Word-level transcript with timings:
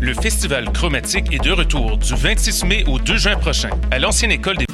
Le 0.00 0.14
festival 0.14 0.72
chromatique 0.72 1.26
est 1.30 1.44
de 1.44 1.50
retour 1.50 1.98
du 1.98 2.14
26 2.14 2.64
mai 2.64 2.84
au 2.86 2.98
2 2.98 3.16
juin 3.18 3.36
prochain 3.36 3.68
à 3.90 3.98
l'ancienne 3.98 4.30
école 4.30 4.56
des 4.56 4.64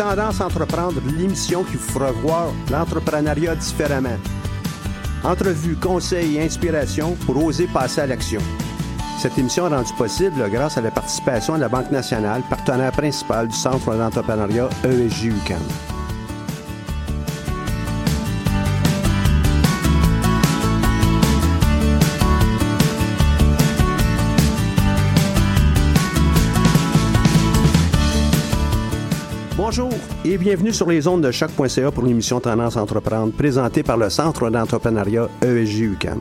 Tendance 0.00 0.40
Entreprendre, 0.40 0.98
l'émission 1.14 1.62
qui 1.62 1.76
vous 1.76 1.92
fera 1.92 2.10
voir 2.10 2.46
l'entrepreneuriat 2.70 3.54
différemment. 3.54 4.16
Entrevues, 5.22 5.76
conseils 5.76 6.38
et 6.38 6.42
inspiration 6.42 7.18
pour 7.26 7.44
oser 7.44 7.66
passer 7.66 8.00
à 8.00 8.06
l'action. 8.06 8.40
Cette 9.18 9.36
émission 9.36 9.66
est 9.66 9.76
rendue 9.76 9.92
possible 9.98 10.42
grâce 10.50 10.78
à 10.78 10.80
la 10.80 10.90
participation 10.90 11.56
de 11.56 11.60
la 11.60 11.68
Banque 11.68 11.90
nationale, 11.90 12.40
partenaire 12.48 12.92
principal 12.92 13.48
du 13.48 13.54
Centre 13.54 13.94
d'entrepreneuriat 13.94 14.70
ESG-UQAM. 14.84 15.89
Et 30.24 30.36
bienvenue 30.36 30.72
sur 30.72 30.88
les 30.88 31.06
ondes 31.08 31.22
de 31.22 31.30
choc.ca 31.30 31.90
pour 31.90 32.04
l'émission 32.04 32.40
Tendance 32.40 32.76
Entreprendre 32.76 33.32
présentée 33.32 33.82
par 33.82 33.96
le 33.96 34.10
Centre 34.10 34.50
d'entrepreneuriat 34.50 35.28
E 35.42 35.62
ESG-UQAM. 35.62 36.20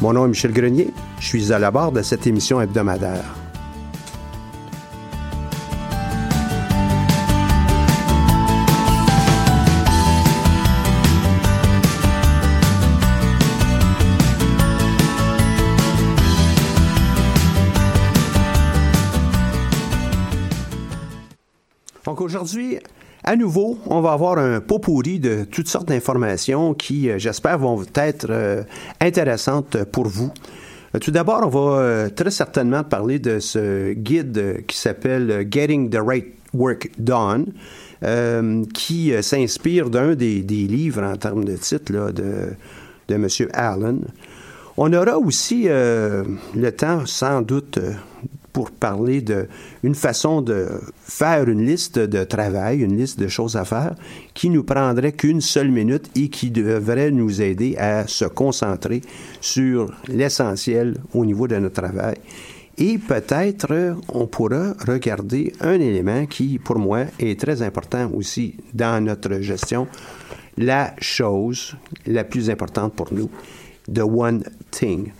Mon 0.00 0.12
nom 0.12 0.26
est 0.26 0.28
Michel 0.28 0.52
Grenier, 0.52 0.92
je 1.18 1.26
suis 1.26 1.52
à 1.52 1.58
la 1.58 1.70
barre 1.72 1.90
de 1.90 2.02
cette 2.02 2.26
émission 2.26 2.60
hebdomadaire. 2.60 3.24
Donc 22.04 22.22
aujourd'hui, 22.22 22.78
à 23.24 23.36
nouveau, 23.36 23.78
on 23.86 24.00
va 24.00 24.12
avoir 24.12 24.38
un 24.38 24.60
pot 24.60 24.78
pourri 24.78 25.18
de 25.18 25.44
toutes 25.44 25.68
sortes 25.68 25.88
d'informations 25.88 26.74
qui, 26.74 27.10
euh, 27.10 27.18
j'espère, 27.18 27.58
vont 27.58 27.82
être 27.94 28.26
euh, 28.30 28.62
intéressantes 29.00 29.84
pour 29.84 30.06
vous. 30.06 30.30
Euh, 30.94 30.98
Tout 30.98 31.10
d'abord, 31.10 31.42
on 31.44 31.48
va 31.48 32.10
très 32.10 32.30
certainement 32.30 32.84
parler 32.84 33.18
de 33.18 33.40
ce 33.40 33.92
guide 33.92 34.64
qui 34.66 34.76
s'appelle 34.76 35.46
Getting 35.50 35.90
the 35.90 35.98
Right 36.00 36.26
Work 36.54 36.90
Done, 36.98 37.46
qui 38.72 39.12
s'inspire 39.20 39.90
d'un 39.90 40.14
des, 40.14 40.40
livres 40.40 41.02
en 41.02 41.16
termes 41.16 41.44
de 41.44 41.56
titre 41.56 42.12
de, 42.12 43.14
M. 43.14 43.26
Allen. 43.52 44.00
On 44.78 44.92
aura 44.94 45.18
aussi 45.18 45.64
le 45.64 46.70
temps, 46.70 47.04
sans 47.04 47.42
doute, 47.42 47.78
pour 48.58 48.72
parler 48.72 49.20
de 49.20 49.46
une 49.84 49.94
façon 49.94 50.42
de 50.42 50.66
faire 51.04 51.48
une 51.48 51.64
liste 51.64 51.96
de 51.96 52.24
travail, 52.24 52.80
une 52.80 52.96
liste 52.96 53.20
de 53.20 53.28
choses 53.28 53.54
à 53.54 53.64
faire, 53.64 53.94
qui 54.34 54.50
nous 54.50 54.64
prendrait 54.64 55.12
qu'une 55.12 55.40
seule 55.40 55.70
minute 55.70 56.10
et 56.16 56.28
qui 56.28 56.50
devrait 56.50 57.12
nous 57.12 57.40
aider 57.40 57.76
à 57.76 58.08
se 58.08 58.24
concentrer 58.24 59.00
sur 59.40 59.94
l'essentiel 60.08 60.96
au 61.14 61.24
niveau 61.24 61.46
de 61.46 61.54
notre 61.54 61.80
travail. 61.82 62.16
Et 62.78 62.98
peut-être 62.98 63.94
on 64.08 64.26
pourra 64.26 64.72
regarder 64.84 65.52
un 65.60 65.78
élément 65.78 66.26
qui, 66.26 66.58
pour 66.58 66.80
moi, 66.80 67.04
est 67.20 67.38
très 67.38 67.62
important 67.62 68.10
aussi 68.12 68.56
dans 68.74 69.00
notre 69.04 69.40
gestion, 69.40 69.86
la 70.56 70.94
chose 70.98 71.76
la 72.08 72.24
plus 72.24 72.50
importante 72.50 72.94
pour 72.94 73.12
nous, 73.12 73.30
the 73.86 74.02
one 74.02 74.42
thing. 74.72 75.12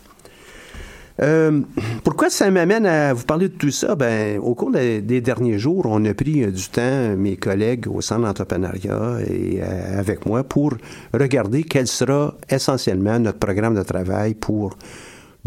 Euh, 1.21 1.61
pourquoi 2.03 2.29
ça 2.29 2.49
m'amène 2.49 2.85
à 2.85 3.13
vous 3.13 3.25
parler 3.25 3.49
de 3.49 3.53
tout 3.53 3.71
ça? 3.71 3.95
Ben, 3.95 4.39
au 4.39 4.55
cours 4.55 4.71
des, 4.71 5.21
derniers 5.21 5.59
jours, 5.59 5.85
on 5.85 6.03
a 6.05 6.13
pris 6.13 6.43
euh, 6.43 6.51
du 6.51 6.69
temps, 6.69 7.15
mes 7.17 7.35
collègues 7.35 7.87
au 7.87 8.01
Centre 8.01 8.21
d'entrepreneuriat 8.21 9.19
et 9.27 9.59
euh, 9.61 9.99
avec 9.99 10.25
moi, 10.25 10.43
pour 10.43 10.73
regarder 11.13 11.63
quel 11.63 11.87
sera 11.87 12.35
essentiellement 12.49 13.19
notre 13.19 13.39
programme 13.39 13.75
de 13.75 13.83
travail 13.83 14.33
pour 14.33 14.77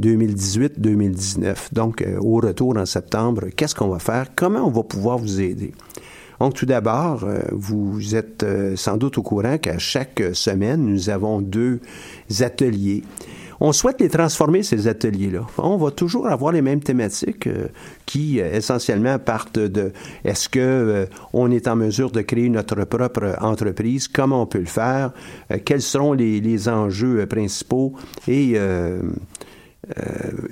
2018-2019. 0.00 1.72
Donc, 1.72 2.04
au 2.20 2.36
retour 2.36 2.76
en 2.76 2.86
septembre, 2.86 3.46
qu'est-ce 3.56 3.74
qu'on 3.74 3.88
va 3.88 3.98
faire? 3.98 4.26
Comment 4.34 4.66
on 4.66 4.70
va 4.70 4.82
pouvoir 4.82 5.18
vous 5.18 5.40
aider? 5.40 5.72
Donc, 6.40 6.54
tout 6.54 6.66
d'abord, 6.66 7.24
vous 7.52 8.16
êtes 8.16 8.44
sans 8.74 8.96
doute 8.96 9.18
au 9.18 9.22
courant 9.22 9.58
qu'à 9.58 9.78
chaque 9.78 10.22
semaine, 10.32 10.84
nous 10.84 11.08
avons 11.08 11.40
deux 11.40 11.78
ateliers. 12.40 13.04
On 13.64 13.70
souhaite 13.70 14.00
les 14.00 14.08
transformer, 14.08 14.64
ces 14.64 14.88
ateliers-là. 14.88 15.46
On 15.56 15.76
va 15.76 15.92
toujours 15.92 16.26
avoir 16.26 16.50
les 16.50 16.62
mêmes 16.62 16.82
thématiques 16.82 17.46
euh, 17.46 17.68
qui, 18.06 18.40
euh, 18.40 18.56
essentiellement, 18.56 19.20
partent 19.20 19.60
de 19.60 19.92
est-ce 20.24 20.48
que 20.48 20.58
euh, 20.58 21.06
on 21.32 21.48
est 21.48 21.68
en 21.68 21.76
mesure 21.76 22.10
de 22.10 22.22
créer 22.22 22.48
notre 22.48 22.82
propre 22.82 23.36
entreprise, 23.40 24.08
comment 24.08 24.42
on 24.42 24.46
peut 24.46 24.58
le 24.58 24.64
faire, 24.64 25.12
euh, 25.52 25.58
quels 25.64 25.80
seront 25.80 26.12
les, 26.12 26.40
les 26.40 26.68
enjeux 26.68 27.24
principaux? 27.26 27.94
Et 28.26 28.56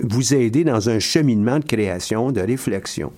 vous 0.03 0.35
aider 0.35 0.63
dans 0.63 0.89
un 0.89 1.01
cheminement 1.01 1.59
de 1.59 1.65
création, 1.65 2.31
de 2.31 2.41
réflexion 2.41 3.13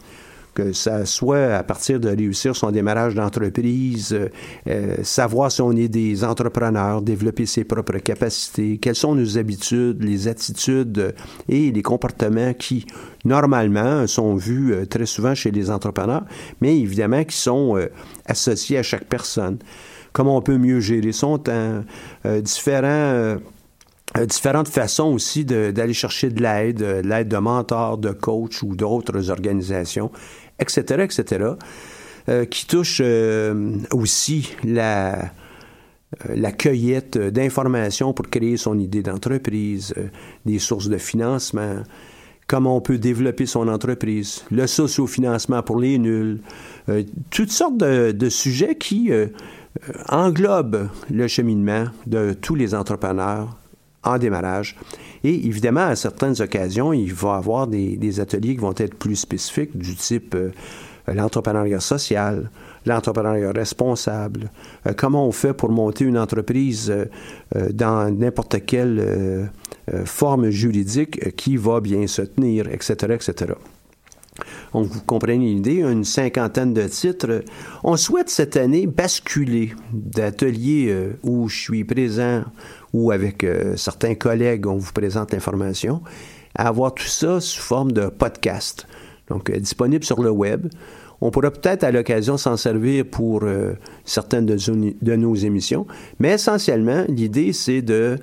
que 0.55 0.73
ça 0.73 1.07
soit 1.07 1.55
à 1.55 1.63
partir 1.63 1.99
de 1.99 2.09
réussir 2.09 2.55
son 2.55 2.71
démarrage 2.71 3.15
d'entreprise, 3.15 4.13
euh, 4.13 4.29
euh, 4.67 4.97
savoir 5.03 5.51
si 5.51 5.63
on 5.63 5.73
est 5.73 5.89
des 5.89 6.25
entrepreneurs, 6.25 7.03
développer 7.03 7.47
ses 7.47 7.65
propres 7.65 7.99
capacités, 7.99 8.79
quelles 8.79 8.95
sont 8.95 9.15
nos 9.15 9.39
habitudes, 9.39 10.03
les 10.03 10.29
attitudes 10.29 10.99
euh, 10.99 11.13
et 11.49 11.73
les 11.73 11.83
comportements 11.83 12.53
qui, 12.55 12.87
normalement, 13.25 14.07
sont 14.07 14.35
vus 14.35 14.73
euh, 14.75 14.87
très 14.87 15.07
souvent 15.07 15.35
chez 15.35 15.51
les 15.51 15.71
entrepreneurs, 15.71 16.25
mais 16.61 16.79
évidemment 16.79 17.25
qui 17.25 17.37
sont 17.37 17.79
associés 18.27 18.79
à 18.79 18.83
chaque 18.83 19.05
personne. 19.05 19.59
Comment 20.13 20.37
on 20.37 20.43
peut 20.43 20.59
mieux 20.59 20.81
gérer 20.81 21.13
son 21.13 21.39
temps, 21.39 21.85
euh, 22.27 22.41
différents... 22.43 23.39
différentes 24.29 24.69
façons 24.69 25.15
aussi 25.15 25.47
d'aller 25.47 25.95
chercher 25.95 26.29
de 26.29 26.43
l'aide, 26.43 26.77
de 26.77 27.09
l'aide 27.09 27.29
de 27.29 27.39
mentors, 27.39 27.97
de 27.97 28.11
coachs 28.11 28.63
ou 28.63 28.77
d'autres 28.77 29.31
organisations, 29.31 30.11
etc., 30.59 31.03
etc., 31.03 31.55
euh, 32.29 32.45
qui 32.45 32.67
touchent 32.67 33.03
euh, 33.05 33.79
aussi 33.91 34.55
la, 34.63 35.25
euh, 35.25 35.25
la 36.37 36.53
cueillette 36.53 37.19
d'informations 37.19 38.13
pour 38.13 38.29
créer 38.29 38.57
son 38.57 38.79
idée 38.79 39.03
d'entreprise, 39.03 39.93
des 40.47 40.61
sources 40.61 40.89
de 40.89 40.99
financement, 40.99 41.83
comment 42.47 42.77
on 42.77 42.81
peut 42.81 42.99
développer 42.99 43.47
son 43.47 43.67
entreprise, 43.67 44.45
le 44.53 44.69
sociofinancement 44.69 45.65
pour 45.65 45.81
les 45.81 45.99
nuls, 45.99 46.41
toutes 47.31 47.51
sortes 47.51 47.79
de, 47.79 48.29
sujets 48.29 48.77
qui 48.77 49.11
englobent 50.09 50.89
le 51.11 51.29
cheminement 51.29 51.87
de 52.07 52.35
tous 52.35 52.55
les 52.55 52.75
entrepreneurs 52.75 53.57
en 54.05 54.19
démarrage. 54.19 54.77
Et 55.25 55.47
évidemment, 55.47 55.87
à 55.87 55.97
certaines 55.97 56.41
occasions, 56.41 56.93
il 56.93 57.13
va 57.15 57.35
y 57.35 57.39
avoir 57.39 57.67
des, 57.67 58.21
ateliers 58.21 58.55
qui 58.55 58.61
vont 58.61 58.75
être 58.77 58.95
plus 58.95 59.17
spécifiques, 59.17 59.77
du 59.77 59.95
type 59.95 60.35
euh, 60.35 60.51
l'entrepreneuriat 61.07 61.81
social, 61.81 62.51
l'entrepreneuriat 62.87 63.53
responsable, 63.53 64.51
comment 64.97 65.27
on 65.27 65.33
fait 65.33 65.53
pour 65.53 65.71
monter 65.71 66.05
une 66.05 66.19
entreprise 66.19 66.93
dans 67.73 68.09
n'importe 68.11 68.65
quelle 68.65 69.51
forme 70.05 70.51
juridique 70.51 71.35
qui 71.35 71.57
va 71.57 71.81
bien 71.81 72.07
se 72.07 72.23
tenir, 72.23 72.69
etc., 72.69 73.15
etc. 73.15 73.55
Donc, 74.73 74.87
vous 74.87 75.01
comprenez 75.03 75.39
l'idée, 75.39 75.83
une 75.83 76.05
cinquantaine 76.05 76.73
de 76.73 76.87
titres. 76.89 77.45
On 77.85 77.97
souhaite 77.97 78.31
cette 78.31 78.57
année 78.57 78.87
basculer 78.87 79.75
d'ateliers 79.93 80.87
euh, 80.89 81.19
où 81.23 81.49
je 81.49 81.61
suis 81.61 81.85
présent 81.85 82.43
ou 82.93 83.11
avec 83.11 83.45
euh, 83.45 83.77
certains 83.77 84.15
collègues, 84.15 84.67
on 84.67 84.77
vous 84.77 84.93
présente 84.93 85.33
l'information, 85.33 86.03
à 86.55 86.69
avoir 86.69 86.95
tout 86.95 87.07
ça 87.07 87.41
sous 87.41 87.61
forme 87.61 87.93
de 87.93 88.07
podcast. 88.07 88.87
Donc, 89.29 89.51
euh, 89.51 89.59
disponible 89.59 90.05
sur 90.05 90.23
le 90.23 90.31
web. 90.31 90.69
On 91.21 91.31
pourra 91.31 91.51
peut-être 91.51 91.85
à 91.85 91.93
l'occasion 91.93 92.37
s'en 92.37 92.57
servir 92.57 93.05
pour 93.09 93.45
certaines 94.05 94.45
de, 94.45 94.57
de, 95.01 95.15
nos 95.15 95.37
émissions, 95.37 95.87
mais 96.19 96.33
essentiellement, 96.33 97.05
l'idée, 97.07 97.53
c'est 97.53 97.81
de 97.81 98.19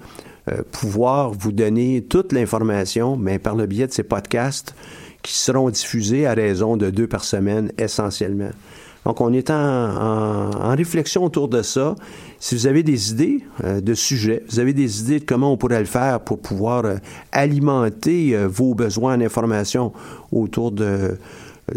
pouvoir 0.73 1.31
vous 1.31 1.53
donner 1.53 2.01
toute 2.01 2.33
l'information, 2.33 3.15
mais 3.15 3.39
par 3.39 3.55
le 3.55 3.67
biais 3.67 3.87
de 3.87 3.93
ces 3.93 4.03
podcasts, 4.03 4.75
qui 5.21 5.33
seront 5.33 5.69
diffusés 5.69 6.25
à 6.25 6.33
raison 6.33 6.75
de 6.75 6.89
deux 6.89 7.07
par 7.07 7.23
semaine 7.23 7.71
essentiellement. 7.77 8.51
Donc, 9.05 9.21
on 9.21 9.33
est 9.33 9.49
en, 9.49 10.75
réflexion 10.75 11.23
autour 11.23 11.47
de 11.47 11.61
ça. 11.61 11.95
Si 12.39 12.55
vous 12.55 12.67
avez 12.67 12.83
des 12.83 13.11
idées 13.11 13.43
euh, 13.63 13.81
de 13.81 13.93
sujets, 13.93 14.43
vous 14.49 14.59
avez 14.59 14.73
des 14.73 15.01
idées 15.01 15.19
de 15.19 15.25
comment 15.25 15.51
on 15.51 15.57
pourrait 15.57 15.79
le 15.79 15.85
faire 15.85 16.19
pour 16.19 16.39
pouvoir 16.39 16.85
euh, 16.85 16.95
alimenter 17.31 18.35
euh, 18.35 18.47
vos 18.47 18.75
besoins 18.75 19.17
en 19.17 19.21
information 19.21 19.91
autour 20.31 20.71
de, 20.71 21.17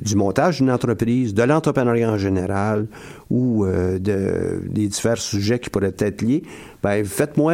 du 0.00 0.16
montage 0.16 0.58
d'une 0.58 0.70
entreprise, 0.70 1.34
de 1.34 1.42
l'entrepreneuriat 1.42 2.10
en 2.10 2.18
général 2.18 2.86
ou 3.30 3.66
de, 3.66 4.62
des 4.68 4.88
divers 4.88 5.18
sujets 5.18 5.58
qui 5.58 5.70
pourraient 5.70 5.94
être 5.98 6.22
liés, 6.22 6.42
ben, 6.82 7.04
faites-moi 7.04 7.52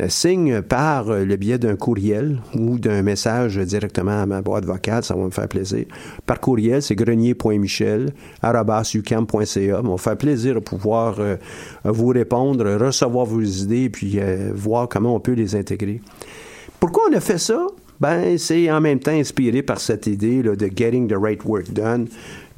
euh, 0.00 0.08
signe 0.08 0.60
par 0.60 1.10
euh, 1.10 1.24
le 1.24 1.36
biais 1.36 1.58
d'un 1.58 1.76
courriel 1.76 2.40
ou 2.58 2.80
d'un 2.80 3.02
message 3.02 3.58
directement 3.58 4.22
à 4.22 4.26
ma 4.26 4.42
boîte 4.42 4.64
vocale, 4.64 5.04
ça 5.04 5.14
va 5.14 5.22
me 5.22 5.30
faire 5.30 5.46
plaisir. 5.46 5.84
Par 6.26 6.40
courriel, 6.40 6.82
c'est 6.82 6.96
grenier.michel.ucam.ca. 6.96 9.46
Ça 9.46 9.82
va 9.82 9.96
faire 9.98 10.16
plaisir 10.16 10.54
de 10.54 10.60
pouvoir 10.60 11.20
euh, 11.20 11.36
vous 11.84 12.08
répondre, 12.08 12.64
recevoir 12.76 13.26
vos 13.26 13.40
idées, 13.40 13.88
puis 13.88 14.18
voir 14.52 14.88
comment 14.88 15.14
on 15.14 15.20
peut 15.20 15.32
les 15.32 15.54
intégrer. 15.54 16.00
Pourquoi 16.80 17.04
on 17.10 17.16
a 17.16 17.20
fait 17.20 17.38
ça? 17.38 17.64
Ben, 18.00 18.36
c'est 18.38 18.70
en 18.70 18.80
même 18.80 18.98
temps 18.98 19.12
inspiré 19.12 19.62
par 19.62 19.80
cette 19.80 20.06
idée 20.06 20.42
de 20.42 20.70
Getting 20.74 21.08
the 21.08 21.16
Right 21.16 21.44
Work 21.44 21.72
Done 21.72 22.08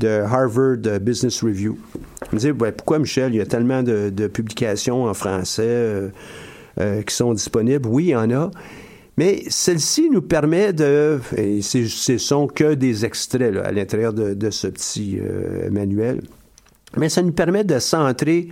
de 0.01 0.09
Harvard 0.09 1.01
Business 1.01 1.43
Review. 1.43 1.79
Je 2.23 2.35
me 2.35 2.39
disais, 2.39 2.53
ben, 2.53 2.73
pourquoi, 2.73 2.99
Michel, 2.99 3.35
il 3.35 3.39
y 3.39 3.41
a 3.41 3.47
tellement 3.47 3.83
de, 3.83 4.27
publications 4.29 5.05
en 5.05 5.15
français? 5.15 6.11
Euh, 6.79 7.03
qui 7.03 7.15
sont 7.15 7.33
disponibles. 7.33 7.89
Oui, 7.89 8.05
il 8.05 8.11
y 8.11 8.17
en 8.17 8.31
a. 8.31 8.51
Mais 9.17 9.45
celle-ci 9.49 10.11
nous 10.11 10.21
permet 10.21 10.75
de, 10.75 11.19
et 11.35 11.63
ce 11.63 12.19
sont 12.19 12.49
que 12.49 12.75
des 12.75 13.07
extraits 13.07 13.57
à 13.57 13.73
l'intérieur 13.73 14.13
de, 14.13 14.51
ce 14.51 14.67
petit 14.67 15.19
euh, 15.19 15.71
manuel, 15.71 16.21
mais 16.99 17.09
ça 17.09 17.23
nous 17.23 17.33
permet 17.33 17.65
de 17.65 17.79
centrer 17.79 18.49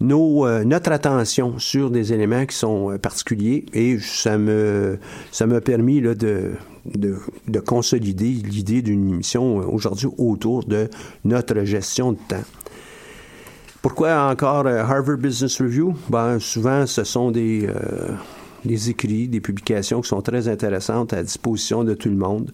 euh, 0.00 0.64
notre 0.64 0.92
attention 0.92 1.58
sur 1.58 1.90
des 1.90 2.12
éléments 2.12 2.44
qui 2.46 2.56
sont 2.56 2.98
particuliers 3.00 3.64
et 3.72 3.98
ça 3.98 4.36
me 4.36 4.98
ça 5.32 5.46
m'a 5.46 5.60
permis 5.60 6.00
là, 6.00 6.14
de, 6.14 6.52
de, 6.84 7.16
de 7.48 7.60
consolider 7.60 8.28
l'idée 8.28 8.82
d'une 8.82 9.08
émission 9.08 9.56
aujourd'hui 9.72 10.08
autour 10.18 10.64
de 10.64 10.88
notre 11.24 11.64
gestion 11.64 12.12
de 12.12 12.18
temps. 12.28 12.44
Pourquoi 13.86 14.28
encore 14.28 14.66
euh, 14.66 14.82
Harvard 14.82 15.16
Business 15.16 15.60
Review? 15.60 15.94
Ben, 16.08 16.40
souvent, 16.40 16.86
ce 16.86 17.04
sont 17.04 17.30
des, 17.30 17.68
euh, 17.68 18.08
des 18.64 18.90
écrits, 18.90 19.28
des 19.28 19.40
publications 19.40 20.00
qui 20.00 20.08
sont 20.08 20.22
très 20.22 20.48
intéressantes 20.48 21.12
à 21.12 21.22
disposition 21.22 21.84
de 21.84 21.94
tout 21.94 22.08
le 22.08 22.16
monde. 22.16 22.50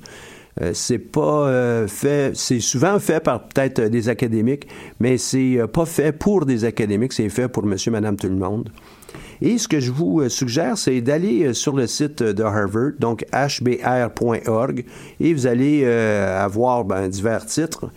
Euh, 0.61 0.73
c'est 0.75 0.99
pas 0.99 1.87
fait, 1.89 2.37
c'est 2.37 2.61
souvent 2.61 2.99
fait 2.99 3.21
par 3.21 3.49
peut-être 3.49 3.81
des 3.83 4.09
académiques, 4.09 4.69
mais 5.01 5.17
c'est 5.17 5.61
pas 5.73 5.87
fait 5.87 6.13
pour 6.13 6.45
des 6.45 6.65
académiques, 6.65 7.13
c'est 7.13 7.29
fait 7.29 7.49
pour 7.49 7.65
monsieur, 7.65 7.91
madame, 7.91 8.17
tout 8.17 8.29
le 8.29 8.37
monde. 8.37 8.71
Et 9.41 9.59
ce 9.59 9.67
que 9.67 9.81
je 9.81 9.91
vous 9.91 10.29
suggère, 10.29 10.79
c'est 10.79 11.01
d'aller 11.01 11.53
sur 11.55 11.75
le 11.75 11.87
site 11.87 12.23
de 12.23 12.43
Harvard, 12.43 12.93
donc 13.01 13.25
hbr.org, 13.33 14.85
et 15.21 15.35
vous 15.35 15.47
allez 15.47 15.85
avoir 15.85 16.85
ben, 16.85 17.09
divers 17.09 17.45
titres. 17.47 17.91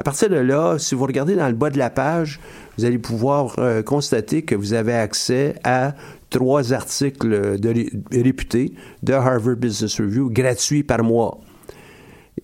À 0.00 0.02
partir 0.02 0.30
de 0.30 0.36
là, 0.36 0.78
si 0.78 0.94
vous 0.94 1.04
regardez 1.04 1.36
dans 1.36 1.46
le 1.46 1.52
bas 1.52 1.68
de 1.68 1.76
la 1.76 1.90
page, 1.90 2.40
vous 2.78 2.86
allez 2.86 2.96
pouvoir 2.96 3.56
euh, 3.58 3.82
constater 3.82 4.40
que 4.40 4.54
vous 4.54 4.72
avez 4.72 4.94
accès 4.94 5.56
à 5.62 5.94
trois 6.30 6.72
articles 6.72 7.60
de, 7.60 7.84
réputés 8.10 8.72
de 9.02 9.12
Harvard 9.12 9.56
Business 9.56 10.00
Review 10.00 10.30
gratuits 10.30 10.84
par 10.84 11.04
mois. 11.04 11.38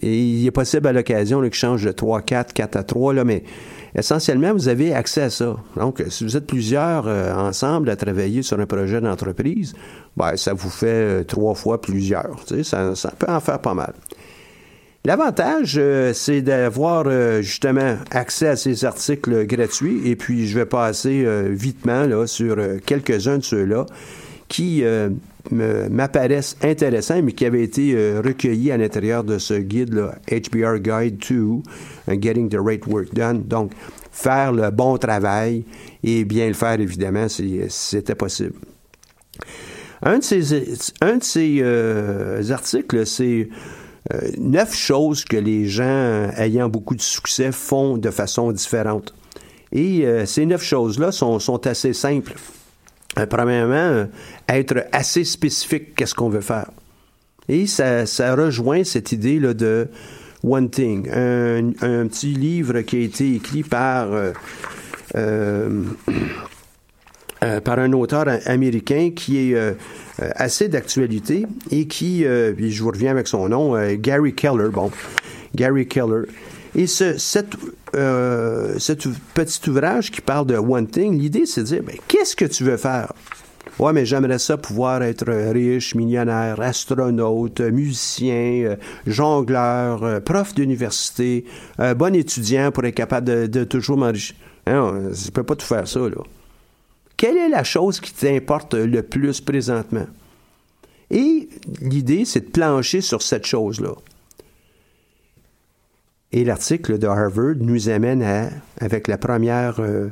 Et 0.03 0.23
il 0.23 0.47
est 0.47 0.51
possible 0.51 0.87
à 0.87 0.93
l'occasion 0.93 1.41
qu'ils 1.43 1.55
changent 1.55 1.85
de 1.85 1.93
3 1.93 2.23
4, 2.23 2.53
4 2.53 2.77
à 2.77 2.83
3, 2.83 3.15
là, 3.15 3.25
mais 3.25 3.43
essentiellement, 3.97 4.53
vous 4.53 4.69
avez 4.69 4.95
accès 4.95 5.23
à 5.23 5.31
ça. 5.31 5.57
Donc, 5.77 6.03
si 6.09 6.25
vous 6.25 6.37
êtes 6.37 6.47
plusieurs 6.47 7.07
euh, 7.07 7.33
ensemble 7.35 7.91
à 7.91 7.97
travailler 7.97 8.43
sur 8.43 8.61
un 8.61 8.67
projet 8.67 9.01
d'entreprise, 9.01 9.75
ben, 10.17 10.37
ça 10.37 10.53
vous 10.53 10.71
fait 10.71 10.87
euh, 10.87 11.25
trois 11.25 11.55
fois 11.55 11.81
plusieurs. 11.81 12.37
ça, 12.63 12.95
ça 12.95 13.13
peut 13.19 13.31
en 13.31 13.41
faire 13.41 13.61
pas 13.61 13.75
mal. 13.75 13.95
L'avantage, 15.05 15.77
euh, 15.79 16.13
c'est 16.13 16.43
d'avoir 16.43 17.05
justement 17.41 17.97
accès 18.11 18.49
à 18.49 18.57
ces 18.57 18.85
articles 18.85 19.47
gratuits 19.47 20.03
et 20.05 20.17
puis 20.17 20.47
je 20.47 20.59
vais 20.59 20.67
passer 20.67 21.25
vitement 21.49 22.07
là, 22.07 22.27
sur 22.27 22.57
quelques-uns 22.85 23.39
de 23.39 23.45
ceux-là 23.45 23.87
qui 24.49 24.85
m'apparaissent 25.51 26.57
intéressants 26.63 27.23
mais 27.23 27.33
qui 27.33 27.45
avaient 27.45 27.63
été 27.63 27.95
recueillis 28.19 28.71
à 28.71 28.77
l'intérieur 28.77 29.25
de 29.25 29.39
ce 29.39 29.55
guide-là, 29.55 30.17
HBR 30.31 30.79
Guide 30.81 31.19
to 31.19 31.63
Getting 32.09 32.49
the 32.49 32.59
Right 32.59 32.87
Work 32.87 33.15
Done. 33.15 33.43
Donc, 33.45 33.73
faire 34.11 34.53
le 34.53 34.71
bon 34.71 34.97
travail 34.97 35.65
et 36.03 36.25
bien 36.25 36.49
le 36.49 36.55
faire, 36.55 36.81
évidemment, 36.81 37.29
si 37.29 37.61
c'était 37.69 38.15
possible. 38.15 38.55
Un 40.03 40.19
de 40.19 40.25
ces, 40.25 40.75
un 41.01 41.17
de 41.17 41.23
ces 41.23 42.51
articles, 42.51 43.07
c'est 43.07 43.49
euh, 44.13 44.31
neuf 44.39 44.75
choses 44.75 45.25
que 45.25 45.37
les 45.37 45.67
gens 45.67 46.31
ayant 46.37 46.69
beaucoup 46.69 46.95
de 46.95 47.01
succès 47.01 47.51
font 47.51 47.97
de 47.97 48.11
façon 48.11 48.53
différente. 48.53 49.15
Et 49.73 50.07
euh, 50.07 50.27
ces 50.27 50.47
neuf 50.47 50.63
choses-là 50.63 51.11
sont, 51.11 51.67
assez 51.67 51.93
simples. 51.93 52.35
Euh, 53.19 53.27
premièrement, 53.27 54.09
être 54.49 54.87
assez 54.93 55.25
spécifique, 55.25 55.95
qu'est-ce 55.95 56.15
qu'on 56.15 56.29
veut 56.29 56.41
faire. 56.41 56.71
Et 57.49 57.67
ça, 57.67 58.05
rejoint 58.35 58.85
cette 58.85 59.13
idée 59.13 59.39
de 59.39 59.89
One 60.43 60.69
Thing, 60.69 61.09
un, 61.09 62.07
petit 62.09 62.35
livre 62.35 62.81
qui 62.81 62.97
a 62.97 63.01
été 63.01 63.35
écrit 63.37 63.63
par 63.63 64.09
euh, 67.43 67.61
un 67.67 67.93
auteur 67.93 68.25
américain 68.47 69.11
qui 69.15 69.39
est 69.39 69.55
euh, 69.55 69.73
euh, 70.23 70.31
assez 70.37 70.69
d'actualité 70.69 71.47
et 71.71 71.87
qui, 71.87 72.23
je 72.25 72.83
vous 72.83 72.91
reviens 72.91 73.11
avec 73.11 73.29
son 73.29 73.49
nom, 73.49 73.77
Gary 73.97 74.35
Keller. 74.35 74.71
Bon, 74.73 74.91
Gary 75.55 75.87
Keller. 75.87 76.25
Et 76.75 76.87
ce, 76.87 77.19
cette, 77.19 77.55
cet 78.79 79.09
petit 79.35 79.71
ouvrage 79.71 80.11
qui 80.11 80.21
parle 80.21 80.47
de 80.47 80.57
One 80.57 80.87
Thing, 80.87 81.19
l'idée 81.19 81.47
c'est 81.47 81.63
de 81.63 81.67
dire, 81.67 81.83
ben, 81.83 81.97
qu'est-ce 82.09 82.37
que 82.37 82.45
tu 82.45 82.65
veux 82.65 82.77
faire? 82.77 83.13
Ouais, 83.79 83.93
mais 83.93 84.07
j'aimerais 84.07 84.39
ça 84.39 84.57
pouvoir 84.57 85.03
être 85.03 85.31
riche, 85.31 85.95
millionnaire, 85.95 86.61
astronaute, 86.61 87.61
musicien, 87.61 88.77
jongleur, 89.07 90.23
prof 90.23 90.55
d'université, 90.55 91.45
bon 91.97 92.15
étudiant 92.15 92.71
pour 92.71 92.85
être 92.85 92.95
capable 92.95 93.49
de, 93.51 93.65
toujours 93.65 93.99
m'enrichir. 93.99 94.37
Hein, 94.67 95.11
ne 95.11 95.31
peux 95.31 95.43
pas 95.43 95.57
tout 95.57 95.67
faire 95.67 95.87
ça, 95.87 96.01
là. 96.01 96.23
Quelle 97.17 97.37
est 97.37 97.49
la 97.49 97.65
chose 97.65 98.01
qui 98.01 98.13
t'importe 98.13 98.75
le 98.75 99.03
plus 99.03 99.41
présentement? 99.41 100.07
Et 101.11 101.49
l'idée, 101.81 102.25
c'est 102.25 102.41
de 102.41 102.51
plancher 102.51 103.01
sur 103.01 103.23
cette 103.23 103.47
chose-là. 103.47 103.95
Et 106.33 106.45
l'article 106.45 106.99
de 106.99 107.07
Harvard 107.07 107.57
nous 107.61 107.89
amène 107.89 108.23
à, 108.23 108.51
avec 108.81 109.09
la 109.09 109.19
première 109.19 109.77
euh, 109.81 110.11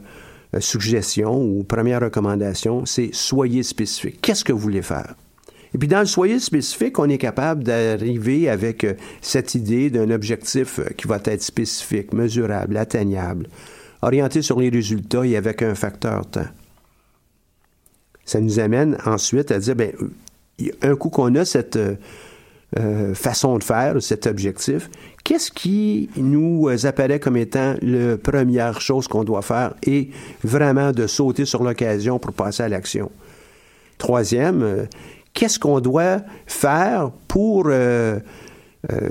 suggestion 0.61 1.43
ou 1.43 1.65
première 1.65 2.01
recommandation, 2.01 2.87
c'est 2.87 3.11
soyez 3.13 3.63
spécifique. 3.63 4.21
Qu'est-ce 4.23 4.45
que 4.45 4.53
vous 4.53 4.59
voulez 4.59 4.83
faire? 4.83 5.15
Et 5.75 5.79
puis 5.79 5.89
dans 5.89 5.99
le 5.99 6.07
soyez 6.07 6.39
spécifique, 6.39 6.99
on 7.01 7.09
est 7.09 7.19
capable 7.19 7.65
d'arriver 7.65 8.49
avec 8.49 8.85
euh, 8.85 8.95
cette 9.21 9.55
idée 9.55 9.91
d'un 9.91 10.11
objectif 10.11 10.79
euh, 10.79 10.85
qui 10.97 11.09
va 11.09 11.21
être 11.25 11.43
spécifique, 11.43 12.13
mesurable, 12.13 12.77
atteignable, 12.77 13.49
orienté 14.01 14.41
sur 14.41 14.61
les 14.61 14.69
résultats 14.69 15.27
et 15.27 15.37
avec 15.37 15.63
un 15.63 15.75
facteur 15.75 16.27
temps 16.27 16.47
ça 18.25 18.41
nous 18.41 18.59
amène 18.59 18.97
ensuite 19.05 19.51
à 19.51 19.59
dire, 19.59 19.77
ben, 19.77 19.93
un 20.83 20.97
coup 20.97 21.11
qu'on 21.11 21.35
a 21.35 21.45
cette, 21.45 21.79
euh, 22.77 22.95
euh, 22.95 23.15
façon 23.15 23.59
de 23.59 23.65
faire, 23.65 24.03
cet 24.03 24.27
objectif, 24.27 24.91
qu'est-ce 25.23 25.51
qui 25.51 26.11
nous 26.17 26.69
apparaît 26.85 27.21
comme 27.21 27.37
étant 27.37 27.75
la 27.83 28.17
première 28.17 28.81
chose 28.81 29.09
qu'on 29.09 29.25
doit 29.25 29.43
faire 29.43 29.75
et 29.87 30.11
vraiment 30.43 30.93
de 30.93 31.07
sauter 31.07 31.45
sur 31.45 31.63
l'occasion 31.63 32.19
pour 32.19 32.33
passer 32.33 32.63
à 32.63 32.69
l'action? 32.69 33.11
Troisième, 33.99 34.63
euh, 34.63 34.85
qu'est-ce 35.33 35.59
qu'on 35.59 35.81
doit 35.81 36.21
faire 36.47 37.11
pour 37.29 37.65
euh, 37.67 38.21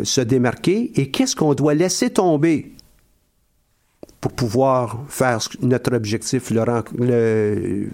se 0.04 0.22
démarquer 0.22 0.92
et 0.96 1.10
qu'est-ce 1.10 1.36
qu'on 1.36 1.54
doit 1.54 1.74
laisser 1.74 2.10
tomber 2.10 2.72
pour 4.22 4.32
pouvoir 4.34 5.04
faire 5.08 5.40
notre 5.62 5.96
objectif 5.96 6.52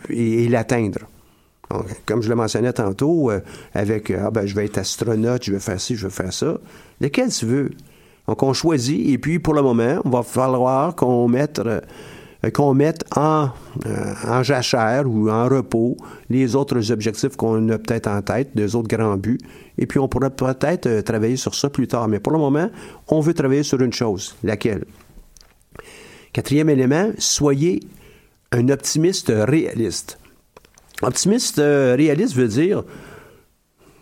et 0.09 0.47
l'atteindre? 0.49 0.99
Comme 2.05 2.21
je 2.21 2.29
le 2.29 2.35
mentionnais 2.35 2.73
tantôt, 2.73 3.31
euh, 3.31 3.41
avec 3.73 4.09
euh, 4.09 4.23
ah 4.25 4.31
ben 4.31 4.45
je 4.45 4.55
vais 4.55 4.65
être 4.65 4.79
astronaute, 4.79 5.43
je 5.43 5.51
vais 5.51 5.59
faire 5.59 5.79
ci, 5.79 5.95
je 5.95 6.07
vais 6.07 6.13
faire 6.13 6.33
ça. 6.33 6.57
Lequel 6.99 7.29
tu 7.29 7.45
veux? 7.45 7.69
Donc 8.27 8.43
on 8.43 8.53
choisit 8.53 9.07
et 9.07 9.17
puis 9.17 9.39
pour 9.39 9.53
le 9.53 9.61
moment, 9.61 10.01
on 10.03 10.09
va 10.09 10.23
falloir 10.23 10.95
qu'on 10.95 11.27
mette 11.27 11.59
euh, 11.59 11.81
qu'on 12.53 12.73
mette 12.73 13.03
en, 13.17 13.49
en 14.25 14.43
jachère 14.43 15.03
ou 15.05 15.29
en 15.29 15.49
repos 15.49 15.97
les 16.29 16.55
autres 16.55 16.89
objectifs 16.89 17.35
qu'on 17.35 17.67
a 17.67 17.77
peut-être 17.77 18.07
en 18.07 18.21
tête, 18.21 18.55
des 18.55 18.75
autres 18.75 18.87
grands 18.87 19.17
buts, 19.17 19.39
et 19.77 19.85
puis 19.85 19.99
on 19.99 20.07
pourrait 20.07 20.29
peut-être 20.29 21.01
travailler 21.01 21.35
sur 21.35 21.53
ça 21.53 21.69
plus 21.69 21.87
tard. 21.87 22.07
Mais 22.07 22.21
pour 22.21 22.31
le 22.31 22.39
moment, 22.39 22.69
on 23.09 23.19
veut 23.19 23.33
travailler 23.33 23.63
sur 23.63 23.81
une 23.81 23.91
chose, 23.91 24.37
laquelle? 24.41 24.85
Quatrième 26.31 26.69
élément, 26.69 27.11
soyez 27.17 27.81
un 28.53 28.69
optimiste 28.69 29.33
réaliste. 29.35 30.17
Optimiste 31.01 31.59
euh, 31.59 31.95
réaliste 31.97 32.35
veut 32.35 32.47
dire, 32.47 32.83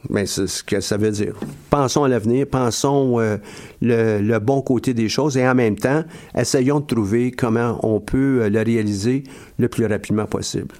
mais 0.09 0.21
ben, 0.21 0.27
c'est 0.27 0.47
ce 0.47 0.63
que 0.63 0.79
ça 0.79 0.97
veut 0.97 1.11
dire. 1.11 1.35
Pensons 1.69 2.03
à 2.03 2.07
l'avenir, 2.07 2.47
pensons 2.47 3.19
euh, 3.19 3.37
le, 3.81 4.39
bon 4.39 4.61
côté 4.61 4.93
des 4.93 5.09
choses 5.09 5.37
et 5.37 5.47
en 5.47 5.53
même 5.53 5.75
temps, 5.75 6.03
essayons 6.35 6.79
de 6.79 6.85
trouver 6.85 7.31
comment 7.31 7.79
on 7.83 7.99
peut 7.99 8.43
euh, 8.43 8.49
le 8.49 8.61
réaliser 8.61 9.23
le 9.59 9.67
plus 9.67 9.85
rapidement 9.85 10.25
possible. 10.25 10.75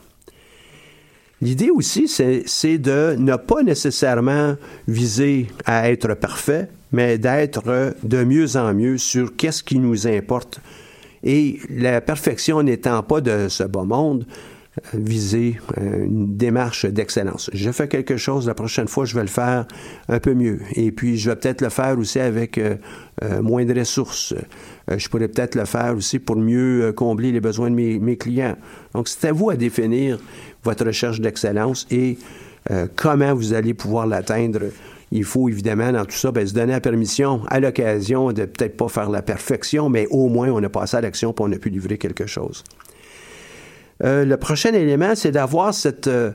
L'idée 1.40 1.70
aussi, 1.70 2.08
c'est 2.08 2.78
de 2.80 3.16
ne 3.16 3.36
pas 3.36 3.62
nécessairement 3.62 4.56
viser 4.88 5.48
à 5.66 5.92
être 5.92 6.16
parfait, 6.16 6.68
mais 6.92 7.20
d'être 7.20 7.94
de 8.02 8.24
mieux 8.24 8.56
en 8.56 8.74
mieux 8.74 8.98
sur 8.98 9.36
qu'est-ce 9.36 9.62
qui 9.62 9.78
nous 9.78 10.08
importe. 10.08 10.60
Et 11.24 11.60
la 11.70 12.02
perfection 12.02 12.64
n'étant 12.64 13.04
pas 13.04 13.22
de 13.22 13.50
ce 13.50 13.64
bas 13.64 13.84
monde, 13.84 14.26
viser 14.94 15.60
euh, 15.78 16.06
une 16.06 16.36
démarche 16.36 16.86
d'excellence. 16.86 17.50
Je 17.54 17.72
fais 17.72 17.88
quelque 17.88 18.18
chose, 18.18 18.48
la 18.48 18.54
prochaine 18.54 18.88
fois, 18.88 19.06
je 19.06 19.16
vais 19.16 19.22
le 19.22 19.28
faire 19.28 19.66
un 20.08 20.20
peu 20.20 20.34
mieux. 20.34 20.60
Et 20.74 20.92
puis, 20.92 21.18
je 21.18 21.30
vais 21.30 21.36
peut-être 21.36 21.62
le 21.62 21.70
faire 21.70 21.98
aussi 21.98 22.20
avec 22.20 22.58
euh, 22.58 22.76
euh, 23.24 23.42
moins 23.42 23.66
de 23.66 23.78
ressources. 23.78 24.34
je 24.90 25.10
pourrais 25.10 25.28
peut-être 25.28 25.56
le 25.56 25.66
faire 25.66 25.96
aussi 25.96 26.20
pour 26.20 26.36
mieux 26.36 26.94
combler 26.94 27.32
les 27.32 27.42
besoins 27.42 27.70
de 27.70 27.76
mes, 27.76 28.18
clients. 28.18 28.56
Donc, 28.94 29.08
c'est 29.08 29.28
à 29.28 29.32
vous 29.32 29.50
à 29.50 29.56
définir 29.56 30.20
votre 30.64 30.86
recherche 30.86 31.20
d'excellence 31.20 31.88
et 31.92 32.18
comment 32.96 33.34
vous 33.34 33.54
allez 33.54 33.74
pouvoir 33.74 34.08
l'atteindre. 34.08 34.62
Il 35.12 35.24
faut 35.24 35.48
évidemment 35.48 35.92
dans 35.92 36.06
tout 36.06 36.18
ça 36.18 36.32
ben, 36.32 36.46
se 36.46 36.54
donner 36.54 36.74
la 36.74 36.82
permission 36.82 37.42
à 37.48 37.62
l'occasion 37.62 38.34
de 38.34 38.44
peut-être 38.44 38.76
pas 38.76 38.90
faire 38.90 39.10
la 39.10 39.22
perfection, 39.22 39.90
mais 39.90 40.06
au 40.10 40.28
moins 40.28 40.50
on 40.50 40.62
a 40.64 40.70
passé 40.70 40.98
à 40.98 41.02
l'action 41.02 41.32
pour 41.32 41.46
on 41.46 41.52
a 41.54 41.58
pu 41.58 41.70
livrer 41.70 41.98
quelque 41.98 42.26
chose. 42.26 42.64
Euh, 44.04 44.26
le 44.26 44.38
prochain 44.38 44.74
élément, 44.74 45.16
c'est 45.16 45.32
d'avoir 45.32 45.74
cette... 45.74 46.08
Euh, 46.08 46.32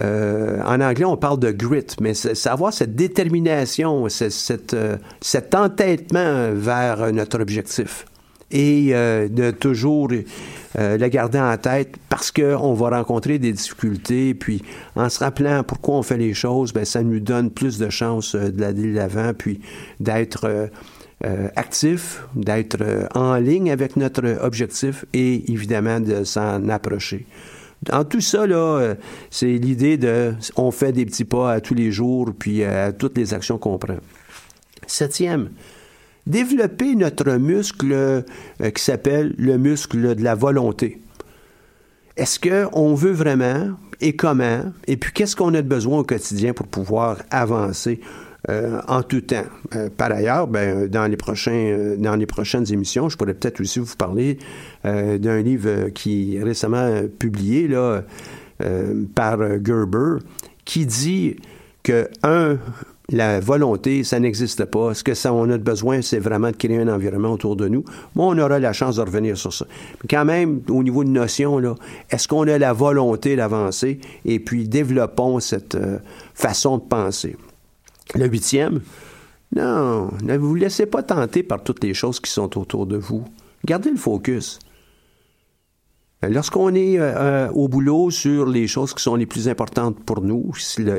euh, 0.00 0.60
en 0.64 0.80
anglais, 0.80 1.04
on 1.04 1.16
parle 1.16 1.38
de 1.38 1.52
grit, 1.52 1.86
mais 2.00 2.14
c'est 2.14 2.48
avoir 2.48 2.72
cette 2.72 2.96
détermination, 2.96 4.08
cette, 4.08 4.76
cet 5.20 5.54
entêtement 5.54 6.50
vers 6.52 7.12
notre 7.12 7.40
objectif 7.40 8.04
et 8.50 8.88
de 8.92 9.52
toujours 9.52 10.08
le 10.08 11.08
garder 11.08 11.38
en 11.38 11.56
tête 11.56 11.94
parce 12.08 12.32
qu'on 12.32 12.74
va 12.74 12.90
rencontrer 12.90 13.38
des 13.38 13.52
difficultés, 13.52 14.34
puis 14.34 14.62
en 14.96 15.08
se 15.08 15.20
rappelant 15.20 15.62
pourquoi 15.62 15.94
on 15.94 16.02
fait 16.02 16.16
les 16.16 16.34
choses, 16.34 16.72
ben, 16.72 16.84
ça 16.84 17.04
nous 17.04 17.20
donne 17.20 17.50
plus 17.50 17.78
de 17.78 17.88
chances 17.88 18.34
d'aller 18.34 18.90
de 18.90 18.96
l'avant, 18.96 19.32
puis 19.32 19.60
d'être 20.00 20.70
euh, 21.24 21.48
actif, 21.56 22.22
d'être 22.34 22.82
euh, 22.82 23.06
en 23.14 23.36
ligne 23.36 23.70
avec 23.70 23.96
notre 23.96 24.38
objectif 24.42 25.06
et 25.14 25.50
évidemment 25.50 25.98
de 25.98 26.22
s'en 26.22 26.68
approcher. 26.68 27.24
Dans 27.82 28.04
tout 28.04 28.20
ça, 28.20 28.46
là, 28.46 28.56
euh, 28.56 28.94
c'est 29.30 29.52
l'idée 29.52 29.96
de 29.96 30.34
on 30.56 30.70
fait 30.70 30.92
des 30.92 31.06
petits 31.06 31.24
pas 31.24 31.52
à 31.52 31.60
tous 31.62 31.72
les 31.72 31.92
jours, 31.92 32.30
puis 32.38 32.62
à 32.62 32.92
toutes 32.92 33.16
les 33.16 33.32
actions 33.32 33.56
qu'on 33.56 33.78
prend. 33.78 33.96
Septième, 34.86 35.48
développer 36.26 36.94
notre 36.94 37.32
muscle 37.36 38.24
qui 38.74 38.82
s'appelle 38.82 39.34
le 39.38 39.56
muscle 39.56 40.16
de 40.16 40.22
la 40.22 40.34
volonté. 40.34 41.00
Est-ce 42.18 42.38
qu'on 42.38 42.94
veut 42.94 43.12
vraiment 43.12 43.70
et 44.02 44.14
comment? 44.14 44.72
Et 44.86 44.98
puis 44.98 45.12
qu'est-ce 45.12 45.36
qu'on 45.36 45.54
a 45.54 45.62
de 45.62 45.68
besoin 45.68 46.00
au 46.00 46.04
quotidien 46.04 46.52
pour 46.52 46.66
pouvoir 46.66 47.18
avancer? 47.30 48.00
Euh, 48.50 48.78
en 48.88 49.02
tout 49.02 49.22
temps. 49.22 49.46
Euh, 49.74 49.88
par 49.96 50.12
ailleurs, 50.12 50.46
ben, 50.46 50.86
dans, 50.86 51.06
les 51.06 51.16
prochains, 51.16 51.52
euh, 51.52 51.96
dans 51.96 52.14
les 52.14 52.26
prochaines 52.26 52.70
émissions, 52.70 53.08
je 53.08 53.16
pourrais 53.16 53.32
peut-être 53.32 53.58
aussi 53.60 53.78
vous 53.78 53.96
parler 53.96 54.38
d'un 54.84 55.40
livre 55.40 55.88
qui 55.88 56.36
est 56.36 56.42
récemment 56.42 57.04
publié 57.18 57.68
là, 57.68 58.02
par 59.14 59.38
Gerber, 59.64 60.18
qui 60.66 60.84
dit 60.84 61.36
que, 61.82 62.06
un, 62.22 62.58
la 63.08 63.40
volonté, 63.40 64.04
ça 64.04 64.20
n'existe 64.20 64.66
pas. 64.66 64.92
Ce 64.92 65.02
que 65.02 65.14
ça, 65.14 65.32
on 65.32 65.48
a 65.48 65.56
besoin, 65.56 66.02
c'est 66.02 66.18
vraiment 66.18 66.50
de 66.50 66.56
créer 66.56 66.78
un 66.78 66.88
environnement 66.88 67.32
autour 67.32 67.56
de 67.56 67.66
nous. 67.66 67.82
Bon, 68.14 68.34
on 68.34 68.38
aura 68.38 68.58
la 68.58 68.74
chance 68.74 68.96
de 68.96 69.00
revenir 69.00 69.38
sur 69.38 69.54
ça. 69.54 69.64
Mais 70.02 70.08
quand 70.10 70.26
même, 70.26 70.60
au 70.68 70.82
niveau 70.82 71.02
de 71.02 71.08
notion, 71.08 71.58
là, 71.58 71.76
est-ce 72.10 72.28
qu'on 72.28 72.46
a 72.46 72.58
la 72.58 72.74
volonté 72.74 73.36
d'avancer? 73.36 74.00
Et 74.26 74.38
puis, 74.38 74.68
développons 74.68 75.40
cette 75.40 75.78
façon 76.34 76.76
de 76.76 76.82
penser. 76.82 77.36
Le 78.14 78.26
huitième, 78.26 78.80
non, 79.54 80.10
ne 80.22 80.36
vous 80.36 80.54
laissez 80.54 80.86
pas 80.86 81.02
tenter 81.02 81.42
par 81.42 81.62
toutes 81.62 81.82
les 81.82 81.94
choses 81.94 82.20
qui 82.20 82.30
sont 82.30 82.58
autour 82.58 82.86
de 82.86 82.96
vous. 82.96 83.24
Gardez 83.64 83.90
le 83.90 83.96
focus. 83.96 84.58
Lorsqu'on 86.22 86.74
est 86.74 86.98
euh, 86.98 87.12
euh, 87.16 87.48
au 87.50 87.68
boulot 87.68 88.10
sur 88.10 88.46
les 88.46 88.66
choses 88.66 88.94
qui 88.94 89.02
sont 89.02 89.16
les 89.16 89.26
plus 89.26 89.48
importantes 89.48 90.02
pour 90.04 90.22
nous, 90.22 90.52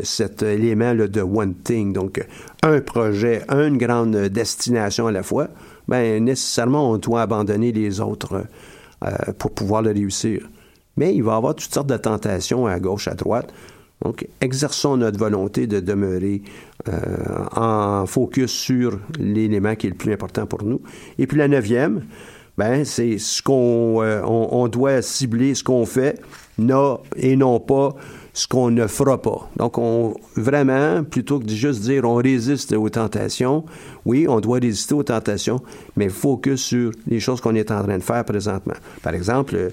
cet 0.03 0.43
élément 0.43 0.93
de 0.93 1.21
one 1.21 1.55
thing, 1.55 1.93
donc 1.93 2.23
un 2.61 2.79
projet, 2.81 3.43
une 3.49 3.77
grande 3.77 4.15
destination 4.15 5.07
à 5.07 5.11
la 5.11 5.23
fois, 5.23 5.47
ben 5.87 6.23
nécessairement 6.23 6.91
on 6.91 6.97
doit 6.97 7.23
abandonner 7.23 7.71
les 7.71 8.01
autres 8.01 8.45
euh, 9.03 9.11
pour 9.39 9.51
pouvoir 9.51 9.81
le 9.81 9.91
réussir. 9.91 10.47
Mais 10.97 11.15
il 11.15 11.23
va 11.23 11.33
y 11.33 11.35
avoir 11.35 11.55
toutes 11.55 11.73
sortes 11.73 11.87
de 11.87 11.97
tentations 11.97 12.67
à 12.67 12.79
gauche, 12.79 13.07
à 13.07 13.15
droite. 13.15 13.51
Donc, 14.03 14.27
exerçons 14.41 14.97
notre 14.97 15.17
volonté 15.17 15.67
de 15.67 15.79
demeurer 15.79 16.41
euh, 16.43 16.74
en 17.55 18.05
focus 18.05 18.51
sur 18.51 18.99
l'élément 19.19 19.75
qui 19.75 19.87
est 19.87 19.91
le 19.91 19.95
plus 19.95 20.13
important 20.13 20.45
pour 20.45 20.63
nous. 20.63 20.81
Et 21.17 21.27
puis 21.27 21.37
la 21.37 21.47
neuvième, 21.47 22.03
ben, 22.57 22.85
c'est 22.85 23.17
ce 23.17 23.41
qu'on 23.41 24.01
euh, 24.01 24.21
on, 24.23 24.67
doit 24.67 25.01
cibler, 25.01 25.55
ce 25.55 25.63
qu'on 25.63 25.85
fait, 25.85 26.21
non, 26.57 26.99
et 27.17 27.35
non 27.35 27.59
pas 27.59 27.95
ce 28.33 28.47
qu'on 28.47 28.71
ne 28.71 28.87
fera 28.87 29.21
pas. 29.21 29.49
Donc, 29.57 29.77
on, 29.77 30.13
vraiment, 30.35 31.03
plutôt 31.03 31.39
que 31.39 31.45
de 31.45 31.53
juste 31.53 31.81
dire 31.81 32.05
on 32.05 32.15
résiste 32.15 32.73
aux 32.73 32.89
tentations, 32.89 33.65
oui, 34.05 34.25
on 34.27 34.39
doit 34.39 34.59
résister 34.59 34.93
aux 34.93 35.03
tentations, 35.03 35.61
mais 35.95 36.09
focus 36.09 36.61
sur 36.61 36.91
les 37.07 37.19
choses 37.19 37.41
qu'on 37.41 37.55
est 37.55 37.71
en 37.71 37.83
train 37.83 37.97
de 37.97 38.03
faire 38.03 38.23
présentement. 38.23 38.75
Par 39.01 39.13
exemple, 39.13 39.71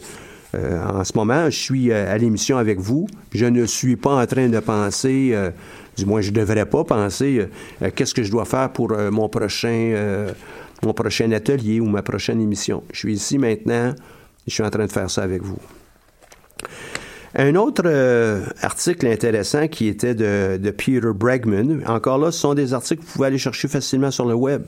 euh, 0.54 0.84
en 0.84 1.04
ce 1.04 1.12
moment, 1.14 1.46
je 1.46 1.58
suis 1.58 1.90
euh, 1.90 2.12
à 2.12 2.18
l'émission 2.18 2.58
avec 2.58 2.78
vous. 2.78 3.06
Je 3.32 3.46
ne 3.46 3.64
suis 3.64 3.96
pas 3.96 4.22
en 4.22 4.26
train 4.26 4.48
de 4.48 4.60
penser, 4.60 5.30
euh, 5.32 5.50
du 5.96 6.06
moins 6.06 6.20
je 6.20 6.30
ne 6.30 6.36
devrais 6.36 6.66
pas 6.66 6.84
penser, 6.84 7.46
qu'est-ce 7.94 8.14
que 8.14 8.22
je 8.22 8.30
dois 8.30 8.44
faire 8.44 8.72
pour 8.72 8.92
mon 9.10 9.28
prochain 9.28 10.26
mon 10.84 10.92
prochain 10.92 11.30
atelier 11.32 11.80
ou 11.80 11.86
ma 11.86 12.02
prochaine 12.02 12.40
émission. 12.40 12.82
Je 12.92 12.98
suis 12.98 13.14
ici 13.14 13.38
maintenant, 13.38 13.94
je 14.46 14.52
suis 14.52 14.62
en 14.62 14.70
train 14.70 14.86
de 14.86 14.92
faire 14.92 15.10
ça 15.10 15.22
avec 15.22 15.42
vous. 15.42 15.58
Un 17.34 17.54
autre 17.54 17.88
article 18.60 19.06
intéressant 19.06 19.66
qui 19.68 19.88
était 19.88 20.14
de, 20.14 20.58
de, 20.58 20.70
Peter 20.70 21.12
Bregman, 21.14 21.82
encore 21.86 22.18
là, 22.18 22.30
ce 22.30 22.40
sont 22.40 22.54
des 22.54 22.74
articles 22.74 23.02
que 23.02 23.06
vous 23.06 23.12
pouvez 23.12 23.28
aller 23.28 23.38
chercher 23.38 23.68
facilement 23.68 24.10
sur 24.10 24.26
le 24.26 24.34
web. 24.34 24.64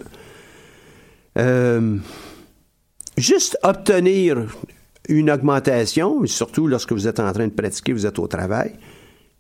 juste 3.19 3.59
obtenir 3.63 4.47
une 5.09 5.31
augmentation, 5.31 6.25
surtout 6.27 6.67
lorsque 6.67 6.93
vous 6.93 7.07
êtes 7.07 7.21
en 7.21 7.31
train 7.33 7.47
de 7.47 7.53
pratiquer, 7.53 7.93
vous 7.93 8.07
êtes 8.07 8.19
au 8.19 8.27
travail. 8.27 8.73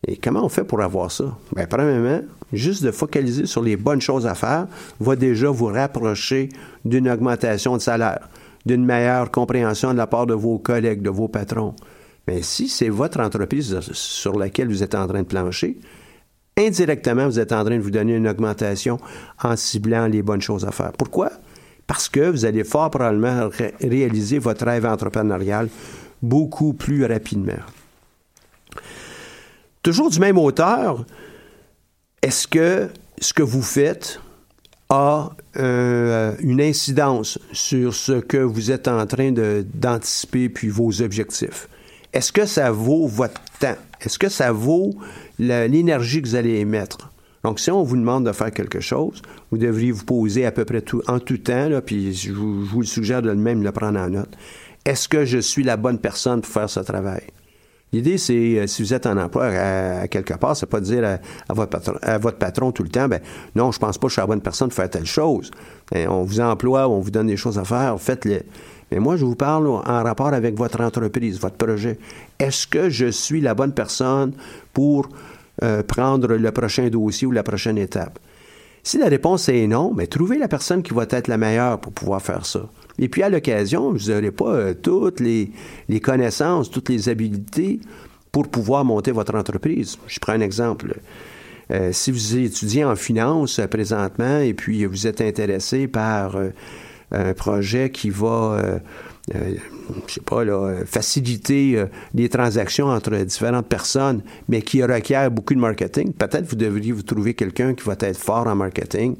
Et 0.06 0.16
comment 0.16 0.44
on 0.44 0.48
fait 0.48 0.64
pour 0.64 0.82
avoir 0.82 1.10
ça? 1.10 1.36
Bien, 1.54 1.66
premièrement, 1.66 2.20
juste 2.52 2.84
de 2.84 2.90
focaliser 2.90 3.46
sur 3.46 3.62
les 3.62 3.76
bonnes 3.76 4.00
choses 4.00 4.26
à 4.26 4.34
faire 4.34 4.66
va 5.00 5.16
déjà 5.16 5.48
vous 5.48 5.66
rapprocher 5.66 6.50
d'une 6.84 7.08
augmentation 7.08 7.76
de 7.76 7.82
salaire, 7.82 8.28
d'une 8.66 8.84
meilleure 8.84 9.30
compréhension 9.30 9.92
de 9.92 9.98
la 9.98 10.06
part 10.06 10.26
de 10.26 10.34
vos 10.34 10.58
collègues, 10.58 11.02
de 11.02 11.10
vos 11.10 11.28
patrons. 11.28 11.74
Mais 12.26 12.42
si 12.42 12.68
c'est 12.68 12.88
votre 12.88 13.20
entreprise 13.20 13.80
sur 13.92 14.38
laquelle 14.38 14.68
vous 14.68 14.82
êtes 14.82 14.94
en 14.94 15.06
train 15.06 15.22
de 15.22 15.26
plancher, 15.26 15.78
indirectement, 16.58 17.26
vous 17.26 17.38
êtes 17.38 17.52
en 17.52 17.64
train 17.64 17.76
de 17.76 17.82
vous 17.82 17.90
donner 17.90 18.14
une 18.14 18.28
augmentation 18.28 18.98
en 19.42 19.56
ciblant 19.56 20.06
les 20.06 20.22
bonnes 20.22 20.42
choses 20.42 20.64
à 20.64 20.70
faire. 20.70 20.92
Pourquoi? 20.92 21.30
Parce 21.86 22.08
que 22.08 22.30
vous 22.30 22.44
allez 22.44 22.64
fort 22.64 22.90
probablement 22.90 23.50
réaliser 23.80 24.38
votre 24.38 24.64
rêve 24.64 24.86
entrepreneurial 24.86 25.68
beaucoup 26.22 26.72
plus 26.72 27.04
rapidement. 27.04 27.60
Toujours 29.84 30.08
du 30.08 30.18
même 30.18 30.38
auteur, 30.38 31.04
est-ce 32.22 32.48
que 32.48 32.88
ce 33.20 33.34
que 33.34 33.42
vous 33.42 33.60
faites 33.60 34.18
a 34.88 35.32
euh, 35.58 36.34
une 36.40 36.62
incidence 36.62 37.38
sur 37.52 37.94
ce 37.94 38.12
que 38.12 38.38
vous 38.38 38.70
êtes 38.70 38.88
en 38.88 39.06
train 39.06 39.30
d'anticiper 39.30 40.48
puis 40.48 40.70
vos 40.70 41.02
objectifs? 41.02 41.68
Est-ce 42.14 42.32
que 42.32 42.46
ça 42.46 42.70
vaut 42.70 43.06
votre 43.06 43.42
temps? 43.60 43.76
Est-ce 44.00 44.18
que 44.18 44.30
ça 44.30 44.52
vaut 44.52 44.94
l'énergie 45.38 46.22
que 46.22 46.28
vous 46.28 46.34
allez 46.34 46.60
émettre? 46.60 47.10
Donc, 47.42 47.60
si 47.60 47.70
on 47.70 47.82
vous 47.82 47.98
demande 47.98 48.24
de 48.24 48.32
faire 48.32 48.52
quelque 48.52 48.80
chose, 48.80 49.20
vous 49.50 49.58
devriez 49.58 49.92
vous 49.92 50.06
poser 50.06 50.46
à 50.46 50.50
peu 50.50 50.64
près 50.64 50.80
tout, 50.80 51.02
en 51.08 51.18
tout 51.18 51.36
temps, 51.36 51.68
puis 51.84 52.14
je 52.14 52.32
vous, 52.32 52.64
je 52.64 52.70
vous 52.70 52.84
suggère 52.84 53.20
de 53.20 53.32
même 53.32 53.62
le 53.62 53.70
prendre 53.70 54.00
en 54.00 54.08
note. 54.08 54.34
Est-ce 54.86 55.10
que 55.10 55.26
je 55.26 55.36
suis 55.40 55.62
la 55.62 55.76
bonne 55.76 55.98
personne 55.98 56.40
pour 56.40 56.50
faire 56.50 56.70
ce 56.70 56.80
travail? 56.80 57.24
L'idée, 57.92 58.18
c'est 58.18 58.34
euh, 58.34 58.66
si 58.66 58.82
vous 58.82 58.92
êtes 58.92 59.06
en 59.06 59.16
emploi 59.16 59.46
à, 59.46 60.08
quelque 60.08 60.34
part, 60.34 60.56
c'est 60.56 60.66
pas 60.66 60.80
de 60.80 60.84
dire 60.84 61.04
à, 61.48 61.54
votre 62.18 62.38
patron, 62.38 62.72
tout 62.72 62.82
le 62.82 62.88
temps, 62.88 63.06
ben 63.06 63.20
non, 63.54 63.70
je 63.70 63.78
pense 63.78 63.98
pas 63.98 64.06
que 64.06 64.10
je 64.10 64.14
suis 64.14 64.20
la 64.20 64.26
bonne 64.26 64.40
personne 64.40 64.68
pour 64.68 64.76
faire 64.76 64.90
telle 64.90 65.06
chose. 65.06 65.50
Ben, 65.92 66.08
on 66.08 66.24
vous 66.24 66.40
emploie, 66.40 66.88
on 66.88 67.00
vous 67.00 67.10
donne 67.10 67.28
des 67.28 67.36
choses 67.36 67.58
à 67.58 67.64
faire, 67.64 68.00
faites-les. 68.00 68.42
Mais 68.90 68.98
moi, 68.98 69.16
je 69.16 69.24
vous 69.24 69.36
parle 69.36 69.66
en 69.66 70.02
rapport 70.02 70.32
avec 70.34 70.56
votre 70.56 70.80
entreprise, 70.80 71.38
votre 71.40 71.56
projet. 71.56 71.98
Est-ce 72.38 72.66
que 72.66 72.90
je 72.90 73.10
suis 73.10 73.40
la 73.40 73.54
bonne 73.54 73.72
personne 73.72 74.32
pour 74.72 75.08
euh, 75.62 75.82
prendre 75.82 76.34
le 76.34 76.52
prochain 76.52 76.88
dossier 76.88 77.26
ou 77.26 77.30
la 77.30 77.42
prochaine 77.42 77.78
étape? 77.78 78.18
Si 78.82 78.98
la 78.98 79.06
réponse 79.06 79.48
est 79.48 79.66
non, 79.66 79.92
mais 79.94 80.06
trouvez 80.06 80.36
la 80.36 80.48
personne 80.48 80.82
qui 80.82 80.92
va 80.92 81.06
être 81.08 81.28
la 81.28 81.38
meilleure 81.38 81.80
pour 81.80 81.92
pouvoir 81.92 82.20
faire 82.20 82.44
ça. 82.44 82.60
Et 82.98 83.08
puis, 83.08 83.22
à 83.22 83.28
l'occasion, 83.28 83.92
vous 83.92 84.10
n'aurez 84.10 84.30
pas 84.30 84.54
euh, 84.54 84.74
toutes 84.74 85.20
les, 85.20 85.50
connaissances, 86.00 86.70
toutes 86.70 86.88
les 86.88 87.08
habilités 87.08 87.80
pour 88.30 88.48
pouvoir 88.48 88.84
monter 88.84 89.10
votre 89.10 89.34
entreprise. 89.34 89.98
Je 90.06 90.18
prends 90.18 90.32
un 90.32 90.40
exemple. 90.40 90.96
Euh, 91.70 91.90
si 91.92 92.10
vous 92.10 92.36
étudiez 92.36 92.84
en 92.84 92.94
finance 92.94 93.58
euh, 93.58 93.66
présentement 93.66 94.38
et 94.38 94.54
puis 94.54 94.84
vous 94.84 95.06
êtes 95.06 95.20
intéressé 95.20 95.88
par 95.88 96.36
un 97.10 97.32
projet 97.32 97.90
qui 97.90 98.10
va, 98.10 98.80
je 99.32 100.14
sais 100.14 100.20
pas, 100.20 100.44
là, 100.44 100.74
faciliter 100.84 101.84
les 102.12 102.28
transactions 102.28 102.88
entre 102.88 103.16
différentes 103.18 103.68
personnes, 103.68 104.22
mais 104.48 104.62
qui 104.62 104.82
requiert 104.82 105.30
beaucoup 105.30 105.54
de 105.54 105.60
marketing, 105.60 106.12
peut-être 106.12 106.44
vous 106.46 106.56
devriez 106.56 106.90
vous 106.90 107.02
trouver 107.02 107.34
quelqu'un 107.34 107.74
qui 107.74 107.84
va 107.84 107.94
être 108.00 108.18
fort 108.18 108.48
en 108.48 108.56
marketing 108.56 109.16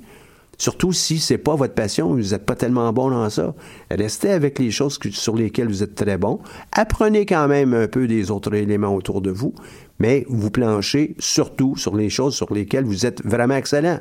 Surtout 0.58 0.92
si 0.92 1.18
c'est 1.18 1.38
pas 1.38 1.56
votre 1.56 1.75
passion, 1.75 2.08
vous 2.08 2.30
n'êtes 2.30 2.46
pas 2.46 2.54
tellement 2.54 2.92
bon 2.92 3.11
dans 3.11 3.28
ça. 3.30 3.54
Restez 3.90 4.30
avec 4.30 4.58
les 4.58 4.70
choses 4.70 4.99
sur 5.11 5.37
lesquelles 5.37 5.68
vous 5.68 5.82
êtes 5.82 5.94
très 5.94 6.18
bon. 6.18 6.40
Apprenez 6.73 7.26
quand 7.26 7.49
même 7.49 7.75
un 7.75 7.88
peu 7.88 8.06
des 8.06 8.30
autres 8.30 8.54
éléments 8.54 8.94
autour 8.94 9.20
de 9.20 9.30
vous, 9.30 9.54
mais 9.99 10.25
vous 10.28 10.50
planchez 10.50 11.14
surtout 11.18 11.76
sur 11.76 11.96
les 11.96 12.11
choses 12.11 12.34
sur 12.34 12.52
lesquelles 12.52 12.84
vous 12.84 13.06
êtes 13.06 13.25
vraiment 13.25 13.56
excellent. 13.56 14.00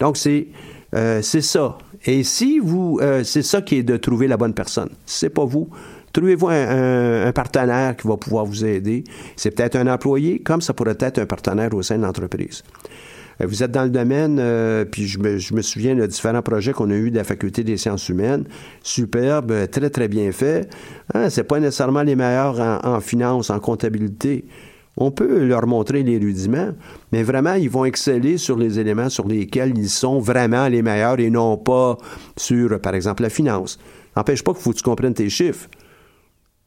Donc 0.00 0.16
c'est 0.16 0.48
euh, 0.94 1.22
ça. 1.22 1.78
Et 2.06 2.22
si 2.22 2.58
vous, 2.58 2.98
euh, 3.02 3.24
c'est 3.24 3.42
ça 3.42 3.62
qui 3.62 3.76
est 3.76 3.82
de 3.82 3.96
trouver 3.96 4.28
la 4.28 4.36
bonne 4.36 4.54
personne. 4.54 4.90
C'est 5.06 5.30
pas 5.30 5.44
vous, 5.44 5.68
trouvez-vous 6.12 6.48
un, 6.48 7.32
partenaire 7.32 7.96
qui 7.96 8.06
va 8.06 8.16
pouvoir 8.16 8.44
vous 8.44 8.64
aider. 8.64 9.04
C'est 9.36 9.50
peut-être 9.50 9.76
un 9.76 9.86
employé, 9.86 10.40
comme 10.40 10.60
ça 10.60 10.72
pourrait 10.74 10.96
être 11.00 11.18
un 11.18 11.26
partenaire 11.26 11.72
au 11.74 11.82
sein 11.82 11.96
de 11.96 12.02
l'entreprise. 12.02 12.62
Euh, 13.40 13.46
vous 13.46 13.62
êtes 13.62 13.70
dans 13.70 13.84
le 13.84 13.90
domaine, 13.90 14.38
euh, 14.40 14.84
puis 14.84 15.06
je 15.06 15.18
me, 15.18 15.62
souviens 15.62 15.94
de 15.94 16.06
différents 16.06 16.42
projets 16.42 16.72
qu'on 16.72 16.90
a 16.90 16.94
eus 16.94 17.10
de 17.10 17.16
la 17.16 17.24
Faculté 17.24 17.64
des 17.64 17.76
sciences 17.76 18.08
humaines. 18.08 18.44
Superbe, 18.82 19.50
euh, 19.50 19.66
très, 19.66 19.90
très 19.90 20.08
bien 20.08 20.32
fait. 20.32 20.68
Hein, 21.14 21.30
c'est 21.30 21.44
pas 21.44 21.60
nécessairement 21.60 22.02
les 22.02 22.16
meilleurs 22.16 22.60
en, 22.84 23.00
finance, 23.00 23.50
en 23.50 23.60
comptabilité. 23.60 24.44
On 24.96 25.10
peut 25.10 25.44
leur 25.44 25.66
montrer 25.66 26.04
les 26.04 26.18
rudiments, 26.18 26.70
mais 27.10 27.24
vraiment, 27.24 27.54
ils 27.54 27.68
vont 27.68 27.84
exceller 27.84 28.38
sur 28.38 28.56
les 28.56 28.78
éléments 28.78 29.08
sur 29.08 29.26
lesquels 29.26 29.76
ils 29.76 29.88
sont 29.88 30.20
vraiment 30.20 30.68
les 30.68 30.82
meilleurs 30.82 31.18
et 31.18 31.30
non 31.30 31.56
pas 31.56 31.98
sur, 32.36 32.80
par 32.80 32.94
exemple, 32.94 33.22
la 33.22 33.30
finance. 33.30 33.78
N'empêche 34.16 34.44
pas 34.44 34.52
qu'il 34.52 34.62
faut 34.62 34.70
que 34.70 34.76
tu 34.76 34.84
comprennes 34.84 35.14
tes 35.14 35.28
chiffres. 35.28 35.68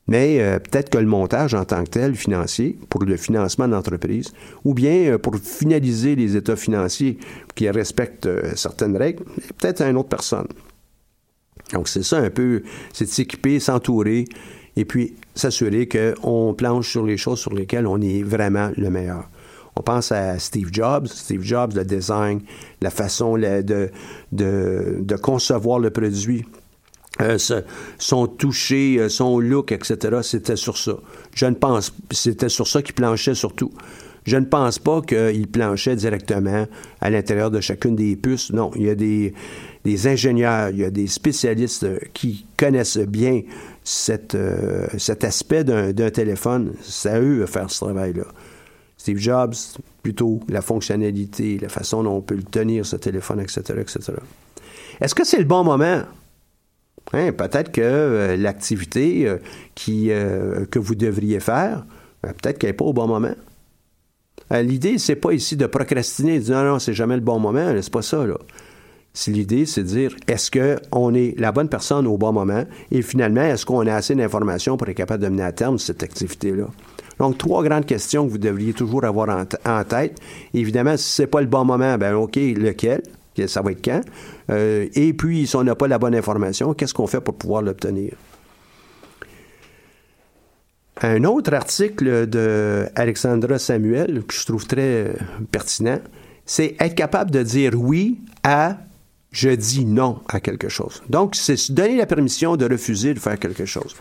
Mais 0.08 0.40
euh, 0.40 0.60
peut-être 0.60 0.90
que 0.90 0.98
le 0.98 1.06
montage 1.06 1.54
en 1.54 1.66
tant 1.66 1.84
que 1.84 1.90
tel, 1.90 2.16
financier, 2.16 2.78
pour 2.90 3.04
le 3.04 3.18
financement 3.18 3.68
d'entreprise, 3.68 4.32
ou 4.64 4.74
bien 4.74 5.12
euh, 5.12 5.18
pour 5.18 5.36
finaliser 5.36 6.16
les 6.16 6.38
états 6.38 6.56
financiers 6.56 7.18
qui 7.56 7.70
respectent 7.70 8.26
euh, 8.26 8.54
certaines 8.56 8.96
règles, 8.96 9.24
peut-être 9.58 9.82
à 9.82 9.90
une 9.90 9.98
autre 9.98 10.10
personne. 10.10 10.48
Donc 11.74 11.90
c'est 11.90 12.04
ça 12.04 12.18
un 12.18 12.30
peu, 12.30 12.64
c'est 12.94 13.06
de 13.06 13.10
s'équiper, 13.10 13.60
s'entourer, 13.60 14.26
et 14.78 14.86
puis 14.86 15.16
s'assurer 15.36 15.90
qu'on 15.90 16.54
planche 16.54 16.90
sur 16.90 17.06
les 17.06 17.18
choses 17.18 17.40
sur 17.40 17.54
lesquelles 17.54 17.88
on 17.88 18.00
est 18.00 18.24
vraiment 18.24 18.72
le 18.78 18.90
meilleur. 18.90 19.28
On 19.76 19.82
pense 19.82 20.12
à 20.12 20.40
Steve 20.40 20.70
Jobs. 20.72 21.08
Steve 21.08 21.44
Jobs, 21.44 21.74
le 21.76 21.84
design, 21.84 22.42
la 22.82 22.90
façon 22.90 23.38
de, 23.38 23.92
de 24.32 25.16
concevoir 25.18 25.80
le 25.80 25.90
produit 25.92 26.46
euh, 27.22 27.38
son 27.98 28.28
toucher, 28.28 28.98
euh, 29.00 29.10
son 29.10 29.40
look, 29.40 29.72
etc., 29.72 30.20
c'était 30.22 30.56
sur 30.56 30.78
ça. 30.78 30.94
Je 31.34 31.46
ne 31.46 31.56
pense, 31.56 31.94
c'était 32.12 32.50
sur 32.50 32.68
ça 32.68 32.82
qu'il 32.82 32.94
planchait 32.94 33.36
surtout. 33.36 33.72
Je 34.26 34.38
ne 34.38 34.46
pense 34.46 34.78
pas 34.78 35.02
qu'il 35.02 35.48
planchait 35.48 35.96
directement 35.96 36.68
à 37.00 37.10
l'intérieur 37.10 37.50
de 37.50 37.62
chacune 37.62 37.96
des 37.96 38.16
puces. 38.16 38.52
Non, 38.52 38.72
il 38.76 38.84
y 38.84 38.90
a 38.90 38.96
des, 38.96 39.34
ingénieurs, 40.08 40.70
il 40.70 40.80
y 40.80 40.84
a 40.84 40.92
des 40.92 41.08
spécialistes 41.08 41.86
euh, 41.86 41.98
qui 42.14 42.46
connaissent 42.58 42.98
bien 42.98 43.42
cet 43.84 44.36
aspect 45.24 45.64
d'un 45.64 46.10
téléphone. 46.10 46.74
C'est 46.82 47.10
à 47.10 47.22
eux 47.22 47.40
de 47.40 47.46
faire 47.46 47.72
ce 47.72 47.86
travail-là. 47.86 48.26
Steve 48.98 49.18
Jobs, 49.18 49.56
plutôt 50.04 50.42
la 50.50 50.62
fonctionnalité, 50.62 51.58
la 51.62 51.70
façon 51.70 52.04
dont 52.04 52.18
on 52.18 52.22
peut 52.22 52.36
le 52.36 52.44
tenir, 52.44 52.86
ce 52.86 52.98
téléphone, 52.98 53.40
etc., 53.40 53.62
etc. 53.80 54.14
Est-ce 55.00 55.16
que 55.16 55.24
c'est 55.24 55.38
le 55.38 55.46
bon 55.46 55.64
moment? 55.64 56.02
Hein, 57.14 57.32
peut-être 57.32 57.72
que 57.72 57.82
euh, 57.82 58.38
l'activité 58.38 59.28
euh, 59.28 59.38
euh, 59.90 60.66
que 60.66 60.80
vous 60.80 60.96
devriez 60.96 61.40
faire, 61.40 61.86
peut-être 62.22 62.58
qu'elle 62.58 62.72
n'est 62.72 62.76
pas 62.76 62.86
au 62.86 62.94
bon 62.94 63.08
moment. 63.08 63.34
l'idée, 64.52 64.98
c'est 64.98 65.16
pas 65.16 65.32
ici 65.32 65.56
de 65.56 65.66
procrastiner, 65.68 66.40
de 66.40 66.46
dire 66.46 66.56
non, 66.56 66.74
non, 66.74 66.80
c'est 66.80 66.94
jamais 66.94 67.16
le 67.16 67.22
bon 67.22 67.40
moment, 67.40 67.74
c'est 67.82 67.92
pas 67.92 68.02
ça, 68.02 68.26
l'idée, 69.28 69.66
c'est 69.66 69.84
de 69.84 69.88
dire 69.88 70.16
est-ce 70.28 70.52
qu'on 70.52 71.14
est 71.14 71.34
la 71.40 71.52
bonne 71.52 71.70
personne 71.70 72.06
au 72.08 72.18
bon 72.18 72.34
moment 72.34 72.66
et 72.92 73.02
finalement, 73.02 73.42
est-ce 73.42 73.66
qu'on 73.66 73.88
a 73.88 73.94
assez 73.94 74.14
d'informations 74.14 74.78
pour 74.78 74.88
être 74.90 74.98
capable 74.98 75.24
de 75.24 75.30
mener 75.30 75.44
à 75.44 75.52
terme 75.52 75.80
cette 75.80 76.04
activité-là? 76.04 76.66
Donc, 77.20 77.38
trois 77.38 77.64
grandes 77.64 77.86
questions 77.86 78.26
que 78.26 78.32
vous 78.32 78.38
devriez 78.38 78.74
toujours 78.74 79.04
avoir 79.04 79.46
en, 79.66 79.84
tête. 79.84 80.20
Évidemment, 80.54 80.98
si 80.98 81.10
c'est 81.10 81.28
pas 81.28 81.42
le 81.42 81.48
bon 81.48 81.66
moment, 81.66 81.98
ben 81.98 82.14
OK, 82.14 82.36
lequel? 82.36 83.02
Ça 83.48 83.62
va 83.62 83.72
être 83.72 83.84
quand? 83.84 84.02
Euh, 84.50 84.88
et 84.94 85.14
puis, 85.14 85.48
si 85.48 85.56
on 85.56 85.64
n'a 85.64 85.76
pas 85.76 85.88
la 85.88 86.00
bonne 86.00 86.16
information, 86.16 86.74
qu'est-ce 86.74 86.94
qu'on 86.94 87.08
fait 87.08 87.22
pour 87.22 87.36
pouvoir 87.36 87.62
l'obtenir? 87.62 88.14
Un 91.02 91.24
autre 91.26 91.54
article 91.54 92.28
de 92.28 92.88
Alexandra 92.96 93.60
Samuel 93.60 94.24
que 94.24 94.34
je 94.34 94.46
trouve 94.46 94.66
très 94.66 95.14
pertinent, 95.52 96.00
c'est 96.46 96.76
être 96.80 96.96
capable 96.96 97.30
de 97.30 97.44
dire 97.44 97.74
oui 97.76 98.20
à 98.44 98.78
je 99.32 99.50
dis 99.50 99.86
non 99.86 100.22
à 100.30 100.40
quelque 100.40 100.70
chose. 100.70 101.04
Donc, 101.10 101.36
c'est 101.36 101.58
se 101.58 101.72
donner 101.72 101.98
la 101.98 102.08
permission 102.08 102.56
de 102.56 102.66
refuser 102.66 103.14
de 103.14 103.20
faire 103.20 103.38
quelque 103.38 103.66
chose. 103.66 103.96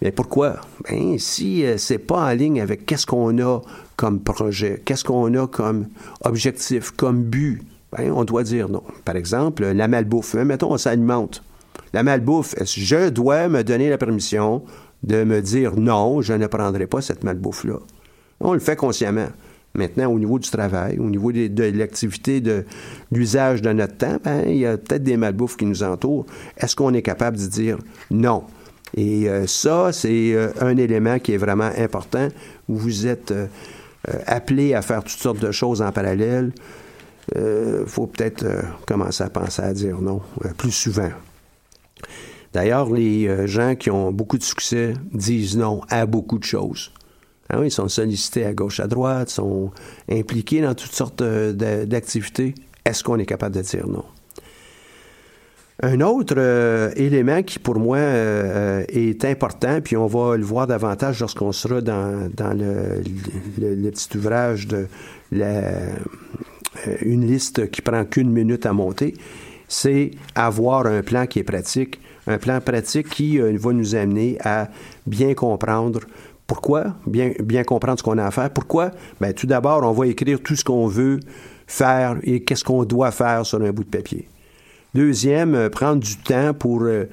Mais 0.00 0.12
pourquoi? 0.12 0.60
Ben, 0.88 1.18
si 1.18 1.64
euh, 1.64 1.76
c'est 1.76 1.98
pas 1.98 2.30
en 2.30 2.32
ligne 2.32 2.60
avec 2.60 2.86
qu'est-ce 2.86 3.04
qu'on 3.04 3.38
a 3.38 3.60
comme 3.96 4.20
projet, 4.20 4.80
qu'est-ce 4.84 5.04
qu'on 5.04 5.34
a 5.34 5.46
comme 5.46 5.88
objectif, 6.24 6.92
comme 6.92 7.24
but, 7.24 7.60
ben, 7.96 8.12
on 8.12 8.24
doit 8.24 8.42
dire 8.42 8.68
non. 8.68 8.82
Par 9.04 9.16
exemple, 9.16 9.64
la 9.64 9.88
malbouffe. 9.88 10.34
Hein, 10.34 10.44
mettons, 10.44 10.72
on 10.72 10.78
s'alimente. 10.78 11.42
La 11.92 12.02
malbouffe, 12.02 12.54
je 12.62 13.08
dois 13.08 13.48
me 13.48 13.64
donner 13.64 13.90
la 13.90 13.98
permission 13.98 14.62
de 15.02 15.24
me 15.24 15.40
dire 15.40 15.76
non, 15.76 16.20
je 16.20 16.32
ne 16.34 16.46
prendrai 16.46 16.86
pas 16.86 17.00
cette 17.00 17.24
malbouffe-là? 17.24 17.78
On 18.40 18.52
le 18.52 18.60
fait 18.60 18.76
consciemment. 18.76 19.28
Maintenant, 19.74 20.10
au 20.10 20.18
niveau 20.18 20.38
du 20.38 20.50
travail, 20.50 20.98
au 20.98 21.08
niveau 21.08 21.30
de, 21.30 21.78
l'activité, 21.78 22.40
de 22.40 22.64
l'usage 23.12 23.62
de 23.62 23.72
notre 23.72 23.96
temps, 23.96 24.16
ben, 24.22 24.42
il 24.46 24.56
y 24.56 24.66
a 24.66 24.76
peut-être 24.76 25.04
des 25.04 25.16
malbouffes 25.16 25.56
qui 25.56 25.66
nous 25.66 25.82
entourent. 25.84 26.26
Est-ce 26.56 26.74
qu'on 26.74 26.92
est 26.92 27.02
capable 27.02 27.36
de 27.36 27.46
dire 27.46 27.78
non? 28.10 28.44
Et 28.96 29.28
euh, 29.28 29.46
ça, 29.46 29.92
c'est 29.92 30.34
euh, 30.34 30.48
un 30.60 30.76
élément 30.76 31.20
qui 31.20 31.34
est 31.34 31.36
vraiment 31.36 31.70
important, 31.78 32.28
où 32.68 32.76
vous 32.76 33.06
êtes 33.06 33.30
euh, 33.30 33.46
appelé 34.26 34.74
à 34.74 34.82
faire 34.82 35.04
toutes 35.04 35.20
sortes 35.20 35.38
de 35.38 35.52
choses 35.52 35.82
en 35.82 35.92
parallèle 35.92 36.50
euh, 37.36 37.86
faut 37.86 38.06
peut-être 38.06 38.44
euh, 38.44 38.62
commencer 38.86 39.22
à 39.24 39.30
penser 39.30 39.62
à 39.62 39.72
dire 39.72 40.00
non 40.00 40.20
euh, 40.44 40.48
plus 40.56 40.72
souvent. 40.72 41.10
D'ailleurs, 42.52 42.90
les 42.92 43.46
gens 43.46 43.76
qui 43.76 43.90
ont 43.90 44.10
beaucoup 44.10 44.36
de 44.36 44.42
succès 44.42 44.94
disent 45.12 45.56
non 45.56 45.82
à 45.88 46.04
beaucoup 46.04 46.36
de 46.36 46.44
choses. 46.44 46.90
Hein, 47.48 47.62
ils 47.62 47.70
sont 47.70 47.86
sollicités 47.86 48.44
à 48.44 48.52
gauche, 48.52 48.80
à 48.80 48.88
droite, 48.88 49.30
sont 49.30 49.70
impliqués 50.10 50.60
dans 50.60 50.74
toutes 50.74 50.92
sortes 50.92 51.22
d'activités. 51.22 52.54
Est-ce 52.84 53.04
qu'on 53.04 53.20
est 53.20 53.26
capable 53.26 53.54
de 53.54 53.60
dire 53.60 53.86
non? 53.86 54.04
Un 55.82 56.02
autre 56.02 56.34
euh, 56.36 56.90
élément 56.94 57.42
qui, 57.42 57.58
pour 57.58 57.78
moi, 57.78 57.96
euh, 57.96 58.84
est 58.88 59.24
important, 59.24 59.80
puis 59.80 59.96
on 59.96 60.06
va 60.06 60.36
le 60.36 60.44
voir 60.44 60.66
davantage 60.66 61.20
lorsqu'on 61.20 61.52
sera 61.52 61.80
dans, 61.80 62.28
le, 62.38 63.90
petit 63.90 64.18
ouvrage 64.18 64.66
de 64.66 64.86
euh, 65.32 65.92
une 67.02 67.26
liste 67.26 67.70
qui 67.70 67.82
prend 67.82 68.04
qu'une 68.04 68.30
minute 68.30 68.66
à 68.66 68.72
monter, 68.72 69.14
c'est 69.68 70.10
avoir 70.34 70.86
un 70.86 71.02
plan 71.02 71.26
qui 71.26 71.38
est 71.38 71.44
pratique, 71.44 72.00
un 72.26 72.38
plan 72.38 72.60
pratique 72.60 73.08
qui 73.08 73.38
va 73.38 73.72
nous 73.72 73.94
amener 73.94 74.38
à 74.44 74.68
bien 75.06 75.34
comprendre 75.34 76.00
pourquoi, 76.50 76.96
bien, 77.06 77.62
comprendre 77.62 78.00
ce 78.00 78.02
qu'on 78.02 78.18
a 78.18 78.26
à 78.26 78.30
faire. 78.32 78.50
Pourquoi? 78.50 78.90
Bien, 79.20 79.32
tout 79.32 79.46
d'abord, 79.46 79.84
on 79.84 79.92
va 79.92 80.08
écrire 80.08 80.40
tout 80.42 80.56
ce 80.56 80.64
qu'on 80.64 80.88
veut 80.88 81.20
faire 81.64 82.16
et 82.24 82.42
qu'est-ce 82.42 82.64
qu'on 82.64 82.82
doit 82.82 83.12
faire 83.12 83.46
sur 83.46 83.62
un 83.62 83.70
bout 83.70 83.84
de 83.84 83.88
papier. 83.88 84.26
Deuxième, 84.92 85.54
euh, 85.54 85.68
prendre 85.70 86.02
du 86.02 86.16
temps 86.16 86.52
pour 86.52 86.82
euh, 86.82 86.88
euh, 86.88 87.06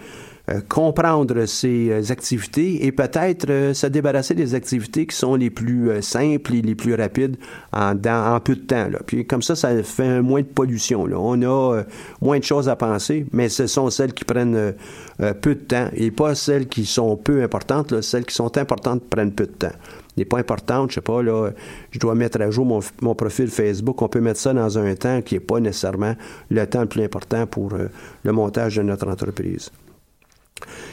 comprendre 0.70 1.46
ces 1.46 2.12
activités 2.12 2.86
et 2.86 2.92
peut-être 2.92 3.74
se 3.74 3.88
débarrasser 3.88 4.34
des 4.34 4.56
activités 4.56 5.06
qui 5.06 5.16
sont 5.16 5.36
les 5.36 5.50
plus 5.50 6.02
simples 6.02 6.56
et 6.56 6.62
les 6.62 6.76
plus 6.76 6.96
rapides 6.96 7.38
en, 7.74 7.96
en 8.06 8.40
peu 8.40 8.56
de 8.56 8.62
temps. 8.62 8.88
Puis 9.06 9.26
comme 9.26 9.42
ça, 9.42 9.56
ça 9.56 9.84
fait 9.84 10.22
moins 10.22 10.42
de 10.42 10.48
pollution. 10.48 11.06
On 11.12 11.42
a 11.42 11.84
moins 12.22 12.40
de 12.40 12.44
choses 12.44 12.70
à 12.70 12.76
penser, 12.76 13.26
mais 13.34 13.50
ce 13.50 13.68
sont 13.68 13.90
celles 13.90 14.14
qui 14.14 14.24
prennent 14.24 14.74
peu 15.18 15.56
de 15.56 15.60
temps 15.60 15.90
et 15.94 16.12
pas 16.12 16.34
celles 16.34 16.68
qui 16.68 16.86
sont 16.86 17.18
peu 17.18 17.44
importantes. 17.44 18.02
Celles 18.02 18.26
qui 18.26 18.36
sont 18.36 18.58
importantes 18.58 19.04
prennent 19.10 19.34
peu 19.34 19.48
de 19.48 19.52
temps 19.52 19.76
n'est 20.18 20.26
pas 20.26 20.40
importante. 20.40 20.92
Je 20.92 20.96
sais 20.96 21.02
pas, 21.02 21.22
là, 21.22 21.52
je 21.92 22.00
dois 22.00 22.16
mettre 22.16 22.42
à 22.42 22.50
jour 22.50 22.66
mon, 22.66 23.16
profil 23.16 23.48
Facebook. 23.48 24.02
On 24.02 24.10
peut 24.10 24.20
mettre 24.20 24.40
ça 24.40 24.54
dans 24.54 24.78
un 24.78 24.96
temps 24.96 25.22
qui 25.22 25.36
n'est 25.36 25.40
pas 25.40 25.60
nécessairement 25.60 26.16
le 26.50 26.66
temps 26.66 26.82
le 26.82 26.88
plus 26.88 27.04
important 27.04 27.46
pour 27.46 27.74
euh, 27.74 27.88
le 28.24 28.32
montage 28.32 28.76
de 28.76 28.82
notre 28.82 29.08
entreprise. 29.08 29.72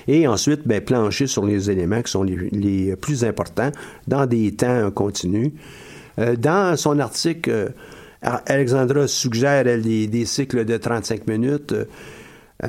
Et 0.08 0.26
ensuite, 0.26 0.66
ben, 0.66 0.80
plancher 0.80 1.26
sur 1.26 1.44
les 1.44 1.70
éléments 1.70 2.02
qui 2.02 2.10
sont 2.10 2.22
les, 2.22 2.96
plus 2.96 3.24
importants 3.24 3.72
dans 4.06 4.26
des 4.26 4.54
temps 4.54 4.90
continus. 4.90 5.52
Euh, 6.18 6.36
dans 6.36 6.76
son 6.76 6.98
article, 6.98 7.50
euh, 7.50 7.68
Alexandra 8.22 9.06
suggère 9.06 9.64
des 9.64 10.24
cycles 10.24 10.64
de 10.64 10.76
35 10.76 11.26
minutes. 11.26 11.74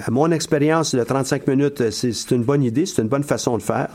mon 0.09 0.31
expérience 0.31 0.95
de 0.95 1.03
35 1.03 1.47
minutes, 1.47 1.91
c'est 1.91 2.31
une 2.31 2.43
bonne 2.43 2.63
idée, 2.63 2.85
c'est 2.85 3.01
une 3.01 3.07
bonne 3.07 3.23
façon 3.23 3.57
de 3.57 3.63
faire. 3.63 3.87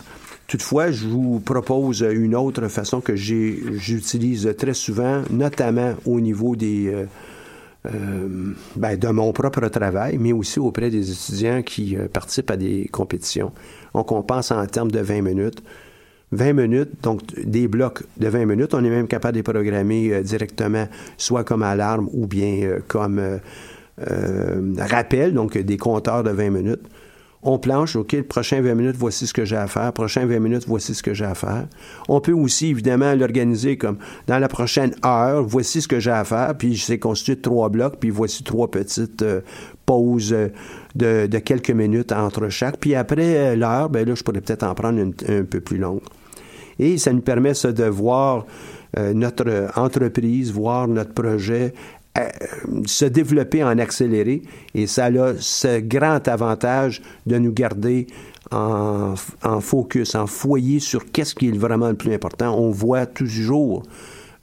Toutefois, 0.46 0.90
je 0.90 1.06
vous 1.06 1.38
propose 1.40 2.00
une 2.00 2.34
autre 2.34 2.66
façon 2.68 3.00
que 3.00 3.14
j'utilise 3.14 4.54
très 4.56 4.74
souvent, 4.74 5.22
notamment 5.30 5.94
au 6.06 6.20
niveau 6.20 6.56
des, 6.56 7.06
euh, 7.87 7.90
euh, 7.90 8.55
ben, 8.77 8.97
de 8.99 9.09
mon 9.09 9.33
propre 9.33 9.66
travail, 9.69 10.19
mais 10.19 10.33
aussi 10.33 10.59
auprès 10.59 10.90
des 10.90 11.11
étudiants 11.11 11.62
qui 11.62 11.97
euh, 11.97 12.09
participent 12.09 12.51
à 12.51 12.57
des 12.57 12.88
compétitions. 12.93 13.53
On 13.95 14.23
pense 14.23 14.51
en 14.51 14.66
termes 14.66 14.90
de 14.90 15.01
20 15.01 15.23
minutes. 15.23 15.62
20 16.33 16.53
minutes, 16.53 16.90
donc 17.03 17.23
des 17.43 17.66
blocs 17.66 18.05
de 18.19 18.29
20 18.29 18.47
minutes, 18.47 18.75
on 18.75 18.85
est 18.85 18.90
même 18.90 19.09
capable 19.09 19.33
de 19.33 19.38
les 19.38 19.43
programmer 19.43 20.23
directement, 20.23 20.87
soit 21.16 21.43
comme 21.43 21.64
alarme 21.64 22.09
ou 22.12 22.29
bien 22.29 22.79
comme 22.87 23.40
rappel, 24.79 25.35
donc 25.35 25.59
des 25.59 25.77
compteurs 25.77 26.23
de 26.23 26.31
20 26.31 26.51
minutes 26.51 26.87
on 27.42 27.59
planche, 27.59 27.96
OK, 27.96 28.12
le 28.12 28.22
prochain 28.22 28.61
20 28.61 28.74
minutes, 28.74 28.96
voici 28.98 29.26
ce 29.26 29.33
que 29.33 29.46
j'ai 29.46 29.57
à 29.57 29.66
faire. 29.66 29.92
Prochain 29.92 30.26
20 30.26 30.38
minutes, 30.40 30.64
voici 30.66 30.94
ce 30.94 31.03
que 31.03 31.14
j'ai 31.14 31.24
à 31.24 31.35
faire. 31.35 31.66
On 32.09 32.20
peut 32.20 32.33
aussi, 32.33 32.68
évidemment, 32.68 33.14
l'organiser 33.14 33.79
comme 33.79 33.96
dans 34.26 34.38
la 34.38 34.48
prochaine 34.48 34.94
heure, 35.05 35.42
voici 35.42 35.81
ce 35.81 35.88
que 35.88 36.00
j'ai 36.00 36.11
à 36.11 36.24
faire, 36.24 36.55
puis 36.59 36.76
c'est 36.76 36.98
constitué 36.98 37.37
de 37.37 37.40
trois 37.40 37.70
blocs, 37.70 37.96
puis 37.98 38.11
voici 38.11 38.44
trois 38.44 38.70
petites 38.70 39.22
euh, 39.22 39.40
pauses 39.87 40.35
euh, 40.35 40.48
de, 40.94 41.38
quelques 41.38 41.70
minutes 41.70 42.12
entre 42.12 42.50
chaque. 42.50 42.76
Puis 42.76 42.94
après 42.94 43.37
euh, 43.37 43.57
l'heure, 43.57 43.88
ben 43.88 44.07
là, 44.07 44.14
je 44.14 44.22
pourrais 44.22 44.42
peut-être 44.42 44.64
en 44.64 44.74
prendre 44.74 44.98
une, 44.98 45.14
un 45.29 45.44
peu 45.44 45.61
plus 45.61 45.79
longue. 45.79 46.03
Et 46.79 46.98
ça 46.98 47.12
nous 47.12 47.20
permet 47.20 47.53
de 47.53 47.85
voir 47.85 48.46
notre 48.96 49.68
entreprise, 49.76 50.50
voir 50.50 50.88
notre 50.88 51.12
projet 51.12 51.74
se 52.87 53.05
développer 53.05 53.62
en 53.62 53.79
accéléré 53.79 54.42
et 54.75 54.87
ça 54.87 55.07
a 55.07 55.35
ce 55.38 55.81
grand 55.81 56.27
avantage 56.29 57.03
de 57.27 57.38
nous 57.38 57.53
garder 57.53 58.09
en, 58.51 59.14
focus, 59.61 60.14
en 60.14 60.27
foyer 60.27 60.81
sur 60.81 61.11
qu'est-ce 61.12 61.35
qui 61.35 61.49
est 61.49 61.57
vraiment 61.57 61.88
le 61.88 61.94
plus 61.94 62.12
important. 62.12 62.59
On 62.59 62.70
voit 62.70 63.07
toujours 63.07 63.85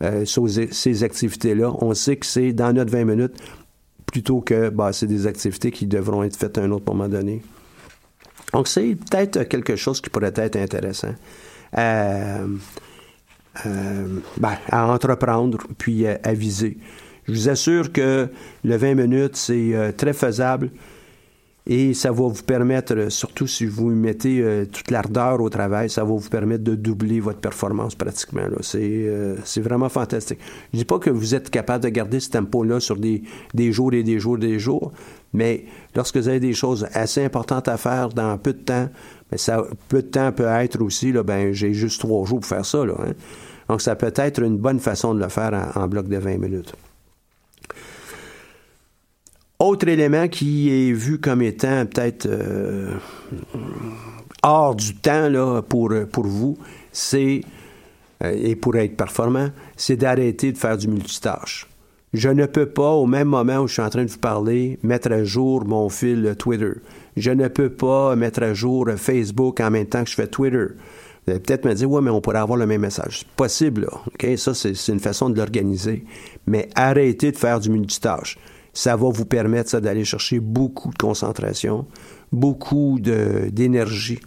euh, 0.03 0.25
ces, 0.25 1.03
activités-là. 1.03 1.73
On 1.81 1.93
sait 1.93 2.15
que 2.15 2.25
c'est 2.25 2.53
dans 2.53 2.73
notre 2.73 2.91
20 2.91 3.05
minutes 3.05 3.35
plutôt 4.05 4.39
que 4.39 4.69
bah, 4.69 4.93
c'est 4.93 5.07
des 5.07 5.27
activités 5.27 5.71
qui 5.71 5.85
devront 5.87 6.23
être 6.23 6.37
faites 6.37 6.57
à 6.57 6.61
un 6.61 6.71
autre 6.71 6.85
moment 6.87 7.09
donné. 7.09 7.41
Donc, 8.53 8.69
c'est 8.69 8.95
peut-être 8.95 9.43
quelque 9.43 9.75
chose 9.75 9.99
qui 9.99 10.09
pourrait 10.09 10.31
être 10.35 10.55
intéressant. 10.55 11.13
Euh, 11.77 12.47
ben, 14.37 14.53
à 14.69 14.87
entreprendre 14.87 15.57
puis 15.77 16.07
à 16.07 16.33
viser. 16.33 16.77
Je 17.27 17.33
vous 17.33 17.49
assure 17.49 17.91
que 17.91 18.29
le 18.63 18.77
20 18.77 18.95
minutes, 18.95 19.35
c'est 19.35 19.75
euh, 19.75 19.91
très 19.91 20.13
faisable 20.13 20.69
et 21.69 21.93
ça 21.93 22.09
va 22.09 22.25
vous 22.27 22.43
permettre, 22.43 22.95
euh, 22.95 23.09
surtout 23.09 23.47
si 23.47 23.65
vous 23.65 23.89
mettez 23.89 24.41
euh, 24.41 24.65
toute 24.65 24.89
l'ardeur 24.91 25.41
au 25.41 25.49
travail, 25.49 25.89
ça 25.89 26.05
va 26.05 26.11
vous 26.11 26.29
permettre 26.29 26.63
de 26.63 26.75
doubler 26.75 27.19
votre 27.19 27.39
performance 27.39 27.95
pratiquement. 27.95 28.43
C'est 28.61 29.61
vraiment 29.61 29.89
fantastique. 29.89 30.39
Je 30.71 30.77
ne 30.77 30.81
dis 30.83 30.85
pas 30.85 30.99
que 30.99 31.09
vous 31.09 31.35
êtes 31.35 31.49
capable 31.49 31.83
de 31.83 31.89
garder 31.89 32.21
ce 32.21 32.29
tempo-là 32.29 32.79
sur 32.79 32.95
des, 32.95 33.23
des 33.53 33.73
jours 33.73 33.93
et 33.93 34.03
des 34.03 34.19
jours 34.19 34.37
et 34.37 34.47
des 34.47 34.59
jours, 34.59 34.93
mais 35.33 35.65
lorsque 35.97 36.15
vous 36.15 36.29
avez 36.29 36.39
des 36.39 36.53
choses 36.53 36.87
assez 36.93 37.25
importantes 37.25 37.67
à 37.67 37.75
faire 37.75 38.07
dans 38.07 38.37
peu 38.37 38.53
de 38.53 38.59
temps, 38.59 38.87
ben 39.29 39.37
ça, 39.37 39.65
peu 39.89 40.01
de 40.01 40.07
temps 40.07 40.31
peut 40.31 40.47
être 40.47 40.81
aussi, 40.81 41.11
là, 41.11 41.23
ben, 41.23 41.51
j'ai 41.51 41.73
juste 41.73 41.99
trois 41.99 42.25
jours 42.25 42.39
pour 42.39 42.47
faire 42.47 42.65
ça. 42.65 42.85
Là, 42.85 42.93
hein. 42.99 43.11
Donc, 43.67 43.81
ça 43.81 43.97
peut 43.97 44.13
être 44.15 44.41
une 44.41 44.55
bonne 44.55 44.79
façon 44.79 45.13
de 45.13 45.19
le 45.19 45.27
faire 45.27 45.73
en 45.75 45.89
bloc 45.89 46.07
de 46.07 46.15
20 46.15 46.37
minutes. 46.37 46.73
Autre 49.67 49.89
élément 49.89 50.29
qui 50.29 50.69
est 50.69 50.93
vu 50.93 51.19
comme 51.19 51.41
étant 51.41 51.85
peut-être 51.85 52.25
euh, 52.25 52.93
hors 54.41 54.73
du 54.73 54.95
temps 54.95 55.27
là, 55.27 55.61
pour, 55.61 55.91
pour 56.09 56.25
vous, 56.25 56.57
c'est, 56.93 57.41
euh, 58.23 58.33
et 58.41 58.55
pour 58.55 58.77
être 58.77 58.95
performant, 58.95 59.49
c'est 59.75 59.97
d'arrêter 59.97 60.53
de 60.53 60.57
faire 60.57 60.77
du 60.77 60.87
multitâche. 60.87 61.67
Je 62.13 62.29
ne 62.29 62.45
peux 62.45 62.67
pas, 62.67 62.91
au 62.91 63.07
même 63.07 63.27
moment 63.27 63.57
où 63.57 63.67
je 63.67 63.73
suis 63.73 63.81
en 63.81 63.89
train 63.89 64.05
de 64.05 64.09
vous 64.09 64.19
parler, 64.19 64.79
mettre 64.83 65.11
à 65.11 65.25
jour 65.25 65.65
mon 65.65 65.89
fil 65.89 66.33
Twitter. 66.39 66.75
Je 67.17 67.31
ne 67.31 67.49
peux 67.49 67.69
pas 67.69 68.15
mettre 68.15 68.43
à 68.43 68.53
jour 68.53 68.87
Facebook 68.95 69.59
en 69.59 69.69
même 69.69 69.87
temps 69.87 70.05
que 70.05 70.09
je 70.09 70.15
fais 70.15 70.27
Twitter. 70.27 70.67
Vous 71.25 71.31
allez 71.31 71.41
peut-être 71.41 71.65
me 71.65 71.73
dire, 71.73 71.91
ouais, 71.91 72.01
mais 72.01 72.09
on 72.09 72.21
pourrait 72.21 72.39
avoir 72.39 72.57
le 72.57 72.67
même 72.67 72.79
message. 72.79 73.19
C'est 73.19 73.27
possible, 73.35 73.81
là. 73.81 74.37
Ça, 74.37 74.53
c'est 74.53 74.87
une 74.87 75.01
façon 75.01 75.29
de 75.29 75.35
l'organiser. 75.35 76.05
Mais 76.45 76.69
arrêtez 76.73 77.33
de 77.33 77.37
faire 77.37 77.59
du 77.59 77.69
multitâche 77.69 78.37
ça 78.77 78.95
va 78.95 79.09
vous 79.09 79.25
permettre 79.25 79.79
d'aller 79.79 80.05
chercher 80.05 80.39
beaucoup 80.39 80.91
de 80.91 80.97
concentration, 80.99 81.87
beaucoup 82.31 82.99
d'énergie. 82.99 84.19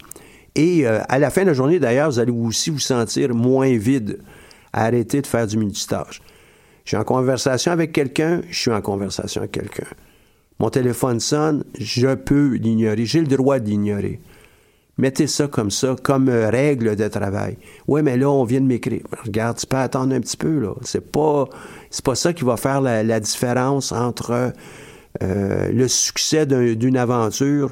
Et 0.55 0.85
euh, 0.85 0.99
à 1.07 1.19
la 1.19 1.29
fin 1.29 1.43
de 1.43 1.47
la 1.47 1.53
journée, 1.53 1.79
d'ailleurs, 1.79 2.11
vous 2.11 2.19
allez 2.19 2.33
aussi 2.33 2.69
vous 2.69 2.79
sentir 2.79 3.33
moins 3.33 3.77
vide. 3.77 4.19
Arrêtez 4.73 5.21
de 5.21 5.27
faire 5.27 5.47
du 5.47 5.55
multitâche. 5.55 6.21
Je 6.83 6.89
suis 6.89 6.97
en 6.97 7.05
conversation 7.05 7.71
avec 7.71 7.93
quelqu'un, 7.93 8.41
je 8.49 8.59
suis 8.59 8.71
en 8.71 8.81
conversation 8.81 9.39
avec 9.39 9.53
quelqu'un. 9.53 9.87
Mon 10.59 10.69
téléphone 10.69 11.21
sonne, 11.21 11.63
je 11.79 12.13
peux 12.13 12.55
l'ignorer, 12.55 13.05
j'ai 13.05 13.21
le 13.21 13.27
droit 13.27 13.57
de 13.57 13.69
l'ignorer. 13.69 14.19
Mettez 14.97 15.27
ça 15.27 15.47
comme 15.47 15.71
ça, 15.71 15.95
comme 16.03 16.27
règle 16.27 16.97
de 16.97 17.07
travail. 17.07 17.57
Oui, 17.87 18.01
mais 18.03 18.17
là, 18.17 18.29
on 18.29 18.43
vient 18.43 18.59
de 18.59 18.65
m'écrire. 18.65 19.03
Regarde, 19.23 19.57
tu 19.57 19.65
peux 19.65 19.77
attendre 19.77 20.13
un 20.13 20.19
petit 20.19 20.35
peu, 20.35 20.59
là. 20.59 20.73
C'est 20.81 21.09
pas, 21.09 21.47
c'est 21.91 22.05
pas 22.05 22.15
ça 22.15 22.33
qui 22.33 22.45
va 22.45 22.57
faire 22.57 22.81
la, 22.81 23.19
différence 23.19 23.91
entre 23.91 24.53
euh, 25.21 25.71
le 25.71 25.87
succès 25.87 26.45
d'une 26.45 26.97
aventure 26.97 27.71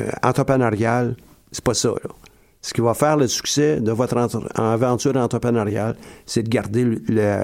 euh, 0.00 0.10
entrepreneuriale. 0.22 1.16
C'est 1.50 1.64
pas 1.64 1.74
ça, 1.74 1.88
là. 1.88 2.10
Ce 2.62 2.74
qui 2.74 2.82
va 2.82 2.92
faire 2.92 3.16
le 3.16 3.26
succès 3.26 3.80
de 3.80 3.90
votre 3.90 4.18
aventure 4.54 5.16
entrepreneuriale, 5.16 5.96
c'est 6.26 6.42
de 6.42 6.50
garder 6.50 6.84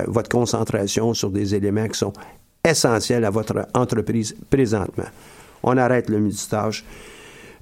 votre 0.08 0.28
concentration 0.28 1.14
sur 1.14 1.30
des 1.30 1.54
éléments 1.54 1.88
qui 1.88 1.98
sont 1.98 2.12
essentiels 2.62 3.24
à 3.24 3.30
votre 3.30 3.66
entreprise 3.72 4.36
présentement. 4.50 5.06
On 5.62 5.78
arrête 5.78 6.10
le 6.10 6.20
multitâche. 6.20 6.84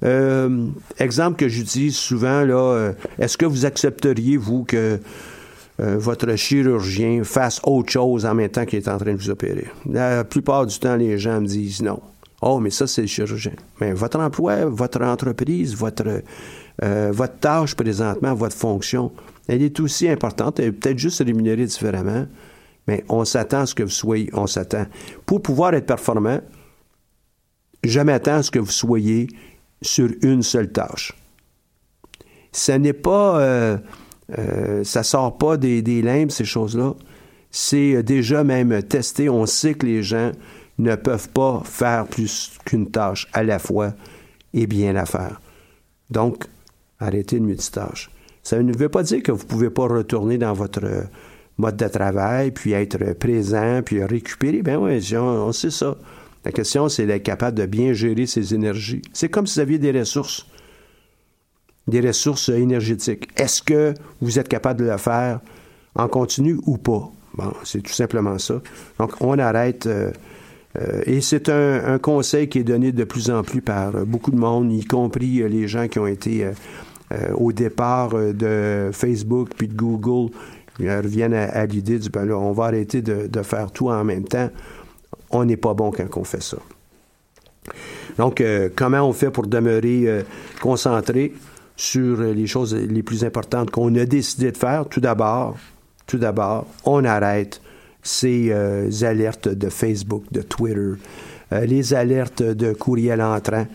Euh, 0.03 0.67
exemple 0.99 1.37
que 1.37 1.47
j'utilise 1.47 1.95
souvent, 1.95 2.43
là, 2.43 2.91
est-ce 3.19 3.37
que 3.37 3.45
vous 3.45 3.65
accepteriez, 3.65 4.35
vous, 4.35 4.65
que 4.65 4.99
euh, 5.79 5.97
votre 5.97 6.35
chirurgien 6.35 7.23
fasse 7.23 7.59
autre 7.63 7.91
chose 7.91 8.25
en 8.25 8.33
même 8.33 8.49
temps 8.49 8.65
qu'il 8.65 8.79
est 8.79 8.87
en 8.87 8.97
train 8.97 9.13
de 9.13 9.17
vous 9.17 9.29
opérer? 9.29 9.67
La 9.89 10.23
plupart 10.23 10.65
du 10.65 10.77
temps, 10.79 10.95
les 10.95 11.17
gens 11.17 11.41
me 11.41 11.47
disent 11.47 11.81
non. 11.81 11.99
Oh, 12.41 12.59
mais 12.59 12.69
ça, 12.69 12.87
c'est 12.87 13.01
le 13.01 13.07
chirurgien. 13.07 13.53
Mais 13.81 13.93
votre 13.93 14.19
emploi, 14.19 14.65
votre 14.65 15.01
entreprise, 15.01 15.75
votre, 15.75 16.21
votre 16.81 17.39
tâche 17.39 17.75
présentement, 17.75 18.33
votre 18.35 18.55
fonction, 18.55 19.11
elle 19.47 19.61
est 19.61 19.79
aussi 19.79 20.09
importante, 20.09 20.59
elle 20.59 20.67
est 20.67 20.71
peut-être 20.71 20.97
juste 20.97 21.23
rémunérée 21.23 21.65
différemment, 21.65 22.25
mais 22.87 23.03
on 23.09 23.25
s'attend 23.25 23.61
à 23.61 23.65
ce 23.65 23.75
que 23.75 23.83
vous 23.83 23.89
soyez, 23.89 24.29
on 24.33 24.47
s'attend. 24.47 24.85
Pour 25.25 25.41
pouvoir 25.41 25.73
être 25.73 25.85
performant, 25.85 26.39
je 27.83 27.99
m'attends 27.99 28.35
à 28.35 28.43
ce 28.43 28.51
que 28.51 28.59
vous 28.59 28.71
soyez 28.71 29.27
sur 29.81 30.09
une 30.21 30.41
seule 30.41 30.71
tâche. 30.71 31.13
Ce 32.51 32.71
n'est 32.71 32.93
pas, 32.93 33.39
euh, 33.39 33.77
euh, 34.37 34.83
ça 34.83 35.03
sort 35.03 35.37
pas 35.37 35.57
des, 35.57 35.81
des 35.81 36.01
limbes, 36.01 36.31
ces 36.31 36.45
choses-là. 36.45 36.95
C'est 37.51 38.03
déjà 38.03 38.43
même 38.43 38.83
testé. 38.83 39.29
On 39.29 39.45
sait 39.45 39.75
que 39.75 39.85
les 39.85 40.03
gens 40.03 40.31
ne 40.77 40.95
peuvent 40.95 41.29
pas 41.29 41.61
faire 41.63 42.05
plus 42.05 42.51
qu'une 42.65 42.91
tâche 42.91 43.27
à 43.33 43.43
la 43.43 43.59
fois 43.59 43.93
et 44.53 44.67
bien 44.67 44.93
la 44.93 45.05
faire. 45.05 45.39
Donc, 46.09 46.45
arrêtez 46.99 47.37
le 47.37 47.45
multitâche. 47.45 48.09
Ça 48.43 48.61
ne 48.61 48.77
veut 48.77 48.89
pas 48.89 49.03
dire 49.03 49.23
que 49.23 49.31
vous 49.31 49.43
ne 49.43 49.47
pouvez 49.47 49.69
pas 49.69 49.87
retourner 49.87 50.37
dans 50.37 50.53
votre 50.53 51.07
mode 51.57 51.77
de 51.77 51.87
travail, 51.87 52.51
puis 52.51 52.73
être 52.73 53.13
présent, 53.13 53.81
puis 53.83 54.03
récupérer. 54.03 54.61
Ben 54.61 54.77
oui, 54.77 55.01
on, 55.15 55.51
sait 55.51 55.71
ça. 55.71 55.95
La 56.43 56.51
question, 56.51 56.89
c'est 56.89 57.05
d'être 57.05 57.23
capable 57.23 57.57
de 57.57 57.65
bien 57.65 57.93
gérer 57.93 58.25
ses 58.25 58.53
énergies. 58.53 59.01
C'est 59.13 59.29
comme 59.29 59.47
si 59.47 59.55
vous 59.55 59.61
aviez 59.61 59.79
des 59.79 59.91
ressources, 59.91 60.45
des 61.87 62.01
ressources 62.01 62.49
énergétiques. 62.49 63.29
Est-ce 63.37 63.61
que 63.61 63.93
vous 64.21 64.39
êtes 64.39 64.47
capable 64.47 64.79
de 64.81 64.89
le 64.89 64.97
faire 64.97 65.39
en 65.95 66.07
continu 66.07 66.57
ou 66.65 66.77
pas? 66.77 67.11
Bon, 67.35 67.53
c'est 67.63 67.81
tout 67.81 67.93
simplement 67.93 68.37
ça. 68.39 68.61
Donc, 68.99 69.11
on 69.19 69.37
arrête. 69.37 69.85
Euh, 69.87 70.11
euh, 70.79 71.01
et 71.05 71.21
c'est 71.21 71.49
un, 71.49 71.99
conseil 71.99 72.49
qui 72.49 72.59
est 72.59 72.63
donné 72.63 72.91
de 72.91 73.03
plus 73.03 73.29
en 73.29 73.43
plus 73.43 73.61
par 73.61 73.91
beaucoup 74.05 74.31
de 74.31 74.37
monde, 74.37 74.71
y 74.71 74.85
compris 74.85 75.41
euh, 75.41 75.47
les 75.47 75.67
gens 75.67 75.87
qui 75.87 75.99
ont 75.99 76.07
été 76.07 76.49
au 77.35 77.51
départ 77.51 78.15
de 78.15 78.89
Facebook 78.91 79.49
puis 79.55 79.67
de 79.67 79.75
Google. 79.75 80.33
Ils 80.79 80.91
reviennent 80.91 81.35
à, 81.35 81.65
l'idée 81.65 81.99
du 81.99 82.09
ben 82.09 82.25
là, 82.25 82.35
on 82.35 82.51
va 82.51 82.65
arrêter 82.65 83.01
de, 83.01 83.41
faire 83.43 83.71
tout 83.71 83.89
en 83.89 84.03
même 84.03 84.25
temps. 84.25 84.49
On 85.29 85.45
n'est 85.45 85.55
pas 85.55 85.73
bon 85.75 85.91
quand 85.91 86.17
on 86.17 86.23
fait 86.23 86.41
ça. 86.41 86.57
Donc, 88.17 88.43
comment 88.75 89.01
on 89.01 89.13
fait 89.13 89.29
pour 89.29 89.45
demeurer 89.45 90.25
concentré? 90.59 91.33
Sur 91.75 92.21
les 92.21 92.47
choses 92.47 92.75
les 92.75 93.03
plus 93.03 93.23
importantes 93.23 93.71
qu'on 93.71 93.93
a 93.95 94.05
décidé 94.05 94.51
de 94.51 94.57
faire? 94.57 94.87
Tout 94.89 95.01
d'abord, 95.01 95.57
tout 96.07 96.17
d'abord, 96.17 96.67
on 96.85 97.03
arrête 97.03 97.61
ces 98.01 98.51
euh, 98.51 98.89
alertes 99.01 99.49
de 99.49 99.69
Facebook, 99.69 100.23
de 100.31 100.41
Twitter, 100.41 100.93
euh, 101.51 101.65
les 101.65 101.93
alertes 101.93 102.43
de 102.43 102.73
courriel 102.73 103.21
entrant. 103.21 103.65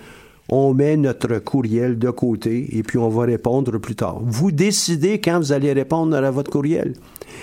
On 0.48 0.74
met 0.74 0.96
notre 0.96 1.38
courriel 1.38 1.98
de 1.98 2.10
côté 2.10 2.76
et 2.76 2.82
puis 2.82 2.98
on 2.98 3.08
va 3.08 3.24
répondre 3.24 3.78
plus 3.78 3.94
tard. 3.94 4.20
Vous 4.22 4.50
décidez 4.50 5.20
quand 5.20 5.38
vous 5.38 5.52
allez 5.52 5.72
répondre 5.72 6.16
à 6.16 6.30
votre 6.30 6.50
courriel. 6.50 6.94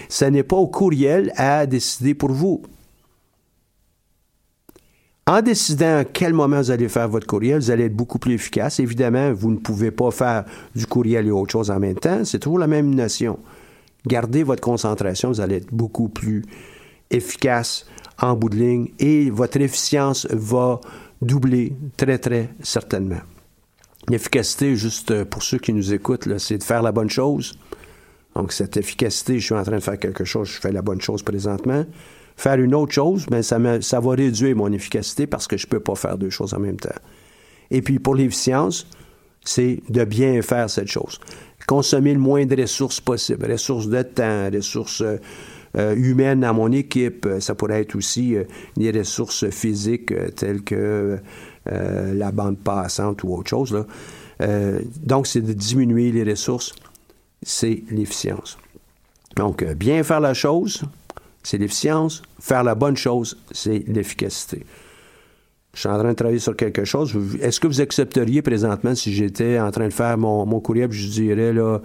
Ce 0.10 0.26
n'est 0.26 0.44
pas 0.44 0.58
au 0.58 0.68
courriel 0.68 1.32
à 1.38 1.66
décider 1.66 2.14
pour 2.14 2.32
vous. 2.32 2.62
En 5.28 5.42
décidant 5.42 5.98
à 5.98 6.06
quel 6.06 6.34
moment 6.34 6.58
vous 6.58 6.72
allez 6.72 6.88
faire 6.88 7.10
votre 7.10 7.28
courriel, 7.28 7.60
vous 7.60 7.70
allez 7.70 7.86
être 7.86 7.96
beaucoup 7.96 8.18
plus 8.18 8.34
efficace. 8.34 8.80
Évidemment, 8.80 9.34
vous 9.34 9.52
ne 9.52 9.58
pouvez 9.58 9.92
pas 9.92 10.10
faire 10.10 10.46
du 10.74 10.88
courriel 10.88 11.28
et 11.28 11.32
autre 11.32 11.52
chose 11.52 11.70
en 11.70 11.80
même 11.80 12.00
temps. 12.00 12.24
C'est 12.24 12.40
toujours 12.40 12.60
la 12.60 12.68
même 12.68 12.96
notion 12.96 13.38
gardez 14.08 14.44
votre 14.44 14.62
concentration, 14.62 15.30
vous 15.30 15.42
allez 15.42 15.58
être 15.58 15.74
beaucoup 15.74 16.10
plus 16.10 16.44
efficace 17.12 17.86
en 18.20 18.36
bout 18.36 18.50
de 18.50 18.56
ligne 18.56 18.88
et 19.00 19.30
votre 19.30 19.60
efficience 19.62 20.28
va 20.32 20.80
doubler 21.22 21.74
très, 21.98 22.18
très 22.18 22.50
certainement. 22.64 23.22
L'efficacité, 24.10 24.76
juste 24.76 25.24
pour 25.26 25.44
ceux 25.44 25.58
qui 25.58 25.74
nous 25.74 25.94
écoutent, 25.94 26.38
c'est 26.38 26.58
de 26.58 26.64
faire 26.64 26.82
la 26.82 26.92
bonne 26.92 27.10
chose. 27.10 27.60
Donc, 28.36 28.54
cette 28.54 28.78
efficacité, 28.78 29.40
je 29.40 29.46
suis 29.46 29.56
en 29.56 29.64
train 29.64 29.78
de 29.78 29.82
faire 29.82 30.00
quelque 30.00 30.24
chose, 30.24 30.48
je 30.48 30.60
fais 30.60 30.72
la 30.72 30.82
bonne 30.82 31.02
chose 31.02 31.24
présentement. 31.24 31.84
Faire 32.38 32.60
une 32.60 32.74
autre 32.76 32.94
chose, 32.94 33.26
bien, 33.26 33.42
ça, 33.42 33.60
ça 33.82 34.00
va 34.00 34.12
réduire 34.12 34.56
mon 34.56 34.72
efficacité 34.72 35.28
parce 35.28 35.48
que 35.48 35.58
je 35.58 35.66
ne 35.66 35.70
peux 35.70 35.80
pas 35.80 35.96
faire 35.96 36.18
deux 36.18 36.30
choses 36.30 36.54
en 36.54 36.60
même 36.60 36.78
temps. 36.78 36.90
Et 37.72 37.82
puis, 37.82 38.00
pour 38.00 38.16
l'efficience, 38.16 38.88
c'est 39.44 39.82
de 39.90 40.04
bien 40.06 40.42
faire 40.42 40.70
cette 40.70 40.88
chose 40.88 41.20
consommer 41.68 42.14
le 42.14 42.20
moins 42.20 42.46
de 42.46 42.60
ressources 42.60 43.00
possible, 43.02 43.52
ressources 43.52 43.88
de 43.88 44.02
temps, 44.02 44.50
ressources 44.52 45.02
euh, 45.02 45.18
euh, 45.78 45.96
humaines 45.96 46.44
à 46.44 46.54
mon 46.54 46.72
équipe. 46.72 47.28
Ça 47.40 47.54
pourrait 47.54 47.82
être 47.82 47.96
aussi 47.96 48.36
euh, 48.36 48.46
des 48.78 48.92
ressources 48.92 49.50
physiques 49.50 50.14
telles 50.36 50.64
que 50.64 51.20
la 51.70 52.32
bande 52.32 52.58
passante 52.60 53.26
ou 53.26 53.34
autre 53.34 53.50
chose. 53.50 53.86
donc, 55.04 55.28
c'est 55.28 55.42
de 55.42 55.52
diminuer 55.52 56.14
les 56.14 56.24
ressources, 56.24 56.74
c'est 57.44 57.84
l'efficience. 57.90 58.58
Donc, 59.36 59.66
bien 59.74 60.02
faire 60.04 60.22
la 60.22 60.34
chose, 60.34 60.84
c'est 61.48 61.58
l'efficience. 61.58 62.22
Faire 62.42 62.64
la 62.64 62.76
bonne 62.76 62.98
chose, 62.98 63.38
c'est 63.52 63.84
l'efficacité 63.88 64.66
je 65.78 65.82
suis 65.82 65.90
en 65.90 66.00
train 66.00 66.10
de 66.10 66.16
travailler 66.16 66.40
sur 66.40 66.56
quelque 66.56 66.86
chose. 66.86 67.16
Est-ce 67.40 67.60
que 67.60 67.68
vous 67.68 67.82
accepteriez 67.82 68.42
présentement 68.42 68.96
si 68.96 69.14
j'étais 69.14 69.60
en 69.60 69.70
train 69.70 69.88
de 69.88 69.94
faire 69.94 70.18
mon, 70.18 70.60
courriel, 70.60 70.92
je 70.92 71.08
dirais 71.08 71.54
là, 71.54 71.80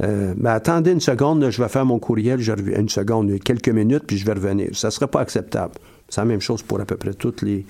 ben, 0.00 0.46
attendez 0.46 0.92
une 0.92 1.02
seconde, 1.02 1.50
je 1.50 1.62
vais 1.62 1.68
faire 1.68 1.84
mon 1.84 1.98
courriel, 1.98 2.40
je 2.40 2.52
une 2.52 2.88
seconde, 2.88 3.38
quelques 3.40 3.68
minutes, 3.68 4.04
puis 4.06 4.16
je 4.16 4.24
vais 4.24 4.32
revenir. 4.32 4.70
Ça 4.72 4.88
ne 4.88 4.90
serait 4.90 5.06
pas 5.06 5.20
acceptable. 5.20 5.74
C'est 6.08 6.22
la 6.22 6.24
même 6.24 6.40
chose 6.40 6.62
pour 6.62 6.80
à 6.80 6.86
peu 6.86 6.96
près 6.96 7.12
toutes 7.12 7.42
les, 7.42 7.66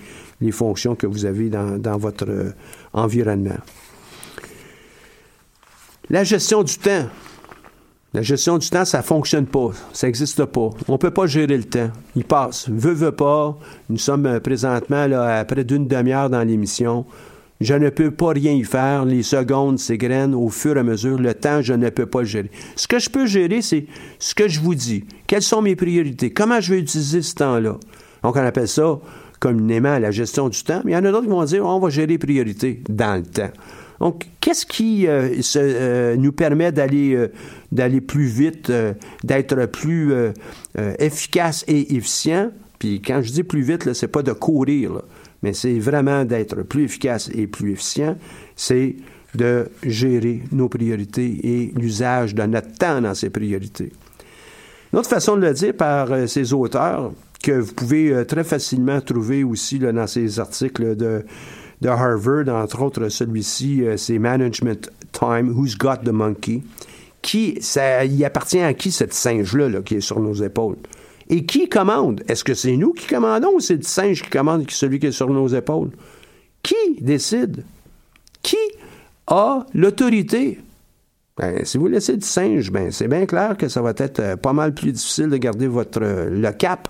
fonctions 0.51 0.95
que 0.95 1.05
vous 1.05 1.25
avez 1.25 1.49
dans, 1.49 1.97
votre 1.97 2.29
euh, 2.29 2.51
environnement. 2.93 3.59
La 6.09 6.23
gestion 6.23 6.63
du 6.63 6.77
temps. 6.77 7.07
La 8.13 8.21
gestion 8.21 8.57
du 8.57 8.69
temps, 8.69 8.85
ça 8.85 9.01
fonctionne 9.01 9.45
pas. 9.45 9.71
Ça 9.91 10.07
n'existe 10.07 10.45
pas. 10.45 10.69
On 10.87 10.93
ne 10.93 10.97
peut 10.97 11.11
pas 11.11 11.27
gérer 11.27 11.57
le 11.57 11.65
temps. 11.65 11.91
Il 12.15 12.23
passe. 12.23 12.69
Veux, 12.69 12.93
veux 12.93 13.11
pas. 13.11 13.57
Nous 13.89 13.97
sommes 13.97 14.25
euh, 14.25 14.39
présentement 14.39 15.07
là, 15.07 15.39
à 15.39 15.45
près 15.45 15.65
d'une 15.65 15.87
demi-heure 15.87 16.29
dans 16.29 16.41
l'émission. 16.41 17.05
Je 17.59 17.73
ne 17.73 17.89
peux 17.89 18.11
pas 18.11 18.29
rien 18.29 18.53
y 18.53 18.63
faire. 18.63 19.03
Les 19.03 19.23
secondes 19.23 19.77
s'égrènent 19.77 20.35
au 20.35 20.47
fur 20.49 20.77
et 20.77 20.79
à 20.79 20.83
mesure. 20.83 21.19
Le 21.19 21.33
temps, 21.33 21.61
je 21.61 21.73
ne 21.73 21.89
peux 21.89 22.05
pas 22.05 22.19
le 22.19 22.25
gérer. 22.25 22.51
Ce 22.77 22.87
que 22.87 22.97
je 22.97 23.09
peux 23.09 23.25
gérer, 23.25 23.61
c'est 23.61 23.87
ce 24.19 24.33
que 24.33 24.47
je 24.47 24.61
vous 24.61 24.75
dis. 24.75 25.03
Quelles 25.27 25.41
sont 25.41 25.61
mes 25.61 25.75
priorités? 25.75 26.31
Comment 26.31 26.61
je 26.61 26.73
vais 26.73 26.79
utiliser 26.79 27.21
ce 27.21 27.35
temps-là? 27.35 27.77
Donc, 28.23 28.35
on 28.35 28.39
appelle 28.39 28.69
ça 28.69 28.99
communément 29.39 29.99
la 29.99 30.11
gestion 30.11 30.47
du 30.49 30.63
temps. 30.63 30.81
Mais 30.85 30.93
il 30.93 30.95
y 30.95 30.97
en 30.97 31.03
a 31.05 31.11
d'autres 31.11 31.25
qui 31.25 31.29
vont 31.29 31.43
dire 31.43 31.65
on 31.65 31.79
va 31.79 31.89
gérer 31.89 32.07
les 32.07 32.17
priorités 32.17 32.81
dans 32.89 33.15
le 33.15 33.23
temps. 33.23 33.51
Donc, 33.99 34.25
qu'est-ce 34.41 34.65
qui 34.65 35.07
euh, 35.07 35.29
euh, 35.55 36.15
nous 36.15 36.31
permet 36.31 36.71
d'aller 36.71 37.15
euh, 37.15 37.27
d'aller 37.71 38.01
plus 38.01 38.27
vite, 38.27 38.71
d'être 39.23 39.65
plus 39.65 40.13
efficace 40.99 41.65
et 41.67 41.95
efficient? 41.95 42.51
Puis 42.79 43.01
quand 43.01 43.21
je 43.21 43.31
dis 43.31 43.43
plus 43.43 43.61
vite, 43.61 43.91
ce 43.91 44.05
n'est 44.05 44.11
pas 44.11 44.21
de 44.21 44.31
courir, 44.31 45.01
mais 45.41 45.53
c'est 45.53 45.79
vraiment 45.79 46.23
d'être 46.23 46.61
plus 46.63 46.83
efficace 46.83 47.29
et 47.33 47.47
plus 47.47 47.73
efficient. 47.73 48.15
C'est 48.55 48.95
de 49.35 49.67
gérer 49.83 50.43
nos 50.51 50.69
priorités 50.69 51.39
et 51.43 51.73
l'usage 51.75 52.35
de 52.35 52.43
notre 52.43 52.71
temps 52.73 53.01
dans 53.01 53.13
ces 53.13 53.29
priorités. 53.29 53.91
Une 54.93 54.99
autre 54.99 55.09
façon 55.09 55.35
de 55.35 55.41
le 55.41 55.53
dire 55.53 55.73
par 55.73 56.29
ces 56.29 56.53
auteurs, 56.53 57.11
que 57.43 57.51
vous 57.51 57.73
pouvez 57.73 58.25
très 58.25 58.43
facilement 58.43 59.01
trouver 59.01 59.43
aussi 59.43 59.77
dans 59.79 60.07
ces 60.07 60.39
articles 60.39 60.95
de 60.95 61.25
de 61.81 61.89
Harvard, 61.89 62.47
entre 62.49 62.81
autres 62.81 63.09
celui-ci, 63.09 63.83
euh, 63.83 63.97
c'est 63.97 64.17
Management 64.17 64.91
Time, 65.11 65.53
Who's 65.55 65.77
Got 65.77 65.97
the 66.05 66.09
Monkey? 66.09 66.63
Qui, 67.21 67.57
ça, 67.61 68.05
il 68.05 68.23
appartient 68.25 68.59
à 68.59 68.73
qui 68.73 68.91
cette 68.91 69.13
singe-là 69.13 69.69
là, 69.69 69.81
qui 69.81 69.95
est 69.95 70.01
sur 70.01 70.19
nos 70.19 70.33
épaules? 70.33 70.77
Et 71.29 71.45
qui 71.45 71.67
commande? 71.67 72.23
Est-ce 72.27 72.43
que 72.43 72.53
c'est 72.53 72.77
nous 72.77 72.93
qui 72.93 73.05
commandons 73.07 73.55
ou 73.55 73.59
c'est 73.59 73.75
le 73.75 73.83
singe 73.83 74.21
qui 74.23 74.29
commande 74.29 74.69
celui 74.69 74.99
qui 74.99 75.07
est 75.07 75.11
sur 75.11 75.29
nos 75.29 75.47
épaules? 75.47 75.89
Qui 76.63 77.01
décide? 77.01 77.63
Qui 78.41 78.57
a 79.27 79.65
l'autorité? 79.73 80.59
Ben, 81.37 81.63
si 81.65 81.77
vous 81.77 81.87
laissez 81.87 82.15
du 82.15 82.25
singe, 82.25 82.71
ben, 82.71 82.91
c'est 82.91 83.07
bien 83.07 83.25
clair 83.25 83.57
que 83.57 83.67
ça 83.67 83.81
va 83.81 83.93
être 83.97 84.19
euh, 84.19 84.35
pas 84.37 84.53
mal 84.53 84.73
plus 84.73 84.91
difficile 84.91 85.27
de 85.29 85.37
garder 85.37 85.67
votre, 85.67 85.99
euh, 86.01 86.29
le 86.29 86.51
cap. 86.51 86.87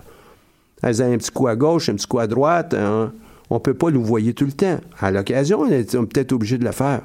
Avez 0.84 1.04
un 1.04 1.18
petit 1.18 1.32
coup 1.32 1.48
à 1.48 1.56
gauche, 1.56 1.90
un 1.90 1.96
petit 1.96 2.08
coup 2.08 2.20
à 2.20 2.28
droite. 2.28 2.74
Hein? 2.74 3.12
On 3.50 3.56
ne 3.56 3.60
peut 3.60 3.74
pas 3.74 3.92
nous 3.92 4.04
voyer 4.04 4.34
tout 4.34 4.46
le 4.46 4.52
temps. 4.52 4.80
À 5.00 5.12
l'occasion, 5.12 5.62
on 5.62 5.70
est 5.70 5.96
peut-être 5.96 6.34
obligé 6.34 6.58
de 6.58 6.66
le 6.66 6.72
faire. 6.72 7.02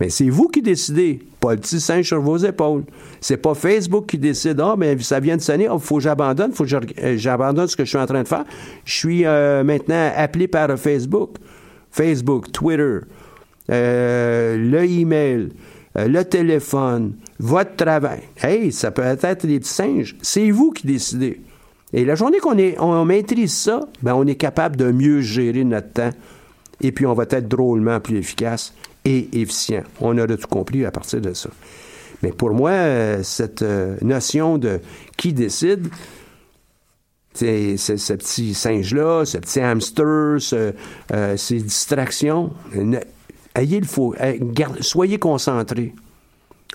Mais 0.00 0.10
c'est 0.10 0.28
vous 0.28 0.48
qui 0.48 0.62
décidez, 0.62 1.20
pas 1.40 1.54
le 1.54 1.60
petit 1.60 1.80
singe 1.80 2.06
sur 2.06 2.20
vos 2.20 2.36
épaules. 2.36 2.84
C'est 3.20 3.36
pas 3.36 3.54
Facebook 3.54 4.06
qui 4.06 4.18
décide, 4.18 4.60
ah, 4.60 4.76
mais 4.78 4.96
ça 4.98 5.18
vient 5.18 5.36
de 5.36 5.42
sonner, 5.42 5.64
il 5.64 5.70
oh, 5.70 5.78
faut 5.78 5.96
que 5.96 6.02
j'abandonne, 6.02 6.52
faut 6.52 6.64
que 6.64 6.74
euh, 6.74 7.16
j'abandonne 7.16 7.66
ce 7.66 7.76
que 7.76 7.84
je 7.84 7.88
suis 7.88 7.98
en 7.98 8.06
train 8.06 8.22
de 8.22 8.28
faire. 8.28 8.44
Je 8.84 8.92
suis 8.92 9.26
euh, 9.26 9.64
maintenant 9.64 10.10
appelé 10.16 10.46
par 10.46 10.78
Facebook. 10.78 11.36
Facebook, 11.90 12.52
Twitter, 12.52 12.98
euh, 13.70 14.56
le 14.56 14.84
email, 14.84 15.48
le 15.96 16.22
téléphone, 16.22 17.14
votre 17.40 17.74
travail. 17.76 18.20
Hey, 18.40 18.70
ça 18.70 18.90
peut 18.90 19.02
être 19.02 19.44
les 19.44 19.58
petits 19.58 19.72
singes. 19.72 20.16
C'est 20.22 20.50
vous 20.50 20.70
qui 20.70 20.86
décidez. 20.86 21.40
Et 21.92 22.04
la 22.04 22.14
journée 22.14 22.38
qu'on 22.38 22.56
on 22.78 23.04
maîtrise 23.04 23.54
ça, 23.54 23.88
ben 24.02 24.14
on 24.14 24.26
est 24.26 24.34
capable 24.34 24.76
de 24.76 24.90
mieux 24.90 25.20
gérer 25.20 25.64
notre 25.64 25.90
temps 25.90 26.10
et 26.80 26.92
puis 26.92 27.06
on 27.06 27.14
va 27.14 27.24
être 27.30 27.48
drôlement 27.48 27.98
plus 27.98 28.18
efficace 28.18 28.74
et 29.04 29.28
efficient. 29.40 29.82
On 30.00 30.18
aurait 30.18 30.36
tout 30.36 30.48
compris 30.48 30.84
à 30.84 30.90
partir 30.90 31.20
de 31.20 31.32
ça. 31.32 31.50
Mais 32.22 32.30
pour 32.30 32.50
moi, 32.50 33.22
cette 33.22 33.62
notion 34.02 34.58
de 34.58 34.80
qui 35.16 35.32
décide, 35.32 35.88
c'est 37.32 37.76
ce 37.76 38.12
petit 38.12 38.52
singe-là, 38.52 39.24
ce 39.24 39.38
petit 39.38 39.60
hamster, 39.60 40.38
ces 41.36 41.60
distractions, 41.60 42.52
ayez 43.54 43.80
le 43.80 43.86
faux, 43.86 44.14
soyez 44.80 45.18
concentrés. 45.18 45.94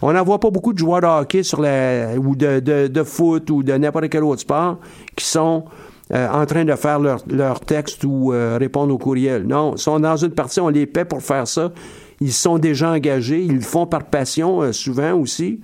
On 0.02 0.12
n'en 0.12 0.24
voit 0.24 0.40
pas 0.40 0.50
beaucoup 0.50 0.74
de 0.74 0.78
joueurs 0.78 1.02
de 1.02 1.08
hockey 1.08 1.44
sur 1.44 1.62
la, 1.62 2.16
ou 2.18 2.36
de, 2.36 3.04
foot 3.04 3.50
ou 3.50 3.64
de 3.64 3.74
n'importe 3.74 4.10
quel 4.10 4.24
autre 4.24 4.42
sport 4.42 4.80
qui 5.16 5.26
sont 5.26 5.66
euh, 6.12 6.28
en 6.30 6.46
train 6.46 6.66
de 6.66 6.76
faire 6.76 7.00
leur, 7.00 7.60
texte 7.62 8.04
ou 8.04 8.34
euh, 8.34 8.58
répondre 8.60 8.94
au 8.94 8.98
courriel. 8.98 9.44
Non, 9.44 9.76
ils 9.76 9.80
sont 9.80 10.00
dans 10.00 10.18
une 10.18 10.32
partie, 10.32 10.60
on 10.60 10.70
les 10.70 10.86
paie 10.86 11.06
pour 11.06 11.22
faire 11.22 11.48
ça. 11.48 11.72
Ils 12.20 12.34
sont 12.34 12.58
déjà 12.58 12.92
engagés, 12.92 13.44
ils 13.44 13.56
le 13.56 13.62
font 13.62 13.86
par 13.86 14.06
passion 14.06 14.62
euh, 14.62 14.72
souvent 14.72 15.14
aussi. 15.14 15.62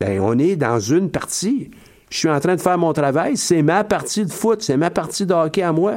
Bien, 0.00 0.20
on 0.22 0.38
est 0.38 0.56
dans 0.56 0.80
une 0.80 1.10
partie. 1.10 1.70
Je 2.08 2.18
suis 2.18 2.30
en 2.30 2.40
train 2.40 2.56
de 2.56 2.60
faire 2.60 2.78
mon 2.78 2.92
travail, 2.92 3.36
c'est 3.36 3.62
ma 3.62 3.84
partie 3.84 4.24
de 4.24 4.32
foot, 4.32 4.62
c'est 4.62 4.76
ma 4.76 4.90
partie 4.90 5.26
de 5.26 5.34
hockey 5.34 5.62
à 5.62 5.72
moi. 5.72 5.96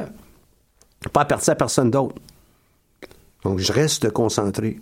Pas 1.12 1.24
partie 1.24 1.50
à 1.50 1.54
personne 1.54 1.90
d'autre. 1.90 2.16
Donc, 3.42 3.58
je 3.58 3.72
reste 3.72 4.10
concentré. 4.10 4.78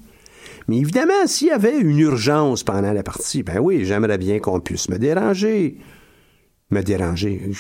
Mais 0.69 0.79
évidemment, 0.79 1.27
s'il 1.27 1.49
y 1.49 1.51
avait 1.51 1.79
une 1.79 1.99
urgence 1.99 2.63
pendant 2.63 2.93
la 2.93 3.03
partie, 3.03 3.43
ben 3.43 3.59
oui, 3.59 3.85
j'aimerais 3.85 4.19
bien 4.19 4.39
qu'on 4.39 4.61
puisse 4.61 4.89
me 4.89 4.99
déranger. 4.99 5.79
Me 6.71 6.83
déranger. 6.83 7.51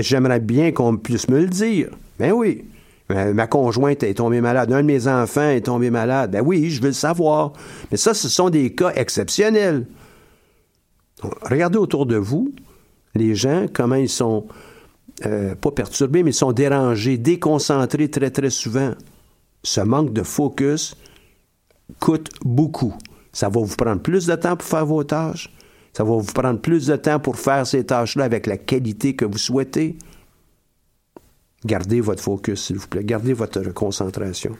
J'aimerais 0.00 0.40
bien 0.40 0.72
qu'on 0.72 0.96
puisse 0.96 1.28
me 1.28 1.40
le 1.40 1.48
dire. 1.48 1.90
Ben 2.18 2.32
oui. 2.32 2.64
Ma 3.08 3.46
conjointe 3.46 4.02
est 4.02 4.14
tombée 4.14 4.40
malade. 4.40 4.72
Un 4.72 4.82
de 4.82 4.86
mes 4.86 5.06
enfants 5.06 5.50
est 5.50 5.66
tombé 5.66 5.90
malade. 5.90 6.30
Ben 6.32 6.42
oui, 6.44 6.70
je 6.70 6.80
veux 6.80 6.88
le 6.88 6.94
savoir. 6.94 7.52
Mais 7.90 7.96
ça, 7.96 8.14
ce 8.14 8.28
sont 8.28 8.50
des 8.50 8.74
cas 8.74 8.92
exceptionnels. 8.94 9.86
regardez 11.42 11.78
autour 11.78 12.06
de 12.06 12.16
vous, 12.16 12.52
les 13.14 13.34
gens, 13.34 13.66
comment 13.72 13.96
ils 13.96 14.08
sont, 14.08 14.46
euh, 15.26 15.54
pas 15.54 15.70
perturbés, 15.70 16.22
mais 16.22 16.30
ils 16.30 16.34
sont 16.34 16.52
dérangés, 16.52 17.18
déconcentrés 17.18 18.08
très, 18.08 18.30
très 18.30 18.50
souvent. 18.50 18.92
Ce 19.62 19.80
manque 19.80 20.12
de 20.12 20.22
focus, 20.22 20.96
coûte 22.00 22.30
beaucoup. 22.44 22.94
Ça 23.32 23.48
va 23.48 23.60
vous 23.60 23.76
prendre 23.76 24.02
plus 24.02 24.26
de 24.26 24.34
temps 24.34 24.56
pour 24.56 24.68
faire 24.68 24.86
vos 24.86 25.04
tâches. 25.04 25.50
Ça 25.92 26.04
va 26.04 26.12
vous 26.12 26.32
prendre 26.32 26.60
plus 26.60 26.86
de 26.86 26.96
temps 26.96 27.20
pour 27.20 27.38
faire 27.38 27.66
ces 27.66 27.84
tâches-là 27.84 28.24
avec 28.24 28.46
la 28.46 28.56
qualité 28.56 29.14
que 29.14 29.24
vous 29.24 29.38
souhaitez. 29.38 29.96
Gardez 31.64 32.00
votre 32.00 32.22
focus, 32.22 32.66
s'il 32.66 32.76
vous 32.76 32.88
plaît. 32.88 33.04
Gardez 33.04 33.34
votre 33.34 33.62
concentration. 33.72 34.56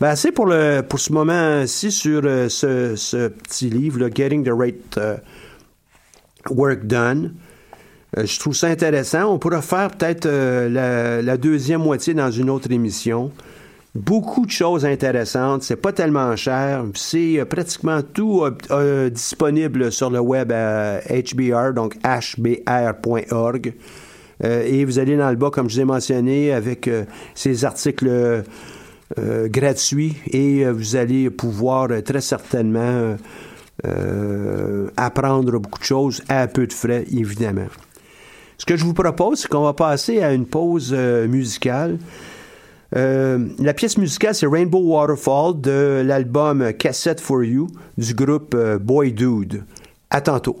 Ben, 0.00 0.16
c'est 0.16 0.32
pour, 0.32 0.50
pour 0.88 0.98
ce 0.98 1.12
moment-ci 1.12 1.92
sur 1.92 2.22
euh, 2.24 2.48
ce, 2.48 3.28
petit 3.28 3.68
livre, 3.68 4.08
Getting 4.14 4.44
the 4.44 4.52
Right 4.52 4.96
euh, 4.96 5.18
Work 6.48 6.86
Done. 6.86 7.34
Euh, 8.16 8.24
je 8.24 8.40
trouve 8.40 8.54
ça 8.54 8.68
intéressant. 8.68 9.24
On 9.26 9.38
pourra 9.38 9.60
faire 9.60 9.90
peut-être 9.90 10.26
la, 10.26 11.36
deuxième 11.36 11.82
moitié 11.82 12.14
dans 12.14 12.30
une 12.30 12.48
autre 12.48 12.72
émission. 12.72 13.30
Beaucoup 13.96 14.46
de 14.46 14.50
choses 14.52 14.84
intéressantes. 14.84 15.64
C'est 15.64 15.74
pas 15.74 15.92
tellement 15.92 16.36
cher. 16.36 16.84
C'est 16.94 17.40
euh, 17.40 17.44
pratiquement 17.44 18.02
tout 18.02 18.44
euh, 18.44 18.56
euh, 18.70 19.10
disponible 19.10 19.90
sur 19.90 20.10
le 20.10 20.20
web 20.20 20.52
à 20.52 21.00
HBR, 21.00 21.72
donc 21.74 21.96
hbr.org. 22.04 23.74
et 24.42 24.84
vous 24.84 24.98
allez 25.00 25.16
dans 25.16 25.30
le 25.30 25.36
bas, 25.36 25.50
comme 25.50 25.68
je 25.68 25.74
vous 25.74 25.80
ai 25.80 25.84
mentionné, 25.84 26.52
avec 26.52 26.88
ces 27.34 27.64
articles 27.64 28.42
gratuits 29.18 30.16
et 30.30 30.64
vous 30.64 30.96
allez 30.96 31.28
pouvoir 31.28 31.88
très 32.02 32.22
certainement 32.22 33.16
apprendre 34.96 35.58
beaucoup 35.58 35.80
de 35.80 35.84
choses 35.84 36.22
à 36.30 36.46
peu 36.46 36.66
de 36.66 36.72
frais, 36.72 37.04
évidemment. 37.12 37.66
Ce 38.56 38.64
que 38.64 38.78
je 38.78 38.84
vous 38.84 38.94
propose, 38.94 39.40
c'est 39.40 39.48
qu'on 39.48 39.64
va 39.64 39.74
passer 39.74 40.22
à 40.22 40.32
une 40.32 40.46
pause 40.46 40.94
musicale. 40.94 41.98
Euh, 42.96 43.48
la 43.58 43.74
pièce 43.74 43.98
musicale, 43.98 44.34
c'est 44.34 44.46
Rainbow 44.46 44.80
Waterfall 44.80 45.60
de 45.60 46.02
l'album 46.04 46.72
Cassette 46.72 47.20
for 47.20 47.44
You 47.44 47.68
du 47.96 48.14
groupe 48.14 48.54
euh, 48.54 48.78
Boy 48.78 49.12
Dude. 49.12 49.64
À 50.10 50.20
tantôt. 50.20 50.58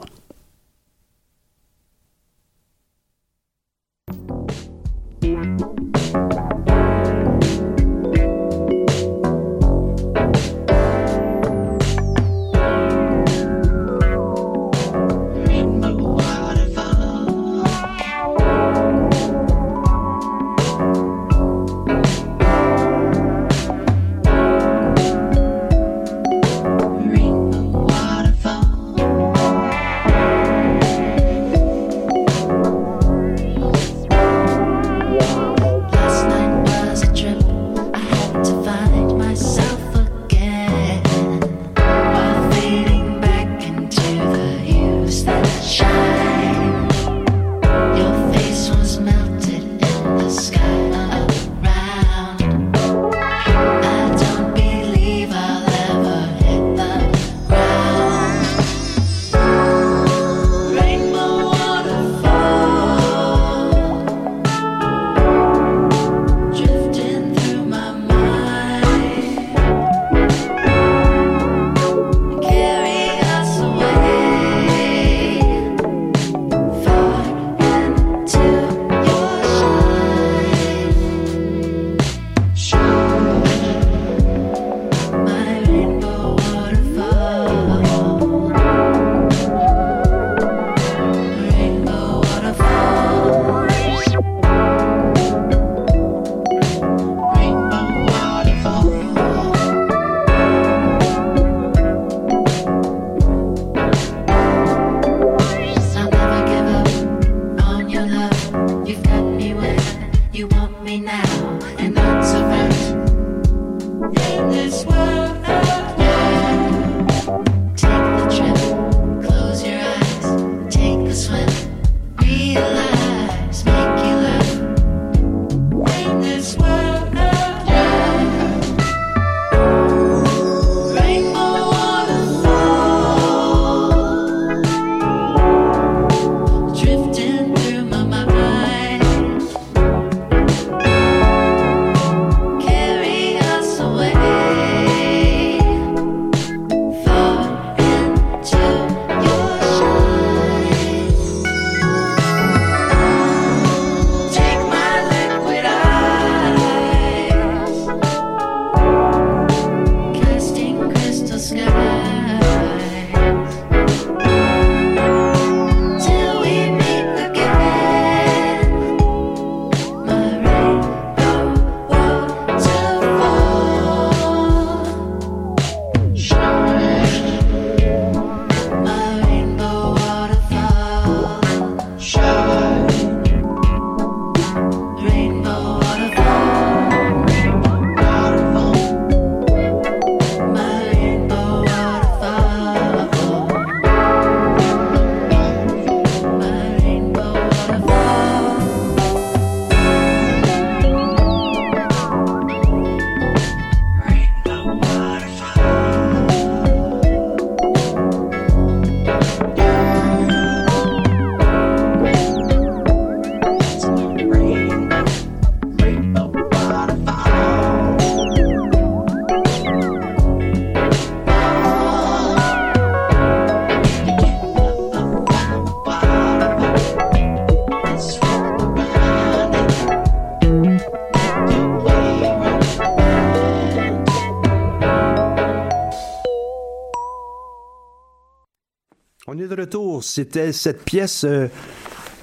Retour. 239.60 240.02
C'était 240.02 240.52
cette 240.52 240.84
pièce 240.84 241.24
euh, 241.24 241.46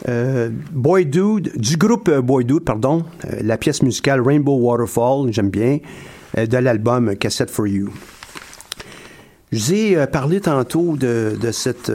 euh, 0.10 0.50
Boy 0.72 1.06
Dude, 1.06 1.52
du 1.56 1.78
groupe 1.78 2.10
euh, 2.10 2.22
Boy 2.22 2.46
Dude, 2.46 2.64
pardon, 2.64 3.06
la 3.42 3.58
pièce 3.58 3.82
musicale 3.82 4.22
Rainbow 4.22 4.58
Waterfall, 4.58 5.32
j'aime 5.32 5.50
bien, 5.50 5.80
de 6.36 6.58
l'album 6.58 7.16
Cassette 7.16 7.50
for 7.50 7.68
You. 7.68 7.90
Je 9.52 9.58
vous 9.60 9.74
ai 9.74 10.08
parlé 10.08 10.42
tantôt 10.42 10.98
de, 10.98 11.38
de 11.40 11.52
cet 11.52 11.92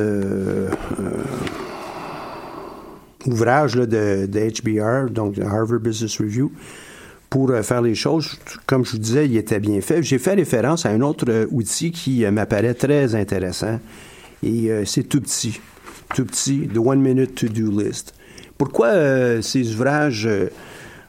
ouvrage 3.26 3.76
là, 3.76 3.86
de, 3.86 4.26
de, 4.26 4.40
HBR, 4.48 5.10
donc 5.10 5.38
Harvard 5.38 5.80
Business 5.80 6.18
Review, 6.18 6.50
pour 7.28 7.52
faire 7.62 7.82
les 7.82 7.94
choses. 7.94 8.38
Comme 8.66 8.84
je 8.86 8.92
vous 8.92 8.98
disais, 8.98 9.26
il 9.26 9.36
était 9.36 9.60
bien 9.60 9.80
fait. 9.82 10.02
J'ai 10.02 10.18
fait 10.18 10.34
référence 10.34 10.86
à 10.86 10.88
un 10.88 11.02
autre 11.02 11.46
outil 11.50 11.92
qui 11.92 12.24
m'apparaît 12.30 12.74
très 12.74 13.14
intéressant 13.14 13.78
et 14.42 14.70
euh, 14.70 14.84
c'est 14.84 15.04
tout 15.04 15.20
petit. 15.20 15.60
Tout 16.14 16.24
petit, 16.24 16.68
The 16.72 16.78
One 16.78 17.00
Minute 17.00 17.34
To-Do 17.34 17.80
List. 17.80 18.14
Pourquoi 18.58 18.88
euh, 18.88 19.42
ces 19.42 19.74
ouvrages 19.74 20.26
euh, 20.26 20.50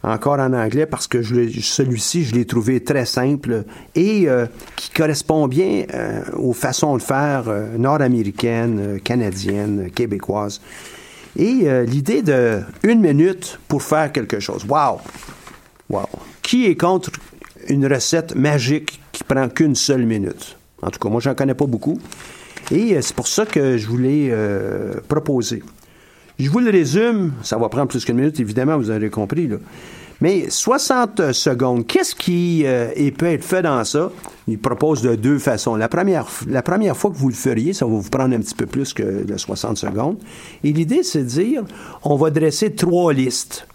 encore 0.02 0.40
en 0.40 0.54
anglais? 0.54 0.86
Parce 0.86 1.08
que 1.08 1.22
celui-ci, 1.22 2.24
je 2.26 2.36
l'ai 2.36 2.46
trouvé 2.46 2.84
très 2.84 3.06
simple 3.06 3.64
et 3.96 4.28
qui 4.76 4.90
correspond 4.90 5.48
bien 5.48 5.86
aux 6.34 6.52
façons 6.52 6.98
de 6.98 7.02
faire 7.02 7.46
nord-américaines, 7.78 9.00
canadiennes, 9.02 9.92
québécoises. 9.92 10.60
Et 11.38 11.66
l'idée 11.88 12.22
de 12.22 12.60
une 12.84 13.00
minute 13.00 13.60
pour 13.70 13.82
faire 13.82 14.12
quelque 14.12 14.42
chose. 14.42 14.66
Wow! 14.68 15.00
Wow! 15.90 16.10
Qui 16.42 16.66
est 16.66 16.76
contre 16.76 17.12
une 17.70 17.88
recette 17.88 18.36
magique 18.36 19.00
qui 19.14 19.24
prend 19.24 19.48
qu'une 19.48 19.76
seule 19.76 20.06
minute? 20.06 20.58
En 20.82 20.90
tout 20.90 21.00
cas, 21.00 21.08
moi, 21.08 21.22
j'en 21.22 21.34
connais 21.34 21.56
pas 21.56 21.66
beaucoup. 21.66 21.98
Et 22.72 22.96
euh, 22.96 23.02
c'est 23.02 23.16
pour 23.16 23.28
ça 23.28 23.46
que 23.46 23.78
je 23.78 23.88
voulais 23.88 24.30
euh, 24.32 24.94
proposer. 25.08 25.64
Je 26.40 26.50
vous 26.50 26.60
le 26.60 26.72
résume, 26.72 27.34
ça 27.44 27.58
va 27.58 27.70
prendre 27.70 27.88
plus 27.88 28.04
qu'une 28.06 28.18
minute, 28.18 28.40
évidemment, 28.40 28.78
vous 28.78 28.90
avez 28.90 29.10
compris. 29.10 29.50
Mais 30.22 30.50
60 30.50 31.32
secondes, 31.34 31.86
qu'est-ce 31.86 32.16
qui 32.16 32.64
euh, 32.66 32.90
peut 33.18 33.28
être 33.28 33.44
fait 33.44 33.62
dans 33.62 33.84
ça? 33.84 34.12
Il 34.48 34.58
propose 34.58 35.02
de 35.02 35.16
deux 35.16 35.38
façons. 35.38 35.76
La 35.76 35.90
première, 35.90 36.28
la 36.48 36.62
première 36.62 36.98
fois 36.98 37.12
que 37.12 37.18
vous 37.18 37.30
le 37.30 37.36
feriez, 37.36 37.74
ça 37.74 37.86
va 37.86 37.92
vous 37.92 38.10
prendre 38.10 38.36
un 38.36 38.40
petit 38.40 38.56
peu 38.56 38.66
plus 38.66 38.94
que 38.94 39.24
de 39.24 39.38
60 39.38 39.78
secondes. 39.78 40.18
Et 40.64 40.72
l'idée, 40.72 41.04
c'est 41.04 41.24
de 41.24 41.28
dire, 41.28 41.64
on 42.04 42.16
va 42.16 42.30
dresser 42.30 42.74
trois 42.74 43.14
listes. 43.14 43.68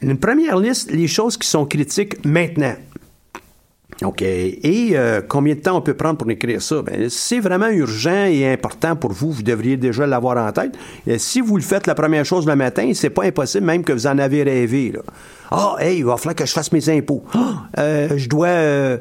Une 0.00 0.16
première 0.16 0.58
liste, 0.58 0.90
les 0.92 1.08
choses 1.08 1.36
qui 1.36 1.48
sont 1.48 1.66
critiques 1.66 2.24
maintenant. 2.24 2.76
OK. 4.04 4.22
Et 4.22 4.90
euh, 4.92 5.20
combien 5.26 5.54
de 5.54 5.60
temps 5.60 5.76
on 5.76 5.80
peut 5.80 5.94
prendre 5.94 6.18
pour 6.18 6.30
écrire 6.30 6.62
ça? 6.62 6.82
Ben, 6.82 7.08
c'est 7.10 7.40
vraiment 7.40 7.68
urgent 7.68 8.26
et 8.26 8.48
important 8.48 8.94
pour 8.94 9.12
vous, 9.12 9.32
vous 9.32 9.42
devriez 9.42 9.76
déjà 9.76 10.06
l'avoir 10.06 10.36
en 10.36 10.52
tête. 10.52 10.78
Si 11.16 11.40
vous 11.40 11.56
le 11.56 11.62
faites 11.62 11.88
la 11.88 11.96
première 11.96 12.24
chose 12.24 12.46
le 12.46 12.54
matin, 12.54 12.92
c'est 12.94 13.10
pas 13.10 13.24
impossible 13.24 13.66
même 13.66 13.82
que 13.82 13.92
vous 13.92 14.06
en 14.06 14.18
avez 14.18 14.44
rêvé. 14.44 14.92
Ah, 15.50 15.76
hey, 15.80 15.98
il 15.98 16.04
va 16.04 16.16
falloir 16.16 16.36
que 16.36 16.46
je 16.46 16.52
fasse 16.52 16.70
mes 16.70 16.88
impôts. 16.90 17.24
Ah, 17.34 17.66
euh, 17.78 18.16
je 18.16 18.28
dois... 18.28 18.48
Euh, 18.48 18.98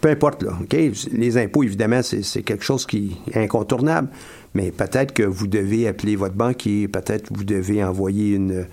peu 0.00 0.08
importe, 0.08 0.42
là. 0.42 0.52
OK? 0.60 0.76
Les 1.12 1.38
impôts, 1.38 1.62
évidemment, 1.62 2.00
c'est 2.02 2.42
quelque 2.42 2.64
chose 2.64 2.86
qui 2.86 3.16
est 3.30 3.38
incontournable. 3.38 4.08
Mais 4.54 4.72
peut-être 4.72 5.12
que 5.12 5.22
vous 5.22 5.46
devez 5.46 5.86
appeler 5.86 6.16
votre 6.16 6.34
banquier, 6.34 6.88
peut-être 6.88 7.28
vous 7.32 7.44
devez 7.44 7.84
envoyer 7.84 8.34
une, 8.34 8.66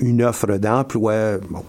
une 0.00 0.22
offre 0.22 0.56
d'emploi. 0.56 1.38
Bon, 1.50 1.62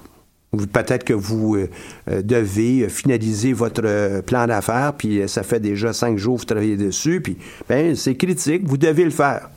Peut-être 0.51 1.03
que 1.03 1.13
vous 1.13 1.55
euh, 1.55 1.69
euh, 2.09 2.21
devez 2.21 2.87
finaliser 2.87 3.51
votre 3.51 3.81
euh, 3.83 4.21
plan 4.21 4.47
d'affaires, 4.47 4.93
puis 4.97 5.27
ça 5.27 5.43
fait 5.43 5.59
déjà 5.59 5.91
cinq 5.91 6.17
jours 6.17 6.35
que 6.35 6.41
vous 6.41 6.45
travaillez 6.45 6.77
dessus, 6.77 7.19
puis 7.21 7.37
ben, 7.67 7.95
c'est 7.95 8.15
critique, 8.15 8.61
vous 8.65 8.77
devez 8.77 9.03
le 9.03 9.11
faire. 9.11 9.49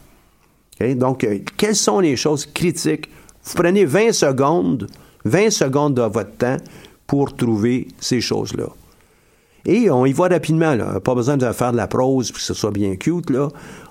Donc, 0.97 1.26
quelles 1.59 1.76
sont 1.76 2.01
les 2.01 2.16
choses 2.16 2.47
critiques? 2.47 3.11
Vous 3.45 3.55
prenez 3.55 3.84
20 3.84 4.12
secondes, 4.12 4.86
20 5.26 5.51
secondes 5.51 5.95
de 5.95 6.03
votre 6.03 6.32
temps 6.32 6.57
pour 7.07 7.36
trouver 7.36 7.88
ces 8.01 8.22
choses-là. 8.22 8.68
Et 9.66 9.91
on 9.91 10.07
y 10.07 10.14
va 10.14 10.28
rapidement. 10.28 10.74
Pas 11.01 11.14
besoin 11.14 11.36
de 11.36 11.53
faire 11.53 11.72
de 11.72 11.76
la 11.76 11.86
prose 11.86 12.30
pour 12.30 12.38
que 12.38 12.45
ce 12.45 12.55
soit 12.55 12.70
bien 12.70 12.97
cute, 12.97 13.28
là. 13.28 13.49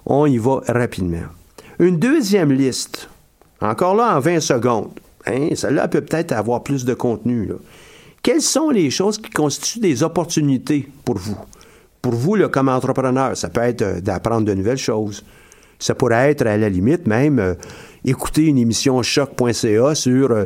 On 0.08 0.26
y 0.26 0.40
va 0.40 0.62
rapidement. 0.68 1.28
Une 1.78 2.00
deuxième 2.00 2.52
liste, 2.52 3.08
encore 3.62 3.94
là 3.94 4.18
en 4.18 4.20
20 4.20 4.40
secondes. 4.40 4.90
Hein, 5.30 5.50
celle-là 5.56 5.88
peut 5.88 6.02
peut-être 6.02 6.32
avoir 6.32 6.64
plus 6.64 6.86
de 6.86 6.94
contenu. 6.94 7.50
Quelles 8.22 8.42
sont 8.42 8.70
les 8.70 8.90
choses 8.90 9.18
qui 9.18 9.30
constituent 9.30 9.80
des 9.80 10.04
opportunités 10.04 10.88
pour 11.06 11.18
vous? 11.18 11.38
Pour 12.02 12.14
vous, 12.14 12.38
comme 12.50 12.70
entrepreneur, 12.70 13.36
ça 13.36 13.50
peut 13.50 13.62
être 13.62 13.82
euh, 13.82 14.02
d'apprendre 14.02 14.46
de 14.46 14.54
nouvelles 14.54 14.78
choses. 14.78 15.24
Ça 15.80 15.96
pourrait 15.96 16.32
être, 16.32 16.46
à 16.46 16.58
la 16.58 16.70
limite, 16.70 17.08
même 17.08 17.40
euh, 17.40 17.54
écouter 18.06 18.46
une 18.46 18.58
émission 18.58 19.02
choc.ca 19.02 19.96
sur 19.96 20.32
euh, 20.32 20.46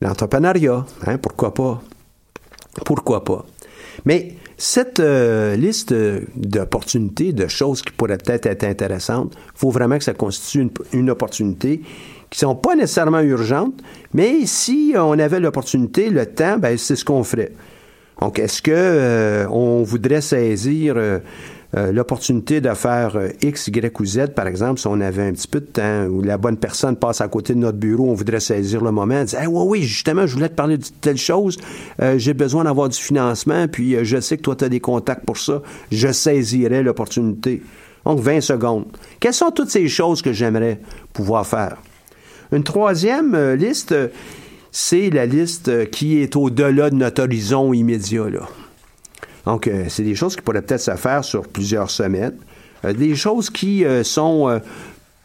l'entrepreneuriat. 0.00 0.84
Hein, 1.06 1.18
pourquoi 1.18 1.52
pas? 1.54 1.82
Pourquoi 2.84 3.24
pas? 3.24 3.44
Mais 4.04 4.34
cette 4.56 5.00
liste 5.00 5.94
d'opportunités, 6.36 7.32
de 7.32 7.46
choses 7.48 7.82
qui 7.82 7.92
pourraient 7.92 8.18
peut-être 8.18 8.46
être 8.46 8.64
intéressantes, 8.64 9.34
il 9.36 9.58
faut 9.58 9.70
vraiment 9.70 9.98
que 9.98 10.04
ça 10.04 10.14
constitue 10.14 10.68
une 10.92 11.10
opportunité 11.10 11.82
qui 12.30 12.38
sont 12.38 12.54
pas 12.54 12.74
nécessairement 12.74 13.20
urgentes, 13.20 13.74
mais 14.14 14.46
si 14.46 14.94
on 14.96 15.18
avait 15.18 15.40
l'opportunité, 15.40 16.10
le 16.10 16.26
temps, 16.26 16.58
ben, 16.58 16.76
c'est 16.76 16.96
ce 16.96 17.04
qu'on 17.04 17.24
ferait. 17.24 17.52
Donc, 18.20 18.38
est-ce 18.38 18.62
que 18.62 18.72
euh, 18.74 19.46
on 19.48 19.82
voudrait 19.82 20.20
saisir 20.20 20.94
euh, 20.96 21.20
euh, 21.76 21.92
l'opportunité 21.92 22.60
de 22.60 22.70
faire 22.70 23.16
X, 23.42 23.68
Y 23.68 24.00
ou 24.00 24.04
Z, 24.04 24.28
par 24.34 24.48
exemple, 24.48 24.80
si 24.80 24.88
on 24.88 25.00
avait 25.00 25.22
un 25.22 25.32
petit 25.32 25.46
peu 25.46 25.60
de 25.60 25.66
temps, 25.66 26.06
ou 26.06 26.22
la 26.22 26.36
bonne 26.36 26.56
personne 26.56 26.96
passe 26.96 27.20
à 27.20 27.28
côté 27.28 27.54
de 27.54 27.60
notre 27.60 27.78
bureau, 27.78 28.10
on 28.10 28.14
voudrait 28.14 28.40
saisir 28.40 28.82
le 28.82 28.90
moment, 28.90 29.22
dire, 29.22 29.38
oui, 29.48 29.64
oui, 29.66 29.82
justement, 29.82 30.26
je 30.26 30.34
voulais 30.34 30.48
te 30.48 30.54
parler 30.54 30.78
de 30.78 30.86
telle 31.00 31.18
chose, 31.18 31.58
j'ai 32.16 32.34
besoin 32.34 32.64
d'avoir 32.64 32.88
du 32.88 32.98
financement, 32.98 33.68
puis 33.68 34.02
je 34.02 34.20
sais 34.20 34.36
que 34.36 34.42
toi, 34.42 34.56
tu 34.56 34.64
as 34.64 34.68
des 34.68 34.80
contacts 34.80 35.24
pour 35.24 35.36
ça, 35.36 35.62
je 35.92 36.10
saisirais 36.10 36.82
l'opportunité. 36.82 37.62
Donc, 38.04 38.20
20 38.20 38.40
secondes. 38.40 38.86
Quelles 39.20 39.34
sont 39.34 39.50
toutes 39.50 39.70
ces 39.70 39.86
choses 39.88 40.22
que 40.22 40.32
j'aimerais 40.32 40.80
pouvoir 41.12 41.46
faire? 41.46 41.76
Une 42.52 42.62
troisième 42.62 43.34
euh, 43.34 43.56
liste, 43.56 43.94
c'est 44.70 45.10
la 45.10 45.26
liste 45.26 45.90
qui 45.90 46.18
est 46.18 46.34
au-delà 46.36 46.90
de 46.90 46.94
notre 46.94 47.22
horizon 47.22 47.72
immédiat. 47.72 48.26
Donc, 49.44 49.66
euh, 49.66 49.84
c'est 49.88 50.02
des 50.02 50.14
choses 50.14 50.34
qui 50.34 50.42
pourraient 50.42 50.62
peut-être 50.62 50.80
se 50.80 50.96
faire 50.96 51.24
sur 51.24 51.46
plusieurs 51.46 51.90
semaines. 51.90 52.36
Euh, 52.84 52.92
des 52.92 53.14
choses 53.16 53.50
qui 53.50 53.84
sont 54.02 54.60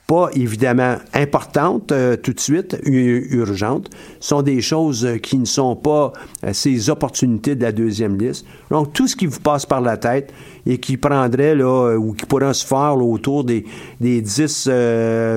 pas 0.07 0.29
évidemment 0.33 0.97
importantes 1.13 1.93
tout 2.21 2.33
de 2.33 2.39
suite, 2.39 2.77
urgentes, 2.85 3.89
sont 4.19 4.41
des 4.41 4.61
choses 4.61 5.07
qui 5.21 5.37
ne 5.37 5.45
sont 5.45 5.75
pas 5.75 6.11
ces 6.51 6.89
opportunités 6.89 7.55
de 7.55 7.63
la 7.63 7.71
deuxième 7.71 8.17
liste. 8.17 8.45
Donc, 8.69 8.93
tout 8.93 9.07
ce 9.07 9.15
qui 9.15 9.25
vous 9.25 9.39
passe 9.39 9.65
par 9.65 9.81
la 9.81 9.97
tête 9.97 10.33
et 10.65 10.77
qui 10.77 10.97
prendrait, 10.97 11.55
là, 11.55 11.95
ou 11.97 12.13
qui 12.13 12.25
pourrait 12.25 12.53
se 12.53 12.65
faire 12.65 12.97
autour 12.97 13.43
des, 13.43 13.65
des 14.01 14.21
10 14.21 14.69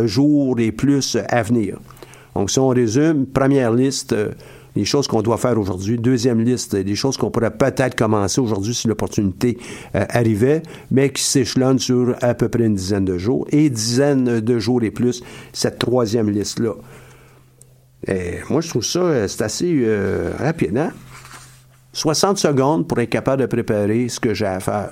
jours 0.06 0.58
et 0.58 0.72
plus 0.72 1.16
à 1.28 1.42
venir. 1.42 1.78
Donc, 2.36 2.50
si 2.50 2.58
on 2.58 2.68
résume, 2.68 3.24
première 3.24 3.72
liste, 3.72 4.12
euh, 4.12 4.32
les 4.76 4.84
choses 4.84 5.08
qu'on 5.08 5.22
doit 5.22 5.38
faire 5.38 5.58
aujourd'hui. 5.58 5.98
Deuxième 5.98 6.40
liste, 6.40 6.74
les 6.74 6.94
choses 6.94 7.16
qu'on 7.16 7.30
pourrait 7.30 7.56
peut-être 7.56 7.96
commencer 7.96 8.40
aujourd'hui 8.40 8.74
si 8.74 8.86
l'opportunité 8.86 9.58
euh, 9.94 10.04
arrivait, 10.10 10.62
mais 10.90 11.10
qui 11.10 11.22
s'échelonnent 11.22 11.78
sur 11.78 12.14
à 12.20 12.34
peu 12.34 12.48
près 12.48 12.66
une 12.66 12.74
dizaine 12.74 13.04
de 13.04 13.18
jours. 13.18 13.46
Et 13.50 13.70
dizaines 13.70 14.40
de 14.40 14.58
jours 14.58 14.82
et 14.82 14.90
plus, 14.90 15.22
cette 15.52 15.78
troisième 15.78 16.30
liste-là. 16.30 16.74
Moi, 18.50 18.60
je 18.60 18.68
trouve 18.68 18.84
ça, 18.84 19.00
euh, 19.00 19.26
c'est 19.26 19.42
assez 19.42 19.88
rapide, 20.38 20.76
hein? 20.78 20.92
60 21.92 22.36
secondes 22.36 22.86
pour 22.86 23.00
être 23.00 23.08
capable 23.08 23.40
de 23.40 23.46
préparer 23.46 24.08
ce 24.10 24.20
que 24.20 24.34
j'ai 24.34 24.44
à 24.44 24.60
faire. 24.60 24.90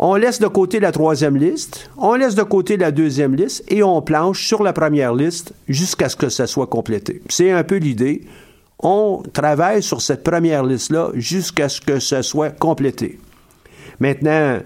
On 0.00 0.14
laisse 0.14 0.38
de 0.38 0.46
côté 0.46 0.78
la 0.78 0.92
troisième 0.92 1.36
liste, 1.36 1.90
on 1.96 2.14
laisse 2.14 2.36
de 2.36 2.44
côté 2.44 2.76
la 2.76 2.92
deuxième 2.92 3.34
liste 3.34 3.64
et 3.66 3.82
on 3.82 4.00
planche 4.00 4.46
sur 4.46 4.62
la 4.62 4.72
première 4.72 5.12
liste 5.12 5.52
jusqu'à 5.68 6.08
ce 6.08 6.14
que 6.14 6.28
ça 6.28 6.46
soit 6.46 6.68
complété. 6.68 7.20
C'est 7.28 7.50
un 7.50 7.64
peu 7.64 7.76
l'idée. 7.76 8.22
On 8.80 9.24
travaille 9.32 9.82
sur 9.82 10.00
cette 10.00 10.22
première 10.22 10.62
liste-là 10.62 11.10
jusqu'à 11.14 11.68
ce 11.68 11.80
que 11.80 11.98
ça 11.98 12.22
soit 12.22 12.50
complété. 12.50 13.18
Maintenant, 13.98 14.60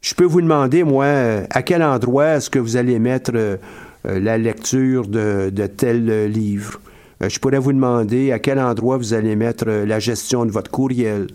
je 0.00 0.14
peux 0.14 0.24
vous 0.24 0.40
demander, 0.40 0.82
moi, 0.82 1.06
à 1.50 1.62
quel 1.62 1.82
endroit 1.82 2.36
est-ce 2.36 2.48
que 2.48 2.58
vous 2.58 2.76
allez 2.76 2.98
mettre 2.98 3.32
euh, 3.34 3.58
la 4.02 4.38
lecture 4.38 5.06
de, 5.06 5.52
tel 5.76 6.30
livre? 6.32 6.80
Euh, 7.22 7.28
je 7.28 7.38
pourrais 7.38 7.58
vous 7.58 7.72
demander 7.72 8.32
à 8.32 8.38
quel 8.38 8.58
endroit 8.58 8.96
vous 8.96 9.12
allez 9.12 9.36
mettre 9.36 9.64
euh, 9.68 9.84
la 9.84 10.00
gestion 10.00 10.46
de 10.46 10.50
votre 10.50 10.70
courriel. 10.70 11.26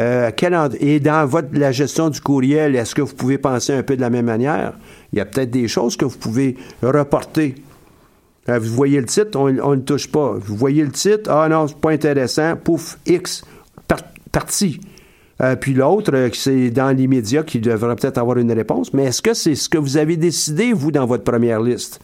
Euh, 0.00 0.30
et 0.80 0.98
dans 0.98 1.26
votre, 1.26 1.48
la 1.52 1.72
gestion 1.72 2.08
du 2.08 2.20
courriel, 2.20 2.74
est-ce 2.74 2.94
que 2.94 3.02
vous 3.02 3.14
pouvez 3.14 3.36
penser 3.36 3.74
un 3.74 3.82
peu 3.82 3.96
de 3.96 4.00
la 4.00 4.08
même 4.08 4.26
manière? 4.26 4.72
Il 5.12 5.18
y 5.18 5.20
a 5.20 5.26
peut-être 5.26 5.50
des 5.50 5.68
choses 5.68 5.96
que 5.96 6.06
vous 6.06 6.16
pouvez 6.16 6.56
reporter. 6.82 7.54
Euh, 8.48 8.58
vous 8.58 8.72
voyez 8.74 8.98
le 8.98 9.06
titre, 9.06 9.38
on 9.38 9.50
ne 9.50 9.76
le 9.76 9.84
touche 9.84 10.10
pas. 10.10 10.36
Vous 10.38 10.56
voyez 10.56 10.84
le 10.84 10.92
titre, 10.92 11.30
ah 11.30 11.48
non, 11.48 11.68
c'est 11.68 11.76
pas 11.76 11.90
intéressant, 11.90 12.56
pouf, 12.56 12.98
X, 13.04 13.44
parti. 14.32 14.80
Euh, 15.42 15.56
puis 15.56 15.74
l'autre, 15.74 16.30
c'est 16.34 16.70
dans 16.70 16.90
l'immédiat 16.90 17.42
qui 17.42 17.60
devrait 17.60 17.96
peut-être 17.96 18.18
avoir 18.18 18.38
une 18.38 18.52
réponse. 18.52 18.94
Mais 18.94 19.04
est-ce 19.04 19.20
que 19.20 19.34
c'est 19.34 19.54
ce 19.54 19.68
que 19.68 19.78
vous 19.78 19.98
avez 19.98 20.16
décidé, 20.16 20.72
vous, 20.72 20.92
dans 20.92 21.06
votre 21.06 21.24
première 21.24 21.60
liste? 21.60 22.00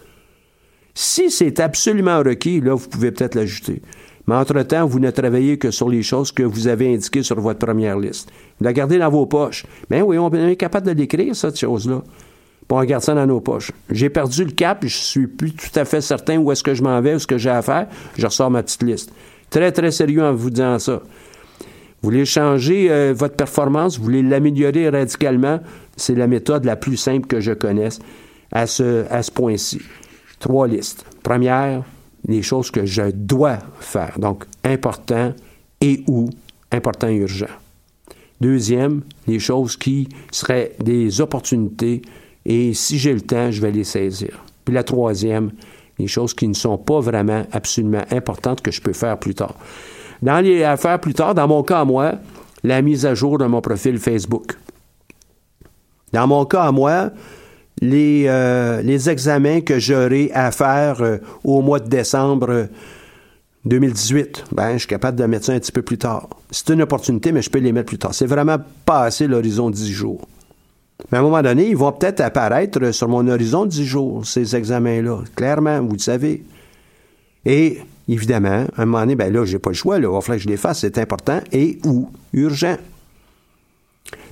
Si 0.94 1.30
c'est 1.30 1.60
absolument 1.60 2.18
requis, 2.18 2.60
là, 2.60 2.74
vous 2.74 2.88
pouvez 2.88 3.10
peut-être 3.10 3.34
l'ajouter. 3.34 3.82
Mais 4.26 4.34
entre-temps, 4.34 4.86
vous 4.86 4.98
ne 4.98 5.10
travaillez 5.10 5.56
que 5.56 5.70
sur 5.70 5.88
les 5.88 6.02
choses 6.02 6.32
que 6.32 6.42
vous 6.42 6.66
avez 6.66 6.92
indiquées 6.92 7.22
sur 7.22 7.40
votre 7.40 7.60
première 7.60 7.98
liste. 7.98 8.30
Vous 8.58 8.64
la 8.64 8.72
gardez 8.72 8.98
dans 8.98 9.10
vos 9.10 9.26
poches. 9.26 9.64
Ben 9.88 10.02
oui, 10.02 10.18
on 10.18 10.32
est 10.32 10.56
capable 10.56 10.86
de 10.86 10.92
l'écrire, 10.92 11.34
cette 11.36 11.58
chose-là. 11.58 12.02
Puis 12.68 12.76
on 12.76 12.84
garde 12.84 13.04
ça 13.04 13.14
dans 13.14 13.26
nos 13.26 13.40
poches. 13.40 13.70
J'ai 13.90 14.10
perdu 14.10 14.44
le 14.44 14.50
cap, 14.50 14.80
je 14.82 14.96
suis 14.96 15.28
plus 15.28 15.52
tout 15.52 15.78
à 15.78 15.84
fait 15.84 16.00
certain 16.00 16.38
où 16.38 16.50
est-ce 16.50 16.64
que 16.64 16.74
je 16.74 16.82
m'en 16.82 17.00
vais, 17.00 17.14
où 17.14 17.18
ce 17.20 17.26
que 17.26 17.38
j'ai 17.38 17.50
à 17.50 17.62
faire. 17.62 17.86
Je 18.18 18.26
ressors 18.26 18.50
ma 18.50 18.64
petite 18.64 18.82
liste. 18.82 19.12
Très, 19.50 19.70
très 19.70 19.92
sérieux 19.92 20.24
en 20.24 20.34
vous 20.34 20.50
disant 20.50 20.78
ça. 20.80 21.02
Vous 22.02 22.10
voulez 22.10 22.24
changer 22.24 22.90
euh, 22.90 23.14
votre 23.16 23.36
performance, 23.36 23.98
vous 23.98 24.04
voulez 24.04 24.22
l'améliorer 24.22 24.88
radicalement, 24.88 25.60
c'est 25.96 26.14
la 26.14 26.26
méthode 26.26 26.64
la 26.64 26.76
plus 26.76 26.96
simple 26.96 27.26
que 27.26 27.40
je 27.40 27.52
connaisse 27.52 28.00
à 28.52 28.66
ce, 28.66 29.04
à 29.10 29.22
ce 29.22 29.30
point-ci. 29.30 29.80
Trois 30.38 30.68
listes. 30.68 31.04
Première, 31.22 31.82
les 32.26 32.42
choses 32.42 32.70
que 32.70 32.84
je 32.84 33.10
dois 33.10 33.58
faire. 33.80 34.18
Donc, 34.18 34.44
important 34.64 35.32
et 35.80 36.02
ou 36.06 36.28
important 36.72 37.08
et 37.08 37.16
urgent. 37.16 37.46
Deuxième, 38.40 39.02
les 39.26 39.38
choses 39.38 39.76
qui 39.76 40.08
seraient 40.30 40.72
des 40.82 41.20
opportunités 41.20 42.02
et 42.44 42.74
si 42.74 42.98
j'ai 42.98 43.14
le 43.14 43.22
temps, 43.22 43.50
je 43.50 43.60
vais 43.60 43.70
les 43.70 43.84
saisir. 43.84 44.44
Puis 44.64 44.74
la 44.74 44.84
troisième, 44.84 45.50
les 45.98 46.06
choses 46.06 46.34
qui 46.34 46.46
ne 46.46 46.54
sont 46.54 46.76
pas 46.76 47.00
vraiment 47.00 47.44
absolument 47.52 48.04
importantes 48.10 48.60
que 48.60 48.70
je 48.70 48.80
peux 48.80 48.92
faire 48.92 49.18
plus 49.18 49.34
tard. 49.34 49.54
Dans 50.22 50.40
les 50.40 50.62
affaires 50.62 51.00
plus 51.00 51.14
tard, 51.14 51.34
dans 51.34 51.48
mon 51.48 51.62
cas 51.62 51.80
à 51.80 51.84
moi, 51.84 52.14
la 52.62 52.82
mise 52.82 53.06
à 53.06 53.14
jour 53.14 53.38
de 53.38 53.46
mon 53.46 53.60
profil 53.60 53.98
Facebook. 53.98 54.56
Dans 56.12 56.26
mon 56.26 56.44
cas 56.44 56.64
à 56.64 56.72
moi, 56.72 57.10
les, 57.82 58.24
euh, 58.26 58.82
les 58.82 59.10
examens 59.10 59.60
que 59.60 59.78
j'aurai 59.78 60.30
à 60.32 60.50
faire 60.50 61.02
euh, 61.02 61.18
au 61.44 61.60
mois 61.60 61.80
de 61.80 61.88
décembre 61.88 62.68
2018, 63.66 64.44
ben, 64.52 64.74
je 64.74 64.78
suis 64.78 64.88
capable 64.88 65.18
de 65.18 65.24
mettre 65.24 65.46
ça 65.46 65.52
un 65.52 65.58
petit 65.58 65.72
peu 65.72 65.82
plus 65.82 65.98
tard. 65.98 66.28
C'est 66.50 66.70
une 66.70 66.82
opportunité, 66.82 67.32
mais 67.32 67.42
je 67.42 67.50
peux 67.50 67.58
les 67.58 67.72
mettre 67.72 67.88
plus 67.88 67.98
tard. 67.98 68.14
C'est 68.14 68.26
vraiment 68.26 68.58
passer 68.84 69.26
l'horizon 69.26 69.70
10 69.70 69.90
jours. 69.90 70.26
Mais 71.10 71.18
à 71.18 71.20
un 71.20 71.24
moment 71.24 71.42
donné, 71.42 71.68
ils 71.68 71.76
vont 71.76 71.92
peut-être 71.92 72.20
apparaître 72.20 72.92
sur 72.92 73.08
mon 73.08 73.26
horizon 73.28 73.66
10 73.66 73.84
jours, 73.84 74.26
ces 74.26 74.56
examens-là. 74.56 75.18
Clairement, 75.34 75.82
vous 75.82 75.92
le 75.92 75.98
savez. 75.98 76.44
Et 77.44 77.78
évidemment, 78.08 78.66
à 78.76 78.82
un 78.82 78.86
moment 78.86 79.00
donné, 79.00 79.16
ben 79.16 79.32
là, 79.32 79.44
j'ai 79.44 79.58
pas 79.58 79.70
le 79.70 79.74
choix, 79.74 79.98
là, 79.98 80.08
il 80.08 80.12
va 80.12 80.20
falloir 80.20 80.38
que 80.38 80.44
je 80.44 80.48
les 80.48 80.56
fasse, 80.56 80.80
c'est 80.80 80.98
important 80.98 81.40
et 81.52 81.78
ou 81.84 82.10
urgent. 82.32 82.76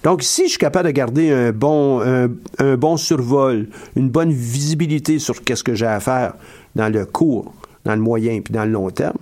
Donc, 0.05 0.22
si 0.22 0.44
je 0.44 0.50
suis 0.50 0.59
capable 0.59 0.88
de 0.88 0.92
garder 0.92 1.32
un 1.32 1.50
bon, 1.50 2.00
un, 2.02 2.76
bon 2.76 2.96
survol, 2.98 3.68
une 3.96 4.11
bonne 4.11 4.32
visibilité 4.32 5.18
sur 5.18 5.42
qu'est-ce 5.42 5.64
que 5.64 5.74
j'ai 5.74 5.86
à 5.86 5.98
faire 5.98 6.34
dans 6.76 6.92
le 6.92 7.07
court, 7.07 7.55
dans 7.86 7.94
le 7.94 8.02
moyen 8.02 8.40
puis 8.42 8.52
dans 8.52 8.66
le 8.66 8.70
long 8.70 8.90
terme, 8.90 9.16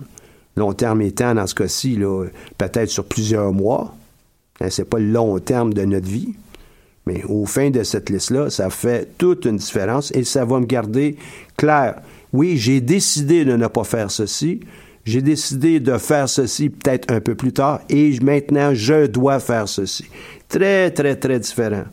long 0.57 0.73
terme 0.73 1.01
étant, 1.01 1.35
dans 1.35 1.47
ce 1.47 1.55
cas-ci, 1.55 1.97
peut-être 2.57 2.89
sur 2.89 3.05
plusieurs 3.05 3.53
mois, 3.53 3.95
hein, 4.59 4.67
c'est 4.69 4.83
pas 4.83 4.99
le 4.99 5.09
long 5.09 5.39
terme 5.39 5.73
de 5.73 5.85
notre 5.85 6.07
vie, 6.07 6.35
mais 7.05 7.23
au 7.29 7.45
fin 7.45 7.69
de 7.69 7.83
cette 7.83 8.09
liste-là, 8.09 8.49
ça 8.49 8.69
fait 8.69 9.17
toute 9.17 9.45
une 9.45 9.57
différence 9.57 10.11
et 10.11 10.25
ça 10.25 10.43
va 10.43 10.59
me 10.59 10.65
garder 10.65 11.15
clair. 11.55 12.01
Oui, 12.33 12.57
j'ai 12.57 12.81
décidé 12.81 13.45
de 13.45 13.55
ne 13.55 13.67
pas 13.67 13.85
faire 13.85 14.11
ceci. 14.11 14.61
J'ai 15.05 15.21
décidé 15.21 15.79
de 15.79 15.97
faire 15.97 16.29
ceci 16.29 16.69
peut-être 16.69 17.11
un 17.11 17.19
peu 17.19 17.35
plus 17.35 17.51
tard 17.51 17.81
et 17.89 18.17
maintenant 18.21 18.73
je 18.73 19.05
dois 19.07 19.39
faire 19.39 19.67
ceci. 19.67 20.05
Très, 20.47 20.91
très, 20.91 21.15
très 21.15 21.39
différent. 21.39 21.83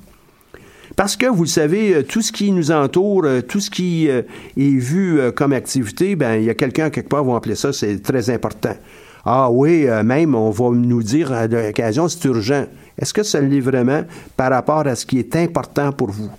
Parce 0.96 1.16
que, 1.16 1.26
vous 1.26 1.44
le 1.44 1.48
savez, 1.48 1.94
euh, 1.94 2.02
tout 2.02 2.20
ce 2.20 2.30
qui 2.30 2.52
nous 2.52 2.70
entoure, 2.70 3.24
euh, 3.24 3.40
tout 3.40 3.60
ce 3.60 3.70
qui 3.70 4.08
euh, 4.08 4.22
est 4.56 4.76
vu 4.76 5.18
comme 5.34 5.52
activité, 5.52 6.14
ben, 6.16 6.34
il 6.34 6.44
y 6.44 6.50
a 6.50 6.54
quelqu'un 6.54 6.90
quelque 6.90 7.08
part 7.08 7.24
va 7.24 7.36
appeler 7.36 7.54
ça, 7.54 7.72
c'est 7.72 8.02
très 8.02 8.28
important. 8.30 8.76
Ah 9.24 9.50
oui, 9.50 9.86
même, 10.04 10.34
on 10.34 10.50
va 10.50 10.70
nous 10.70 11.02
dire 11.02 11.30
à 11.32 11.46
l'occasion, 11.46 12.08
c'est 12.08 12.24
urgent. 12.24 12.64
Est-ce 12.98 13.12
que 13.12 13.22
ça 13.22 13.40
l'est 13.40 13.60
vraiment 13.60 14.04
par 14.36 14.50
rapport 14.50 14.86
à 14.86 14.94
ce 14.94 15.04
qui 15.04 15.18
est 15.18 15.36
important 15.36 15.92
pour 15.92 16.10
vous? 16.10 16.30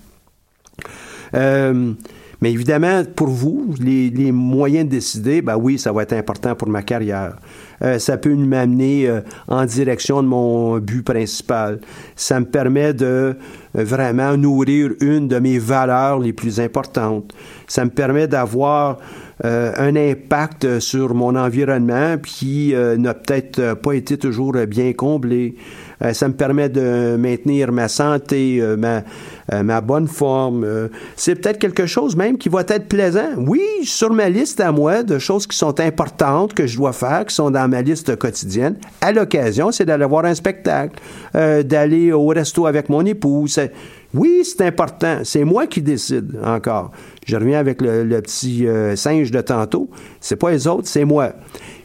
Mais 2.42 2.50
évidemment, 2.50 3.04
pour 3.04 3.28
vous, 3.28 3.72
les, 3.78 4.32
moyens 4.32 4.84
de 4.86 4.90
décider, 4.90 5.42
ben 5.42 5.56
oui, 5.56 5.78
ça 5.78 5.92
va 5.92 6.02
être 6.02 6.12
important 6.12 6.56
pour 6.56 6.68
ma 6.68 6.82
carrière. 6.82 7.36
Euh, 7.82 8.00
ça 8.00 8.16
peut 8.16 8.34
m'amener 8.34 9.06
euh, 9.06 9.20
en 9.46 9.64
direction 9.64 10.24
de 10.24 10.26
mon 10.26 10.78
but 10.78 11.02
principal. 11.02 11.78
Ça 12.16 12.40
me 12.40 12.46
permet 12.46 12.94
de 12.94 13.04
euh, 13.04 13.34
vraiment 13.84 14.36
nourrir 14.36 14.90
une 15.00 15.28
de 15.28 15.38
mes 15.38 15.60
valeurs 15.60 16.18
les 16.18 16.32
plus 16.32 16.58
importantes. 16.58 17.32
Ça 17.68 17.84
me 17.84 17.90
permet 17.90 18.26
d'avoir 18.26 18.98
un 19.44 19.96
impact 19.96 20.78
sur 20.78 21.14
mon 21.14 21.34
environnement 21.34 22.16
qui 22.16 22.74
n'a 22.76 23.12
peut-être 23.12 23.74
pas 23.74 23.94
été 23.94 24.16
toujours 24.16 24.52
bien 24.68 24.92
comblé. 24.92 25.56
Euh, 26.02 26.12
ça 26.12 26.28
me 26.28 26.34
permet 26.34 26.68
de 26.68 27.16
maintenir 27.16 27.72
ma 27.72 27.88
santé, 27.88 28.58
euh, 28.60 28.76
ma, 28.76 29.02
euh, 29.52 29.62
ma 29.62 29.80
bonne 29.80 30.08
forme. 30.08 30.88
c'est 31.16 31.34
peut-être 31.36 31.58
quelque 31.58 31.86
chose 31.86 32.16
même 32.16 32.38
qui 32.38 32.48
va 32.48 32.60
être 32.68 32.88
plaisant. 32.88 33.30
Oui, 33.36 33.62
sur 33.84 34.12
ma 34.12 34.28
liste 34.28 34.60
à 34.60 34.72
moi 34.72 35.02
de 35.02 35.18
choses 35.18 35.46
qui 35.46 35.56
sont 35.56 35.80
importantes, 35.80 36.54
que 36.54 36.66
je 36.66 36.76
dois 36.76 36.92
faire, 36.92 37.24
qui 37.26 37.34
sont 37.34 37.50
dans 37.50 37.68
ma 37.68 37.82
liste 37.82 38.16
quotidienne. 38.16 38.76
À 39.00 39.12
l'occasion, 39.12 39.72
c'est 39.72 39.84
d'aller 39.84 40.06
voir 40.06 40.24
un 40.24 40.34
spectacle, 40.34 41.00
d'aller 41.34 42.12
au 42.12 42.26
resto 42.28 42.66
avec 42.66 42.88
mon 42.88 43.04
épouse. 43.04 43.58
Oui, 44.14 44.42
c'est 44.44 44.60
important. 44.66 45.20
C'est 45.24 45.44
moi 45.44 45.66
qui 45.66 45.80
décide 45.80 46.38
encore. 46.44 46.90
Je 47.26 47.36
reviens 47.36 47.58
avec 47.58 47.80
le, 47.80 48.20
petit 48.20 48.66
singe 48.96 49.30
de 49.30 49.40
tantôt. 49.40 49.88
C'est 50.20 50.36
pas 50.36 50.50
les 50.50 50.66
autres, 50.66 50.88
c'est 50.88 51.04
moi. 51.04 51.32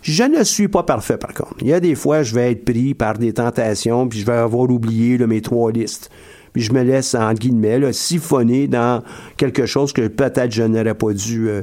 Je 0.07 0.23
ne 0.23 0.43
suis 0.43 0.69
pas 0.69 0.83
parfait, 0.83 1.17
par 1.17 1.33
contre. 1.33 1.55
Il 1.59 1.67
y 1.67 1.73
a 1.73 1.81
des 1.81 1.93
fois, 1.93 2.23
je 2.23 2.33
vais 2.33 2.51
être 2.51 2.63
pris 2.63 2.93
par 2.93 3.17
des 3.17 3.33
tentations, 3.33 4.07
puis 4.07 4.19
je 4.19 4.25
vais 4.25 4.33
avoir 4.37 4.69
oublié 4.69 5.17
mes 5.17 5.41
trois 5.41 5.69
listes. 5.69 6.09
Puis 6.57 6.63
je 6.63 6.73
me 6.73 6.81
laisse, 6.81 7.13
en 7.13 7.33
guillemets, 7.35 7.93
siphonner 7.93 8.67
dans 8.67 9.03
quelque 9.37 9.67
chose 9.67 9.93
que 9.93 10.07
peut-être 10.07 10.51
je 10.51 10.63
n'aurais 10.63 10.95
pas 10.95 11.13
dû 11.13 11.49
euh, 11.49 11.61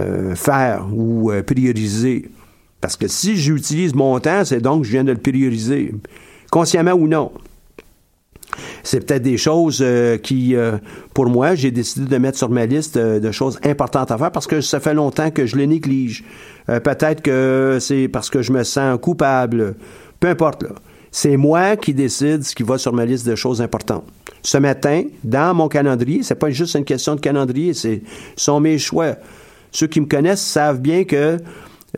euh, 0.00 0.34
faire 0.34 0.88
ou 0.92 1.30
euh, 1.30 1.44
prioriser. 1.44 2.28
Parce 2.80 2.96
que 2.96 3.06
si 3.06 3.36
j'utilise 3.36 3.94
mon 3.94 4.18
temps, 4.18 4.44
c'est 4.44 4.60
donc 4.60 4.80
que 4.80 4.88
je 4.88 4.90
viens 4.90 5.04
de 5.04 5.12
le 5.12 5.18
prioriser, 5.18 5.94
consciemment 6.50 6.94
ou 6.94 7.06
non. 7.06 7.30
C'est 8.82 9.06
peut-être 9.06 9.22
des 9.22 9.36
choses 9.36 9.84
qui, 10.24 10.56
pour 11.14 11.26
moi, 11.26 11.54
j'ai 11.54 11.70
décidé 11.70 12.06
de 12.06 12.18
mettre 12.18 12.36
sur 12.36 12.50
ma 12.50 12.66
liste 12.66 12.98
de 12.98 13.30
choses 13.30 13.60
importantes 13.64 14.10
à 14.10 14.18
faire 14.18 14.32
parce 14.32 14.48
que 14.48 14.60
ça 14.60 14.80
fait 14.80 14.94
longtemps 14.94 15.30
que 15.30 15.46
je 15.46 15.56
les 15.56 15.68
néglige. 15.68 16.24
Peut-être 16.66 17.22
que 17.22 17.78
c'est 17.80 18.08
parce 18.08 18.30
que 18.30 18.42
je 18.42 18.52
me 18.52 18.64
sens 18.64 18.98
coupable. 19.00 19.76
Peu 20.18 20.26
importe. 20.26 20.64
C'est 21.12 21.36
moi 21.36 21.76
qui 21.76 21.94
décide 21.94 22.42
ce 22.42 22.56
qui 22.56 22.64
va 22.64 22.76
sur 22.76 22.92
ma 22.92 23.04
liste 23.04 23.24
de 23.26 23.36
choses 23.36 23.62
importantes. 23.62 24.04
Ce 24.44 24.58
matin, 24.58 25.04
dans 25.24 25.54
mon 25.54 25.68
calendrier, 25.68 26.22
c'est 26.22 26.34
pas 26.34 26.50
juste 26.50 26.74
une 26.74 26.84
question 26.84 27.14
de 27.14 27.20
calendrier, 27.20 27.72
c'est 27.72 28.02
sont 28.36 28.60
mes 28.60 28.78
choix. 28.78 29.16
Ceux 29.72 29.86
qui 29.86 30.00
me 30.00 30.06
connaissent 30.06 30.44
savent 30.44 30.80
bien 30.80 31.04
que 31.04 31.38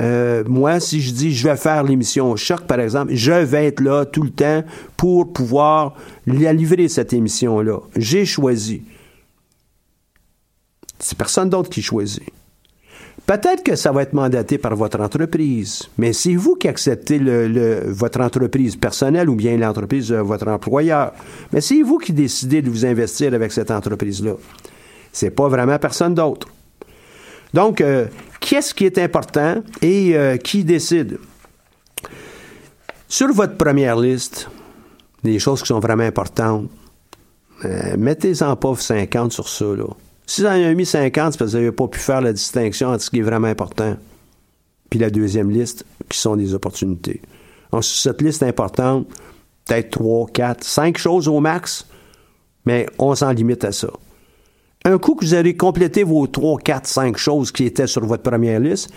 euh, 0.01 0.44
moi, 0.47 0.78
si 0.78 1.01
je 1.01 1.12
dis 1.12 1.34
je 1.34 1.49
vais 1.49 1.57
faire 1.57 1.82
l'émission 1.82 2.36
Choc, 2.36 2.62
par 2.62 2.78
exemple, 2.78 3.12
je 3.14 3.32
vais 3.32 3.66
être 3.66 3.80
là 3.80 4.05
tout 4.05 4.22
le 4.22 4.30
temps 4.30 4.62
pour 4.97 5.32
pouvoir 5.32 5.97
la 6.26 6.53
livrer 6.53 6.86
cette 6.86 7.12
émission-là. 7.12 7.80
J'ai 7.97 8.24
choisi. 8.24 8.82
C'est 11.01 11.18
personne 11.18 11.51
d'autre 11.51 11.68
qui 11.68 11.82
choisit. 11.82 12.22
Peut-être 13.27 13.64
que 13.64 13.74
ça 13.74 13.91
va 13.91 14.03
être 14.03 14.12
mandaté 14.12 14.57
par 14.57 14.77
votre 14.77 15.01
entreprise, 15.01 15.89
mais 15.99 16.12
c'est 16.12 16.37
vous 16.37 16.55
qui 16.55 16.68
acceptez 16.68 17.18
le, 17.18 17.83
votre 17.89 18.20
entreprise 18.20 18.77
personnelle 18.77 19.29
ou 19.29 19.35
bien 19.35 19.57
l'entreprise 19.57 20.09
de 20.09 20.16
votre 20.16 20.47
employeur. 20.47 21.12
Mais 21.53 21.61
c'est 21.61 21.83
vous 21.83 21.99
qui 21.99 22.12
décidez 22.12 22.62
de 22.62 22.70
vous 22.70 22.87
investir 22.87 23.35
avec 23.35 23.51
cette 23.51 23.72
entreprise-là. 23.72 24.35
C'est 25.12 25.31
pas 25.31 25.49
vraiment 25.49 25.77
personne 25.81 26.14
d'autre. 26.14 26.47
Donc, 27.53 27.81
euh, 27.81 28.07
qu'est-ce 28.39 28.72
qui 28.72 28.85
est 28.85 28.99
important 28.99 29.57
et 29.83 30.16
euh, 30.16 30.37
qui 30.37 30.62
décide? 30.62 31.18
Sur 33.09 33.33
votre 33.33 33.57
première 33.57 33.97
liste, 33.97 34.49
des 35.24 35.41
choses 35.41 35.62
qui 35.62 35.68
sont 35.68 35.81
vraiment 35.81 36.05
importantes, 36.05 36.68
euh, 37.64 37.97
mettez-en 37.99 38.55
pas 38.55 38.77
50 38.77 39.33
sur 39.33 39.49
ça, 39.49 39.64
là. 39.64 39.87
Si 40.27 40.41
vous 40.41 40.49
en 40.49 40.51
avez 40.51 40.74
mis 40.74 40.87
50, 40.87 41.33
c'est 41.33 41.39
parce 41.39 41.53
que 41.53 41.57
vous 41.57 41.62
n'avez 41.62 41.72
pas 41.72 41.87
pu 41.89 41.99
faire 41.99 42.20
la 42.20 42.33
distinction 42.33 42.89
entre 42.89 43.05
ce 43.05 43.11
qui 43.11 43.20
est 43.20 43.22
vraiment 43.22 43.49
important 43.49 43.97
puis 44.91 44.99
la 44.99 45.11
deuxième 45.11 45.51
liste, 45.51 45.85
qui 46.09 46.18
sont 46.18 46.37
des 46.37 46.55
opportunités. 46.55 47.20
Donc, 47.72 47.85
cette 47.85 48.22
liste 48.22 48.43
importante, 48.43 49.09
peut-être 49.64 49.91
3, 49.91 50.29
4, 50.33 50.64
5 50.64 50.99
choses 50.99 51.29
au 51.29 51.41
max, 51.41 51.87
mais 52.64 52.87
on 52.99 53.14
s'en 53.14 53.31
limite 53.33 53.64
à 53.64 53.72
ça. 53.72 53.89
Un 54.85 54.99
coup 54.99 55.16
que 55.16 55.24
vous 55.24 55.35
allez 55.35 55.57
compléter 55.57 56.05
vos 56.05 56.27
3, 56.27 56.59
4, 56.59 56.87
5 56.87 57.16
choses 57.16 57.51
qui 57.51 57.64
étaient 57.64 57.89
sur 57.89 58.05
votre 58.07 58.22
première 58.22 58.61
liste, 58.61 58.91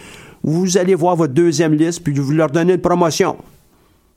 vous 0.43 0.77
allez 0.77 0.95
voir 0.95 1.15
votre 1.15 1.33
deuxième 1.33 1.73
liste, 1.73 2.03
puis 2.03 2.13
vous 2.13 2.31
leur 2.31 2.49
donnez 2.49 2.73
une 2.73 2.81
promotion. 2.81 3.37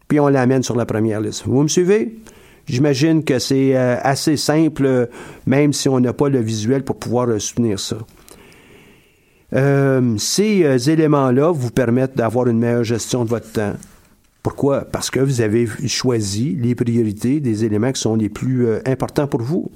puis 0.08 0.20
on 0.20 0.28
l'amène 0.28 0.62
sur 0.62 0.76
la 0.76 0.84
première 0.84 1.22
liste. 1.22 1.44
Vous 1.46 1.62
me 1.62 1.68
suivez? 1.68 2.18
J'imagine 2.66 3.24
que 3.24 3.38
c'est 3.38 3.76
euh, 3.76 3.96
assez 4.02 4.36
simple, 4.36 5.08
même 5.46 5.72
si 5.72 5.88
on 5.88 6.00
n'a 6.00 6.12
pas 6.12 6.28
le 6.28 6.40
visuel 6.40 6.84
pour 6.84 6.96
pouvoir 6.96 7.40
soutenir 7.40 7.78
ça. 7.78 7.96
ces 10.18 10.90
éléments-là 10.90 11.52
vous 11.52 11.70
permettent 11.70 12.16
d'avoir 12.16 12.46
une 12.46 12.58
meilleure 12.58 12.84
gestion 12.84 13.24
de 13.24 13.30
votre 13.30 13.50
temps. 13.52 13.74
Pourquoi? 14.42 14.84
Parce 14.84 15.10
que 15.10 15.20
vous 15.20 15.40
avez 15.40 15.68
choisi 15.86 16.56
les 16.60 16.74
priorités 16.74 17.40
des 17.40 17.64
éléments 17.64 17.92
qui 17.92 18.00
sont 18.00 18.16
les 18.16 18.28
plus 18.28 18.66
importants 18.86 19.26
pour 19.26 19.42
vous. 19.42 19.70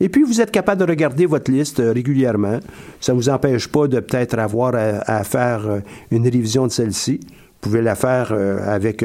Et 0.00 0.08
puis, 0.08 0.22
vous 0.22 0.40
êtes 0.40 0.50
capable 0.50 0.80
de 0.80 0.90
regarder 0.90 1.26
votre 1.26 1.50
liste 1.50 1.78
euh, 1.78 1.92
régulièrement. 1.92 2.58
Ça 3.00 3.12
ne 3.12 3.18
vous 3.18 3.28
empêche 3.28 3.68
pas 3.68 3.86
de 3.86 4.00
peut-être 4.00 4.38
avoir 4.38 4.74
à, 4.74 5.24
faire 5.24 5.66
euh, 5.68 5.80
une 6.10 6.24
révision 6.24 6.66
de 6.66 6.72
celle-ci. 6.72 7.20
Vous 7.62 7.68
pouvez 7.68 7.82
la 7.82 7.94
faire 7.94 8.30
euh, 8.32 8.58
avec 8.66 9.04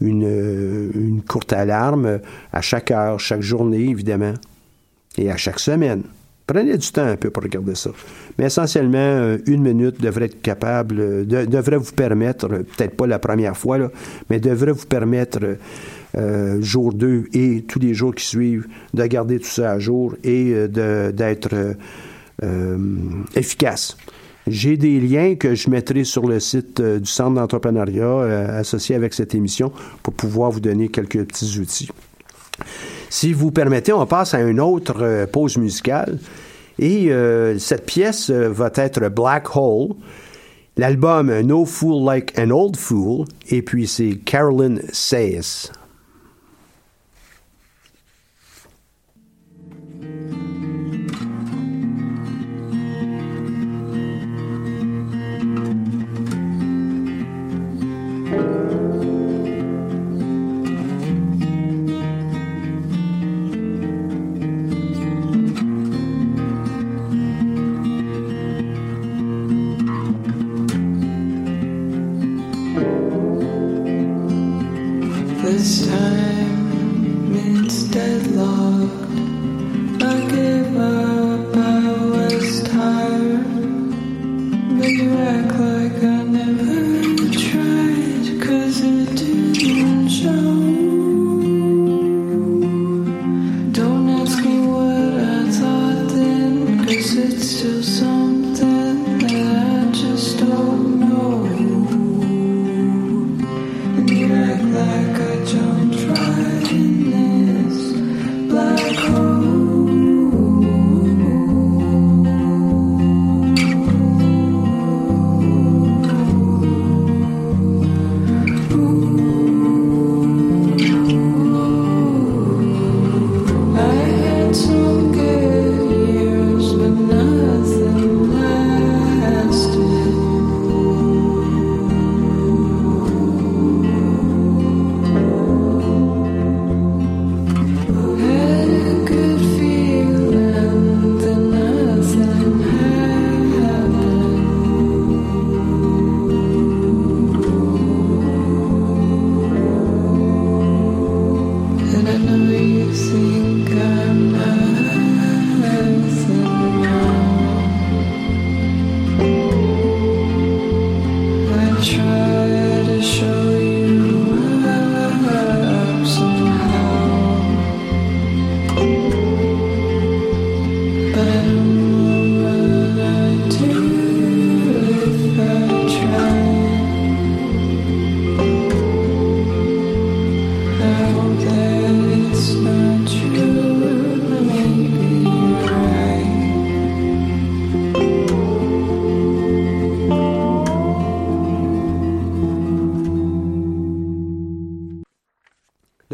une, 0.00 0.90
une, 0.94 1.22
courte 1.22 1.52
alarme 1.52 2.20
à 2.52 2.60
chaque 2.60 2.90
heure, 2.90 3.18
chaque 3.18 3.42
journée, 3.42 3.88
évidemment, 3.90 4.34
et 5.16 5.30
à 5.30 5.36
chaque 5.36 5.58
semaine. 5.58 6.02
Prenez 6.46 6.78
du 6.78 6.92
temps 6.92 7.04
un 7.04 7.16
peu 7.16 7.30
pour 7.30 7.42
regarder 7.42 7.74
ça. 7.74 7.90
Mais 8.38 8.46
essentiellement, 8.46 9.36
une 9.46 9.62
minute 9.62 10.00
devrait 10.00 10.26
être 10.26 10.40
capable, 10.40 11.26
devrait 11.26 11.76
vous 11.76 11.92
permettre, 11.92 12.48
peut-être 12.48 12.96
pas 12.96 13.06
la 13.06 13.18
première 13.18 13.56
fois, 13.56 13.76
là, 13.76 13.90
mais 14.30 14.40
devrait 14.40 14.72
vous 14.72 14.86
permettre 14.86 15.40
euh, 16.16 16.60
jour 16.62 16.94
2 16.94 17.24
et 17.34 17.64
tous 17.68 17.78
les 17.78 17.92
jours 17.92 18.14
qui 18.14 18.24
suivent, 18.24 18.66
de 18.94 19.04
garder 19.04 19.38
tout 19.38 19.46
ça 19.46 19.72
à 19.72 19.78
jour 19.78 20.14
et 20.24 20.52
euh, 20.54 21.12
d'être 21.12 21.76
euh, 22.42 22.76
efficace. 23.34 23.96
J'ai 24.48 24.76
des 24.76 25.00
liens 25.00 25.34
que 25.34 25.54
je 25.54 25.70
mettrai 25.70 26.04
sur 26.04 26.26
le 26.26 26.40
site 26.40 26.80
du 26.80 27.06
Centre 27.08 27.34
d'entrepreneuriat 27.34 28.56
associé 28.56 28.94
avec 28.96 29.14
cette 29.14 29.34
émission 29.34 29.72
pour 30.02 30.14
pouvoir 30.14 30.50
vous 30.50 30.60
donner 30.60 30.88
quelques 30.88 31.24
petits 31.24 31.58
outils. 31.58 31.90
Si 33.10 33.32
vous 33.32 33.50
permettez, 33.50 33.92
on 33.92 34.06
passe 34.06 34.34
à 34.34 34.40
une 34.40 34.60
autre 34.60 35.26
pause 35.32 35.56
musicale. 35.58 36.18
Et 36.78 37.10
cette 37.58 37.86
pièce 37.86 38.30
va 38.30 38.70
être 38.74 39.08
Black 39.08 39.56
Hole. 39.56 39.94
L'album 40.76 41.40
No 41.40 41.64
Fool 41.64 42.04
Like 42.04 42.38
an 42.38 42.50
Old 42.50 42.76
Fool. 42.76 43.26
Et 43.50 43.62
puis 43.62 43.86
c'est 43.86 44.16
Carolyn 44.24 44.76
Says. 44.92 45.70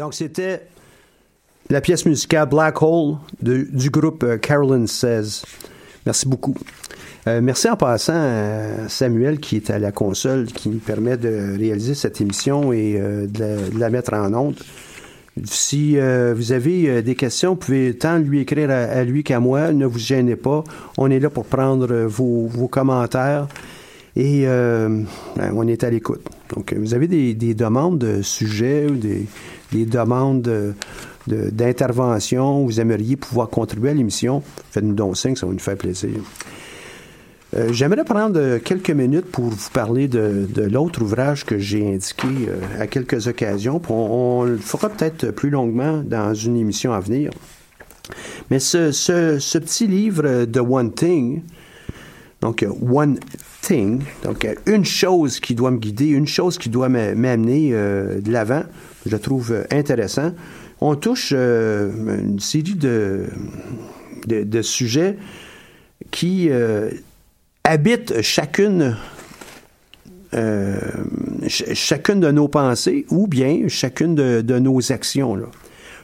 Donc, 0.05 0.13
c'était 0.13 0.61
la 1.67 1.81
pièce 1.81 2.05
musicale 2.05 2.47
Black 2.47 2.79
Hole 2.83 3.15
du 3.41 3.89
groupe 3.89 4.21
euh, 4.21 4.37
Carolyn 4.37 4.85
Says. 4.85 5.41
Merci 6.05 6.27
beaucoup. 6.27 6.53
Euh, 7.25 7.41
merci 7.41 7.67
en 7.67 7.75
passant 7.75 8.13
à 8.13 8.87
Samuel 8.87 9.39
qui 9.39 9.55
est 9.55 9.71
à 9.71 9.79
la 9.79 9.91
console, 9.91 10.45
qui 10.45 10.69
nous 10.69 10.77
permet 10.77 11.17
de 11.17 11.57
réaliser 11.57 11.95
cette 11.95 12.21
émission 12.21 12.71
et 12.71 12.97
euh, 12.99 13.25
de, 13.25 13.79
la, 13.79 13.89
mettre 13.89 14.13
en 14.13 14.31
onde. 14.35 14.59
Si 15.43 15.97
vous 15.97 16.51
avez 16.51 17.01
des 17.01 17.15
questions, 17.15 17.53
vous 17.53 17.55
pouvez 17.55 17.97
tant 17.97 18.19
lui 18.19 18.41
écrire 18.41 18.69
à, 18.69 19.03
lui 19.03 19.23
qu'à 19.23 19.39
moi. 19.39 19.73
Ne 19.73 19.87
vous 19.87 19.97
gênez 19.97 20.35
pas. 20.35 20.63
On 20.99 21.09
est 21.09 21.19
là 21.19 21.31
pour 21.31 21.45
prendre 21.45 21.87
vos, 22.05 22.47
commentaires 22.67 23.47
et 24.15 24.45
ben, 24.45 25.05
on 25.53 25.67
est 25.67 25.83
à 25.83 25.89
l'écoute. 25.89 26.21
Donc, 26.55 26.73
vous 26.73 26.93
avez 26.93 27.07
des 27.07 27.53
demandes 27.53 27.97
de 27.97 28.21
sujets 28.21 28.85
ou 28.89 28.95
des, 28.95 29.25
des 29.71 29.85
demandes 29.85 30.75
d'intervention, 31.27 32.65
vous 32.65 32.79
aimeriez 32.79 33.15
pouvoir 33.15 33.49
contribuer 33.49 33.91
à 33.91 33.93
l'émission, 33.93 34.43
faites-nous 34.71 34.93
donc 34.93 35.17
signe, 35.17 35.35
ça 35.35 35.45
va 35.45 35.53
nous 35.53 35.59
faire 35.59 35.77
plaisir. 35.77 36.11
Euh, 37.55 37.71
j'aimerais 37.71 38.03
prendre 38.03 38.57
quelques 38.57 38.91
minutes 38.91 39.31
pour 39.31 39.45
vous 39.45 39.69
parler 39.71 40.07
de, 40.07 40.47
l'autre 40.69 41.01
ouvrage 41.01 41.45
que 41.45 41.57
j'ai 41.57 41.93
indiqué 41.93 42.27
euh, 42.27 42.81
à 42.81 42.87
quelques 42.87 43.27
occasions. 43.27 43.81
On, 43.89 44.43
le 44.43 44.57
fera 44.57 44.89
peut-être 44.89 45.31
plus 45.31 45.49
longuement 45.49 46.03
dans 46.03 46.33
une 46.33 46.57
émission 46.57 46.91
à 46.91 46.99
venir. 46.99 47.31
Mais 48.51 48.59
ce, 48.59 48.91
ce 48.91 49.57
petit 49.57 49.87
livre 49.87 50.45
de 50.45 50.59
One 50.59 50.93
Thing, 50.93 51.43
donc 52.41 52.65
One 52.81 53.19
Donc 54.23 54.47
une 54.65 54.85
chose 54.85 55.39
qui 55.39 55.55
doit 55.55 55.71
me 55.71 55.77
guider, 55.77 56.05
une 56.07 56.27
chose 56.27 56.57
qui 56.57 56.69
doit 56.69 56.89
m'amener 56.89 57.69
euh, 57.73 58.21
de 58.21 58.31
l'avant, 58.31 58.63
je 59.05 59.15
trouve 59.15 59.51
euh, 59.51 59.63
intéressant. 59.71 60.31
On 60.81 60.95
touche 60.95 61.33
euh, 61.35 61.91
une 62.19 62.39
série 62.39 62.75
de, 62.75 63.25
de, 64.27 64.61
sujets 64.61 65.17
qui 66.11 66.49
euh, 66.49 66.91
habitent 67.63 68.21
chacune 68.21 68.95
chacune 71.47 72.19
de 72.19 72.29
nos 72.29 72.49
pensées 72.49 73.05
ou 73.09 73.25
bien 73.25 73.69
chacune 73.69 74.15
de, 74.15 74.59
nos 74.59 74.91
actions. 74.91 75.39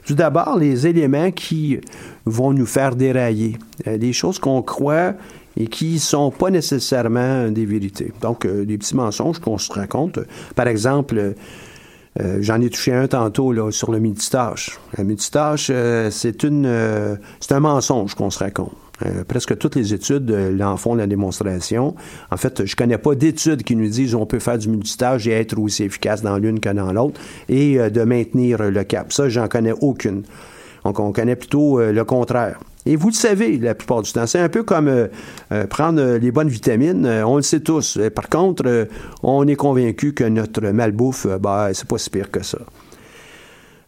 Tout 0.05 0.15
d'abord, 0.15 0.57
les 0.57 0.87
éléments 0.87 1.31
qui 1.31 1.79
vont 2.25 2.53
nous 2.53 2.65
faire 2.65 2.95
dérailler, 2.95 3.57
euh, 3.87 3.97
des 3.97 4.13
choses 4.13 4.39
qu'on 4.39 4.61
croit 4.61 5.13
et 5.57 5.67
qui 5.67 5.99
sont 5.99 6.31
pas 6.31 6.49
nécessairement 6.49 7.49
des 7.49 7.65
vérités. 7.65 8.13
Donc, 8.21 8.45
euh, 8.45 8.65
des 8.65 8.77
petits 8.77 8.95
mensonges 8.95 9.39
qu'on 9.39 9.57
se 9.57 9.71
raconte. 9.71 10.19
Par 10.55 10.67
exemple, 10.67 11.33
euh, 12.19 12.37
j'en 12.41 12.61
ai 12.61 12.69
touché 12.69 12.93
un 12.93 13.07
tantôt 13.07 13.51
là, 13.51 13.71
sur 13.71 13.91
le 13.91 13.99
multitâche. 13.99 14.79
Le 14.97 15.03
multitâche, 15.03 15.71
c'est 16.09 16.43
une, 16.43 17.17
c'est 17.39 17.51
un 17.53 17.59
mensonge 17.59 18.15
qu'on 18.15 18.29
se 18.29 18.39
raconte. 18.39 18.71
Euh, 19.05 19.23
presque 19.23 19.57
toutes 19.57 19.75
les 19.75 19.93
études 19.93 20.29
euh, 20.31 20.51
l'en 20.51 20.77
font 20.77 20.95
la 20.95 21.07
démonstration. 21.07 21.95
En 22.29 22.37
fait, 22.37 22.65
je 22.65 22.75
connais 22.75 22.97
pas 22.97 23.15
d'études 23.15 23.63
qui 23.63 23.75
nous 23.75 23.87
disent 23.87 24.13
on 24.13 24.25
peut 24.25 24.39
faire 24.39 24.57
du 24.57 24.69
multitâche 24.69 25.25
et 25.27 25.31
être 25.31 25.57
aussi 25.57 25.83
efficace 25.83 26.21
dans 26.21 26.37
l'une 26.37 26.59
que 26.59 26.69
dans 26.69 26.91
l'autre 26.93 27.19
et 27.49 27.79
euh, 27.79 27.89
de 27.89 28.03
maintenir 28.03 28.69
le 28.69 28.83
cap. 28.83 29.11
Ça, 29.11 29.29
j'en 29.29 29.47
connais 29.47 29.73
aucune. 29.81 30.23
Donc, 30.85 30.99
on 30.99 31.11
connaît 31.11 31.35
plutôt 31.35 31.79
le 31.79 32.03
contraire. 32.03 32.59
Et 32.85 32.95
vous 32.95 33.09
le 33.09 33.13
savez 33.13 33.57
la 33.57 33.75
plupart 33.75 34.01
du 34.01 34.11
temps. 34.11 34.25
C'est 34.25 34.39
un 34.39 34.49
peu 34.49 34.63
comme 34.63 35.09
prendre 35.69 36.17
les 36.17 36.31
bonnes 36.31 36.49
vitamines. 36.49 37.05
on 37.25 37.35
le 37.35 37.43
sait 37.43 37.59
tous. 37.59 37.99
Par 38.15 38.27
contre, 38.27 38.87
on 39.21 39.47
est 39.47 39.55
convaincu 39.55 40.13
que 40.13 40.23
notre 40.23 40.67
malbouffe, 40.69 41.27
bah, 41.39 41.69
c'est 41.73 41.87
pas 41.87 41.97
si 41.97 42.09
pire 42.09 42.31
que 42.31 42.43
ça. 42.43 42.57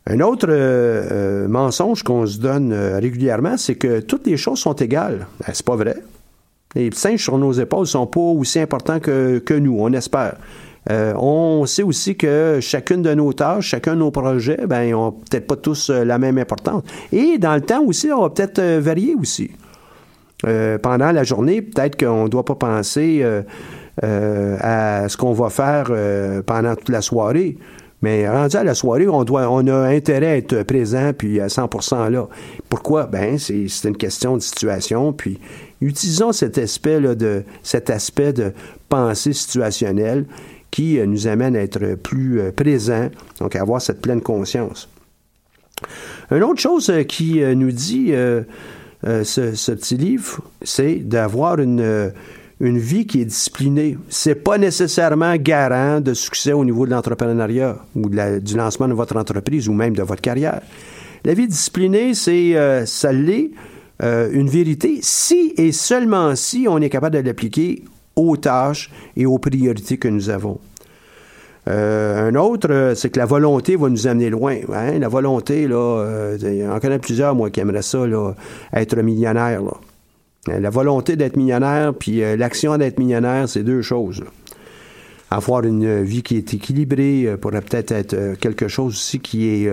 Un 0.06 0.20
autre 0.20 0.48
euh, 0.50 1.08
euh, 1.12 1.48
mensonge 1.48 2.04
qu'on 2.04 2.26
se 2.26 2.38
donne 2.38 2.74
euh, 2.74 3.00
régulièrement, 3.00 3.56
c'est 3.56 3.76
que 3.76 4.02
toutes 4.02 4.28
les 4.28 4.36
choses 4.36 4.60
sont 4.60 4.74
égales. 4.74 5.28
C'est 5.54 5.66
pas 5.66 5.78
vrai. 5.78 5.96
Les 6.76 6.91
singes 6.91 7.24
sur 7.24 7.38
nos 7.38 7.54
épaules 7.54 7.88
sont 7.88 8.08
pas 8.08 8.20
aussi 8.20 8.60
importants 8.60 9.00
que, 9.00 9.58
nous, 9.60 9.78
on 9.80 9.94
espère. 9.94 10.36
On 10.90 11.66
sait 11.66 11.84
aussi 11.84 12.16
que 12.16 12.60
chacune 12.62 13.02
de 13.02 13.14
nos 13.14 13.34
tâches, 13.34 13.68
chacun 13.68 13.94
de 13.94 14.00
nos 14.00 14.12
projets, 14.12 14.66
ben, 14.68 14.92
n'ont 14.92 15.12
peut-être 15.12 15.48
pas 15.48 15.56
tous 15.56 15.90
la 15.90 16.18
même 16.18 16.38
importance. 16.38 16.84
Et 17.12 17.38
dans 17.38 17.56
le 17.56 17.62
temps 17.62 17.84
aussi, 17.84 18.12
on 18.12 18.22
va 18.22 18.30
peut-être 18.30 18.62
varier 18.80 19.16
aussi. 19.16 19.52
pendant 20.82 21.12
la 21.12 21.24
journée, 21.24 21.62
peut-être 21.62 21.98
qu'on 21.98 22.26
ne 22.26 22.30
doit 22.30 22.46
pas 22.46 22.56
penser 22.56 23.24
à 24.02 25.08
ce 25.08 25.18
qu'on 25.18 25.34
va 25.34 25.50
faire 25.50 25.92
pendant 26.46 26.76
toute 26.76 26.90
la 26.90 27.02
soirée. 27.02 27.58
Mais 28.02 28.30
rendu 28.30 28.58
à 28.58 28.66
la 28.66 28.76
soirée, 28.76 29.08
on 29.08 29.24
doit, 29.24 29.50
on 29.50 29.66
a 29.68 29.88
intérêt 29.88 30.28
à 30.28 30.36
être 30.36 30.64
présent 30.64 31.14
puis 31.18 31.40
à 31.40 31.48
100% 31.48 32.10
là. 32.10 32.28
Pourquoi? 32.68 33.06
Ben 33.06 33.38
c'est 33.38 33.66
une 33.86 33.96
question 33.96 34.36
de 34.36 34.42
situation. 34.42 35.14
Puis 35.14 35.40
utilisons 35.80 36.34
cet 36.34 36.58
aspect 36.58 37.00
là 37.00 37.16
de 37.16 37.44
cet 37.62 37.90
aspect 37.90 38.34
de 38.34 38.52
pensée 38.90 39.32
situationnelle 39.32 40.26
qui 40.74 40.99
euh, 40.99 41.05
nous 41.05 41.28
amène 41.28 41.55
à 41.55 41.61
être 41.61 41.93
plus 41.93 42.41
euh, 42.41 42.51
présent, 42.51 43.09
donc 43.39 43.55
à 43.55 43.61
avoir 43.61 43.80
cette 43.80 44.01
pleine 44.01 44.21
conscience. 44.21 44.89
Une 46.32 46.43
autre 46.43 46.59
chose 46.59 46.89
euh, 46.89 47.03
qui 47.03 47.41
nous 47.55 47.71
dit 47.71 48.11
ce, 49.03 49.71
petit 49.71 49.97
livre, 49.97 50.41
c'est 50.63 50.95
d'avoir 50.95 51.59
une 51.59 52.11
une 52.59 52.78
vie 52.78 53.05
qui 53.05 53.19
est 53.19 53.26
disciplinée. 53.26 53.97
C'est 54.07 54.36
pas 54.36 54.57
nécessairement 54.57 55.36
garant 55.36 55.99
de 55.99 56.13
succès 56.13 56.53
au 56.53 56.63
niveau 56.63 56.86
de 56.86 56.91
l'entrepreneuriat 56.91 57.78
ou 57.93 58.07
du 58.07 58.55
lancement 58.55 58.88
de 58.88 58.93
votre 58.93 59.17
entreprise 59.17 59.67
ou 59.67 59.74
même 59.74 59.93
de 59.93 60.01
votre 60.01 60.21
carrière. 60.21 60.61
La 61.26 61.34
vie 61.34 61.47
disciplinée, 61.47 62.13
c'est 62.13 62.86
ça 62.86 63.11
l'est 63.11 63.51
une 63.99 64.47
vérité 64.47 64.99
si 65.01 65.53
et 65.57 65.74
seulement 65.74 66.38
si 66.38 66.67
on 66.69 66.78
est 66.80 66.89
capable 66.89 67.17
de 67.17 67.28
l'appliquer 67.28 67.84
aux 68.16 68.38
tâches 68.38 68.91
et 69.16 69.26
aux 69.26 69.38
priorités 69.38 69.97
que 69.97 70.07
nous 70.07 70.30
avons. 70.30 70.59
Euh, 71.70 72.30
un 72.30 72.36
autre, 72.36 72.93
c'est 72.95 73.09
que 73.09 73.20
la 73.20 73.26
volonté 73.26 73.76
va 73.76 73.89
nous 73.89 74.07
amener 74.07 74.30
loin. 74.30 74.57
Hein. 74.74 74.99
La 74.99 75.07
volonté, 75.07 75.68
là, 75.68 76.36
on 76.38 76.80
connaît 76.80 76.99
plusieurs, 76.99 77.36
moi, 77.36 77.49
qui 77.49 77.61
aimeraient 77.61 77.82
ça, 77.82 78.05
là, 78.05 78.34
être 78.74 78.97
millionnaire. 78.97 79.61
Euh, 80.49 80.59
la 80.59 80.70
volonté 80.70 81.16
d'être 81.16 81.38
millionnaire 81.38 81.93
puis 81.93 82.22
euh, 82.22 82.36
l'action 82.36 82.78
d'être 82.78 82.99
millionnaire, 82.99 83.47
c'est 83.47 83.64
deux 83.64 83.82
choses. 83.82 84.24
Avoir 85.32 85.64
une 85.64 86.03
vie 86.03 86.22
qui 86.22 86.38
est 86.38 86.53
équilibrée 86.53 87.26
euh, 87.26 87.38
pourrait 87.38 87.61
peut-être 87.61 87.91
être 87.91 88.36
quelque 88.39 88.68
chose 88.68 88.93
aussi 88.93 89.20
qui 89.20 89.47
est 89.47 89.72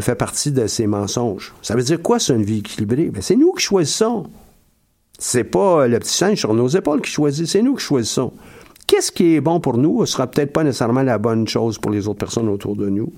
fait 0.00 0.16
partie 0.16 0.50
de 0.50 0.66
ces 0.66 0.88
mensonges. 0.88 1.54
Ça 1.62 1.76
veut 1.76 1.82
dire 1.82 2.02
quoi, 2.02 2.18
ça, 2.18 2.34
une 2.34 2.42
vie 2.42 2.58
équilibrée? 2.58 3.10
Ben, 3.12 3.22
c'est 3.22 3.36
nous 3.36 3.52
qui 3.52 3.62
choisissons. 3.62 4.26
C'est 5.26 5.44
pas 5.44 5.86
le 5.86 5.98
petit 6.00 6.14
singe 6.14 6.38
sur 6.38 6.52
nos 6.52 6.68
épaules 6.68 7.00
qui 7.00 7.10
choisit, 7.10 7.46
c'est 7.46 7.62
nous 7.62 7.76
qui 7.76 7.82
choisissons. 7.82 8.30
Qu'est-ce 8.86 9.10
qui 9.10 9.36
est 9.36 9.40
bon 9.40 9.58
pour 9.58 9.78
nous? 9.78 10.04
Ce 10.04 10.12
sera 10.12 10.26
peut-être 10.26 10.52
pas 10.52 10.62
nécessairement 10.62 11.02
la 11.02 11.16
bonne 11.16 11.48
chose 11.48 11.78
pour 11.78 11.90
les 11.90 12.06
autres 12.06 12.18
personnes 12.18 12.50
autour 12.50 12.76
de 12.76 12.90
nous. 12.90 13.10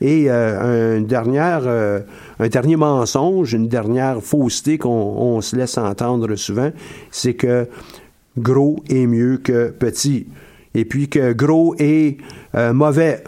Et 0.00 0.30
euh, 0.30 0.96
euh, 0.96 2.00
un 2.38 2.48
dernier 2.48 2.76
mensonge, 2.76 3.52
une 3.52 3.68
dernière 3.68 4.22
fausseté 4.22 4.78
qu'on 4.78 5.38
se 5.42 5.54
laisse 5.54 5.76
entendre 5.76 6.34
souvent, 6.36 6.70
c'est 7.10 7.34
que 7.34 7.68
gros 8.38 8.82
est 8.88 9.06
mieux 9.06 9.36
que 9.36 9.68
petit. 9.68 10.26
Et 10.72 10.86
puis 10.86 11.10
que 11.10 11.34
gros 11.34 11.74
est 11.78 12.16
euh, 12.54 12.72
mauvais. 12.72 13.22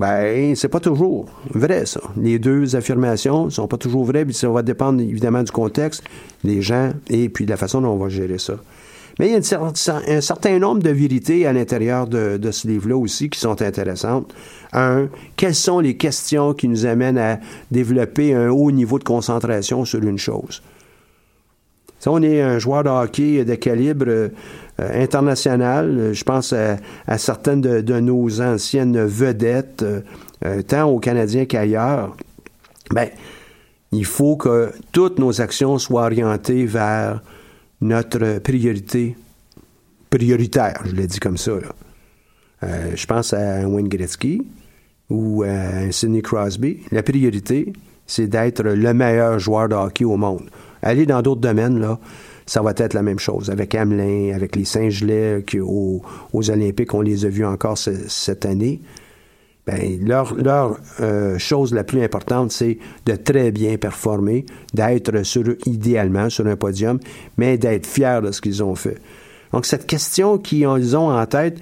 Ben, 0.00 0.56
c'est 0.56 0.70
pas 0.70 0.80
toujours 0.80 1.26
vrai, 1.50 1.84
ça. 1.84 2.00
Les 2.16 2.38
deux 2.38 2.74
affirmations 2.74 3.50
sont 3.50 3.68
pas 3.68 3.76
toujours 3.76 4.06
vraies, 4.06 4.24
puis 4.24 4.32
ça 4.32 4.48
va 4.48 4.62
dépendre 4.62 5.02
évidemment 5.02 5.42
du 5.42 5.52
contexte, 5.52 6.02
des 6.42 6.62
gens 6.62 6.92
et 7.10 7.28
puis 7.28 7.44
de 7.44 7.50
la 7.50 7.58
façon 7.58 7.82
dont 7.82 7.90
on 7.90 7.98
va 7.98 8.08
gérer 8.08 8.38
ça. 8.38 8.54
Mais 9.18 9.26
il 9.28 9.32
y 9.32 9.34
a 9.34 9.60
un 10.08 10.20
certain 10.22 10.58
nombre 10.58 10.82
de 10.82 10.88
vérités 10.88 11.46
à 11.46 11.52
l'intérieur 11.52 12.06
de, 12.06 12.38
de 12.38 12.50
ce 12.50 12.66
livre-là 12.66 12.96
aussi 12.96 13.28
qui 13.28 13.38
sont 13.38 13.60
intéressantes. 13.60 14.32
Un, 14.72 15.08
quelles 15.36 15.54
sont 15.54 15.80
les 15.80 15.98
questions 15.98 16.54
qui 16.54 16.68
nous 16.68 16.86
amènent 16.86 17.18
à 17.18 17.38
développer 17.70 18.32
un 18.32 18.48
haut 18.48 18.70
niveau 18.70 18.98
de 18.98 19.04
concentration 19.04 19.84
sur 19.84 20.02
une 20.02 20.16
chose? 20.16 20.62
Si 22.00 22.08
on 22.08 22.20
est 22.22 22.40
un 22.40 22.58
joueur 22.58 22.82
de 22.82 22.88
hockey 22.88 23.44
de 23.44 23.54
calibre 23.54 24.06
euh, 24.08 24.28
international, 24.78 26.12
je 26.12 26.24
pense 26.24 26.52
à, 26.52 27.18
certaines 27.18 27.60
de, 27.60 28.00
nos 28.00 28.40
anciennes 28.40 29.04
vedettes, 29.04 29.84
euh, 30.44 30.62
tant 30.62 30.88
aux 30.88 30.98
Canadiens 30.98 31.44
qu'ailleurs, 31.44 32.16
ben, 32.92 33.08
il 33.92 34.04
faut 34.04 34.36
que 34.36 34.72
toutes 34.90 35.18
nos 35.18 35.40
actions 35.40 35.78
soient 35.78 36.06
orientées 36.06 36.64
vers 36.64 37.22
notre 37.80 38.38
priorité 38.38 39.16
prioritaire, 40.10 40.82
je 40.84 40.94
l'ai 40.94 41.06
dit 41.06 41.20
comme 41.20 41.36
ça. 41.36 41.52
Euh, 42.62 42.92
je 42.94 43.06
pense 43.06 43.32
à 43.32 43.66
Wayne 43.66 43.88
Gretzky, 43.88 44.42
ou 45.08 45.44
euh, 45.44 45.90
Sidney 45.90 46.20
Crosby, 46.20 46.80
la 46.90 47.02
priorité, 47.02 47.72
c'est 48.06 48.26
d'être 48.26 48.62
le 48.62 48.94
meilleur 48.94 49.38
joueur 49.38 49.68
de 49.68 49.74
hockey 49.74 50.04
au 50.04 50.16
monde. 50.16 50.50
Aller 50.82 51.06
dans 51.06 51.22
d'autres 51.22 51.40
domaines, 51.40 51.96
ça 52.46 52.62
va 52.62 52.72
être 52.76 52.94
la 52.94 53.02
même 53.02 53.18
chose. 53.18 53.50
Avec 53.50 53.74
Hamelin, 53.74 54.34
avec 54.34 54.56
les 54.56 54.64
Saint-Gelais, 54.64 55.44
aux, 55.62 56.02
Olympiques, 56.32 56.94
on 56.94 57.00
les 57.00 57.24
a 57.24 57.28
vus 57.28 57.44
encore 57.44 57.78
cette 57.78 58.46
année. 58.46 58.80
Ben, 59.66 60.00
leur, 60.04 60.78
euh, 61.00 61.38
chose 61.38 61.74
la 61.74 61.84
plus 61.84 62.02
importante, 62.02 62.50
c'est 62.50 62.78
de 63.06 63.14
très 63.14 63.52
bien 63.52 63.76
performer, 63.76 64.46
d'être 64.72 65.22
sur, 65.22 65.44
idéalement 65.66 66.30
sur 66.30 66.46
un 66.46 66.56
podium, 66.56 66.98
mais 67.36 67.58
d'être 67.58 67.86
fier 67.86 68.22
de 68.22 68.32
ce 68.32 68.40
qu'ils 68.40 68.64
ont 68.64 68.74
fait. 68.74 68.96
Donc, 69.52 69.66
cette 69.66 69.86
question 69.86 70.38
qu'ils 70.38 70.96
ont 70.96 71.10
en 71.10 71.26
tête, 71.26 71.58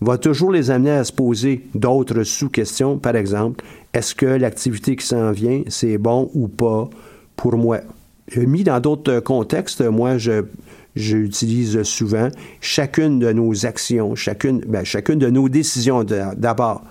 va 0.00 0.18
toujours 0.18 0.52
les 0.52 0.70
amener 0.70 0.90
à 0.90 1.04
se 1.04 1.12
poser 1.12 1.62
d'autres 1.74 2.22
sous-questions. 2.22 2.98
Par 2.98 3.16
exemple, 3.16 3.64
est-ce 3.92 4.14
que 4.14 4.26
l'activité 4.26 4.96
qui 4.96 5.06
s'en 5.06 5.32
vient, 5.32 5.62
c'est 5.68 5.98
bon 5.98 6.30
ou 6.34 6.48
pas 6.48 6.88
pour 7.36 7.56
moi? 7.56 7.80
Mis 8.34 8.64
dans 8.64 8.80
d'autres 8.80 9.20
contextes, 9.20 9.82
moi, 9.82 10.18
je, 10.18 10.44
j'utilise 10.96 11.82
souvent 11.82 12.28
chacune 12.60 13.20
de 13.20 13.30
nos 13.32 13.66
actions, 13.66 14.14
chacune, 14.16 14.62
ben, 14.66 14.82
de 14.82 15.30
nos 15.30 15.48
décisions 15.48 16.02
d'abord, 16.02 16.82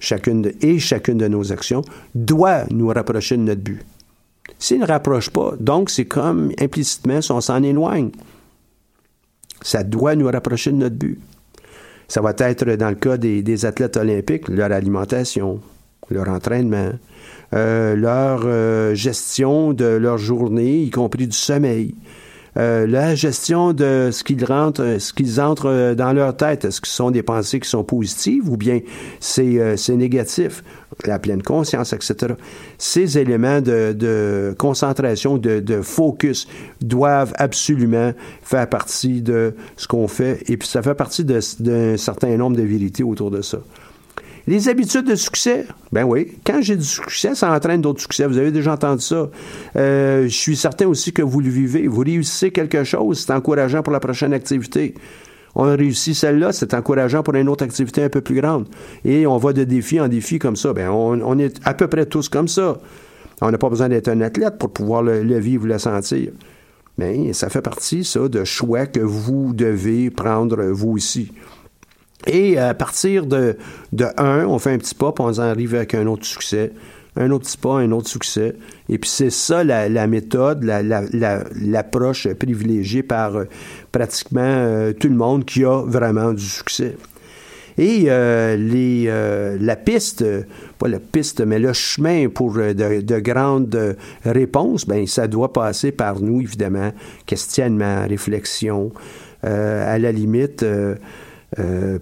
chacune 0.00 0.52
et 0.60 0.78
chacune 0.78 1.18
de 1.18 1.28
nos 1.28 1.52
actions 1.52 1.82
doit 2.14 2.64
nous 2.70 2.88
rapprocher 2.88 3.36
de 3.36 3.42
notre 3.42 3.62
but. 3.62 3.80
S'il 4.58 4.80
ne 4.80 4.86
rapproche 4.86 5.30
pas, 5.30 5.54
donc 5.58 5.88
c'est 5.88 6.04
comme 6.04 6.52
implicitement 6.60 7.22
si 7.22 7.30
on 7.32 7.40
s'en 7.40 7.62
éloigne. 7.62 8.10
Ça 9.62 9.84
doit 9.84 10.16
nous 10.16 10.26
rapprocher 10.26 10.72
de 10.72 10.76
notre 10.76 10.96
but. 10.96 11.20
Ça 12.08 12.20
va 12.20 12.34
être 12.36 12.64
dans 12.76 12.88
le 12.88 12.96
cas 12.96 13.16
des, 13.16 13.64
athlètes 13.64 13.96
olympiques, 13.96 14.48
leur 14.48 14.72
alimentation, 14.72 15.60
leur 16.10 16.28
entraînement, 16.28 16.92
euh, 17.52 17.96
leur 17.96 18.42
euh, 18.44 18.94
gestion 18.94 19.72
de 19.72 19.84
leur 19.84 20.18
journée, 20.18 20.82
y 20.82 20.90
compris 20.90 21.26
du 21.26 21.36
sommeil, 21.36 21.94
euh, 22.56 22.86
la 22.86 23.14
gestion 23.14 23.72
de 23.72 24.10
ce 24.12 24.24
qu'ils 24.24 24.44
rentrent, 24.44 24.96
ce 24.98 25.12
qu'ils 25.12 25.40
entrent 25.40 25.94
dans 25.94 26.12
leur 26.12 26.36
tête. 26.36 26.64
Est-ce 26.64 26.80
que 26.80 26.88
ce 26.88 26.94
sont 26.94 27.10
des 27.10 27.22
pensées 27.22 27.60
qui 27.60 27.68
sont 27.68 27.84
positives 27.84 28.48
ou 28.48 28.56
bien 28.56 28.80
c'est, 29.20 29.76
c'est 29.76 29.96
négatif? 29.96 30.64
La 31.06 31.18
pleine 31.18 31.42
conscience, 31.42 31.92
etc. 31.92 32.34
Ces 32.76 33.16
éléments 33.16 33.60
de, 33.60 33.94
de 33.96 34.54
concentration, 34.58 35.38
de, 35.38 35.60
de, 35.60 35.80
focus 35.80 36.46
doivent 36.80 37.32
absolument 37.36 38.12
faire 38.42 38.68
partie 38.68 39.22
de 39.22 39.54
ce 39.76 39.86
qu'on 39.86 40.08
fait 40.08 40.42
et 40.48 40.56
puis 40.56 40.68
ça 40.68 40.82
fait 40.82 40.94
partie 40.94 41.24
d'un 41.24 41.96
certain 41.96 42.36
nombre 42.36 42.56
de 42.56 42.62
vérités 42.62 43.04
autour 43.04 43.30
de 43.30 43.40
ça. 43.40 43.58
Les 44.50 44.68
habitudes 44.68 45.06
de 45.06 45.14
succès, 45.14 45.64
ben 45.92 46.02
oui, 46.02 46.32
quand 46.44 46.60
j'ai 46.60 46.74
du 46.74 46.82
succès, 46.82 47.36
ça 47.36 47.54
entraîne 47.54 47.82
d'autres 47.82 48.00
succès. 48.00 48.26
Vous 48.26 48.36
avez 48.36 48.50
déjà 48.50 48.72
entendu 48.72 49.00
ça. 49.00 49.30
Euh, 49.76 50.24
je 50.24 50.34
suis 50.34 50.56
certain 50.56 50.88
aussi 50.88 51.12
que 51.12 51.22
vous 51.22 51.38
le 51.38 51.48
vivez. 51.48 51.86
Vous 51.86 52.00
réussissez 52.00 52.50
quelque 52.50 52.82
chose, 52.82 53.20
c'est 53.20 53.32
encourageant 53.32 53.84
pour 53.84 53.92
la 53.92 54.00
prochaine 54.00 54.32
activité. 54.32 54.96
On 55.54 55.66
a 55.66 55.76
réussi 55.76 56.16
celle-là, 56.16 56.52
c'est 56.52 56.74
encourageant 56.74 57.22
pour 57.22 57.36
une 57.36 57.48
autre 57.48 57.62
activité 57.62 58.02
un 58.02 58.08
peu 58.08 58.22
plus 58.22 58.34
grande. 58.40 58.66
Et 59.04 59.24
on 59.24 59.36
va 59.36 59.52
de 59.52 59.62
défi 59.62 60.00
en 60.00 60.08
défi 60.08 60.40
comme 60.40 60.56
ça. 60.56 60.72
Ben, 60.72 60.90
on, 60.90 61.38
est 61.38 61.60
à 61.64 61.72
peu 61.72 61.86
près 61.86 62.06
tous 62.06 62.28
comme 62.28 62.48
ça. 62.48 62.78
On 63.42 63.52
n'a 63.52 63.58
pas 63.58 63.68
besoin 63.68 63.88
d'être 63.88 64.08
un 64.08 64.20
athlète 64.20 64.58
pour 64.58 64.72
pouvoir 64.72 65.04
le, 65.04 65.22
le 65.22 65.38
vivre, 65.38 65.68
le 65.68 65.78
sentir. 65.78 66.32
Mais 66.98 67.32
ça 67.34 67.50
fait 67.50 67.62
partie, 67.62 68.02
ça, 68.02 68.26
de 68.26 68.42
choix 68.42 68.86
que 68.86 68.98
vous 68.98 69.54
devez 69.54 70.10
prendre 70.10 70.60
vous 70.64 70.90
aussi. 70.90 71.30
Et 72.26 72.58
à 72.58 72.74
partir 72.74 73.26
de, 73.26 73.56
de 73.92 74.06
un, 74.16 74.44
on 74.46 74.58
fait 74.58 74.72
un 74.72 74.78
petit 74.78 74.94
pas, 74.94 75.12
puis 75.12 75.24
on 75.26 75.38
arrive 75.38 75.74
avec 75.74 75.94
un 75.94 76.06
autre 76.06 76.24
succès. 76.24 76.72
Un 77.16 77.30
autre 77.30 77.44
petit 77.44 77.56
pas, 77.56 77.78
un 77.78 77.90
autre 77.92 78.08
succès. 78.08 78.54
Et 78.88 78.98
puis 78.98 79.10
c'est 79.10 79.30
ça 79.30 79.64
la, 79.64 79.88
la 79.88 80.06
méthode, 80.06 80.62
l'approche 80.62 82.26
la, 82.26 82.34
privilégiée 82.34 83.02
par 83.02 83.36
euh, 83.36 83.44
pratiquement 83.90 84.40
euh, 84.42 84.92
tout 84.92 85.08
le 85.08 85.16
monde 85.16 85.44
qui 85.44 85.64
a 85.64 85.82
vraiment 85.84 86.32
du 86.32 86.44
succès. 86.44 86.96
Et 87.78 88.04
euh, 88.08 88.56
les, 88.56 89.06
la 89.58 89.76
piste, 89.76 90.24
pas 90.78 90.88
la 90.88 91.00
piste, 91.00 91.40
mais 91.40 91.58
le 91.58 91.72
chemin 91.72 92.28
pour 92.28 92.52
de, 92.54 93.00
de 93.00 93.18
grandes 93.20 93.96
réponses, 94.24 94.86
ben 94.86 95.06
ça 95.06 95.28
doit 95.28 95.52
passer 95.52 95.90
par 95.90 96.20
nous, 96.20 96.42
évidemment. 96.42 96.92
Questionnement, 97.24 98.06
réflexion, 98.06 98.92
à 99.42 99.98
la 99.98 100.12
limite 100.12 100.62
euh, 100.62 100.96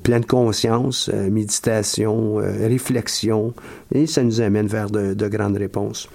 pleine 0.03 0.25
conscience, 0.25 1.11
euh, 1.13 1.31
méditation, 1.31 2.39
euh, 2.39 2.67
réflexion, 2.67 3.55
et 3.95 4.07
ça 4.07 4.23
nous 4.23 4.41
amène 4.41 4.67
vers 4.67 4.91
de, 4.91 5.29
grandes 5.29 5.57
réponses. 5.57 6.09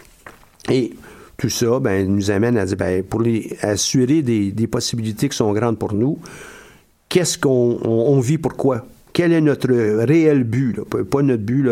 Et 0.70 0.94
tout 1.38 1.50
ça 1.50 1.80
ben, 1.80 2.08
nous 2.08 2.32
amène 2.32 2.58
à 2.58 2.66
dire, 2.66 2.78
ben, 2.78 3.04
pour 3.04 3.24
assurer 3.62 4.22
des, 4.22 4.68
possibilités 4.68 5.30
qui 5.30 5.38
sont 5.38 5.52
grandes 5.54 5.80
pour 5.80 5.94
nous, 5.94 6.20
qu'est-ce 7.10 7.38
qu'on 7.38 7.80
on, 7.84 8.20
vit, 8.20 8.38
pourquoi? 8.38 8.86
Quel 9.14 9.32
est 9.34 9.42
notre 9.42 9.72
réel 10.04 10.44
but? 10.44 10.82
Pas 10.82 11.22
notre 11.22 11.44
but, 11.44 11.68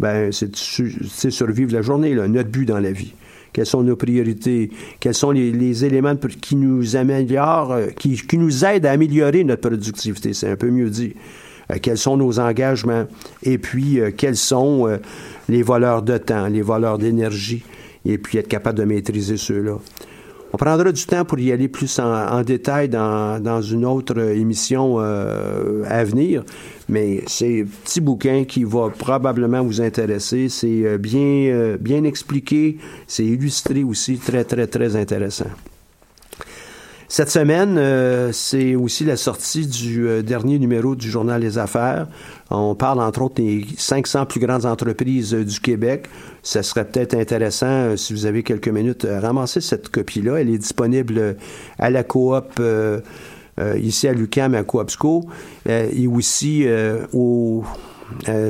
ben, 0.00 0.30
c'est 0.32 1.30
survivre 1.30 1.72
la 1.72 1.82
journée, 1.82 2.14
notre 2.14 2.50
but 2.50 2.66
dans 2.66 2.80
la 2.80 2.92
vie 2.92 3.14
quelles 3.56 3.64
sont 3.64 3.82
nos 3.82 3.96
priorités, 3.96 4.68
quels 5.00 5.14
sont 5.14 5.30
les, 5.30 5.82
éléments 5.82 6.14
qui 6.42 6.56
nous 6.56 6.94
améliorent, 6.94 7.72
euh, 7.72 7.86
qui, 7.86 8.36
nous 8.36 8.66
aident 8.66 8.84
à 8.84 8.90
améliorer 8.90 9.44
notre 9.44 9.62
productivité, 9.62 10.34
c'est 10.34 10.50
un 10.50 10.56
peu 10.56 10.68
mieux 10.68 10.90
dit. 10.90 11.14
Euh, 11.72 11.76
quels 11.80 11.96
sont 11.96 12.18
nos 12.18 12.38
engagements? 12.38 13.06
Et 13.42 13.56
puis 13.56 13.98
euh, 13.98 14.10
quels 14.14 14.36
sont 14.36 14.98
les 15.48 15.62
voleurs 15.62 16.02
de 16.02 16.18
temps, 16.18 16.48
les 16.48 16.60
voleurs 16.60 16.98
d'énergie? 16.98 17.62
Et 18.04 18.18
puis 18.18 18.36
être 18.36 18.46
capable 18.46 18.78
de 18.78 18.84
maîtriser 18.84 19.38
ceux-là. 19.38 19.78
On 20.52 20.56
prendra 20.56 20.92
du 20.92 21.04
temps 21.06 21.24
pour 21.24 21.38
y 21.38 21.50
aller 21.52 21.68
plus 21.68 21.98
en, 21.98 22.42
détail 22.42 22.88
dans, 22.88 23.62
une 23.62 23.84
autre 23.84 24.18
émission 24.18 24.96
euh, 24.98 25.82
à 25.88 26.04
venir, 26.04 26.44
mais 26.88 27.22
c'est 27.26 27.62
un 27.62 27.64
petit 27.84 28.00
bouquin 28.00 28.44
qui 28.44 28.64
va 28.64 28.90
probablement 28.90 29.62
vous 29.62 29.80
intéresser. 29.80 30.48
C'est 30.48 30.84
euh, 30.84 30.98
bien, 30.98 31.20
euh, 31.20 31.76
bien 31.78 32.04
expliqué, 32.04 32.78
c'est 33.06 33.24
illustré 33.24 33.82
aussi, 33.82 34.18
très, 34.18 34.44
très, 34.44 34.66
très 34.66 34.94
intéressant. 34.94 35.50
Cette 37.08 37.30
semaine, 37.30 37.76
euh, 37.78 38.32
c'est 38.32 38.74
aussi 38.74 39.04
la 39.04 39.16
sortie 39.16 39.68
du 39.68 40.08
euh, 40.08 40.22
dernier 40.22 40.58
numéro 40.58 40.96
du 40.96 41.08
journal 41.08 41.40
Les 41.40 41.56
Affaires. 41.56 42.08
On 42.50 42.74
parle 42.74 43.00
entre 43.00 43.22
autres 43.22 43.36
des 43.36 43.64
500 43.78 44.26
plus 44.26 44.40
grandes 44.40 44.66
entreprises 44.66 45.32
euh, 45.32 45.44
du 45.44 45.60
Québec. 45.60 46.08
Ça 46.42 46.64
serait 46.64 46.84
peut-être 46.84 47.14
intéressant, 47.14 47.96
si 47.96 48.12
vous 48.12 48.26
avez 48.26 48.42
quelques 48.42 48.68
minutes, 48.68 49.06
ramasser 49.08 49.60
cette 49.60 49.88
copie-là. 49.88 50.40
Elle 50.40 50.50
est 50.50 50.58
disponible 50.58 51.36
à 51.78 51.90
la 51.90 52.02
coop. 52.02 52.60
ici 53.76 54.08
à 54.08 54.12
l'UQAM, 54.12 54.54
à 54.54 54.62
Coopsco, 54.62 55.24
et 55.68 56.06
aussi 56.06 56.66
au, 57.12 57.64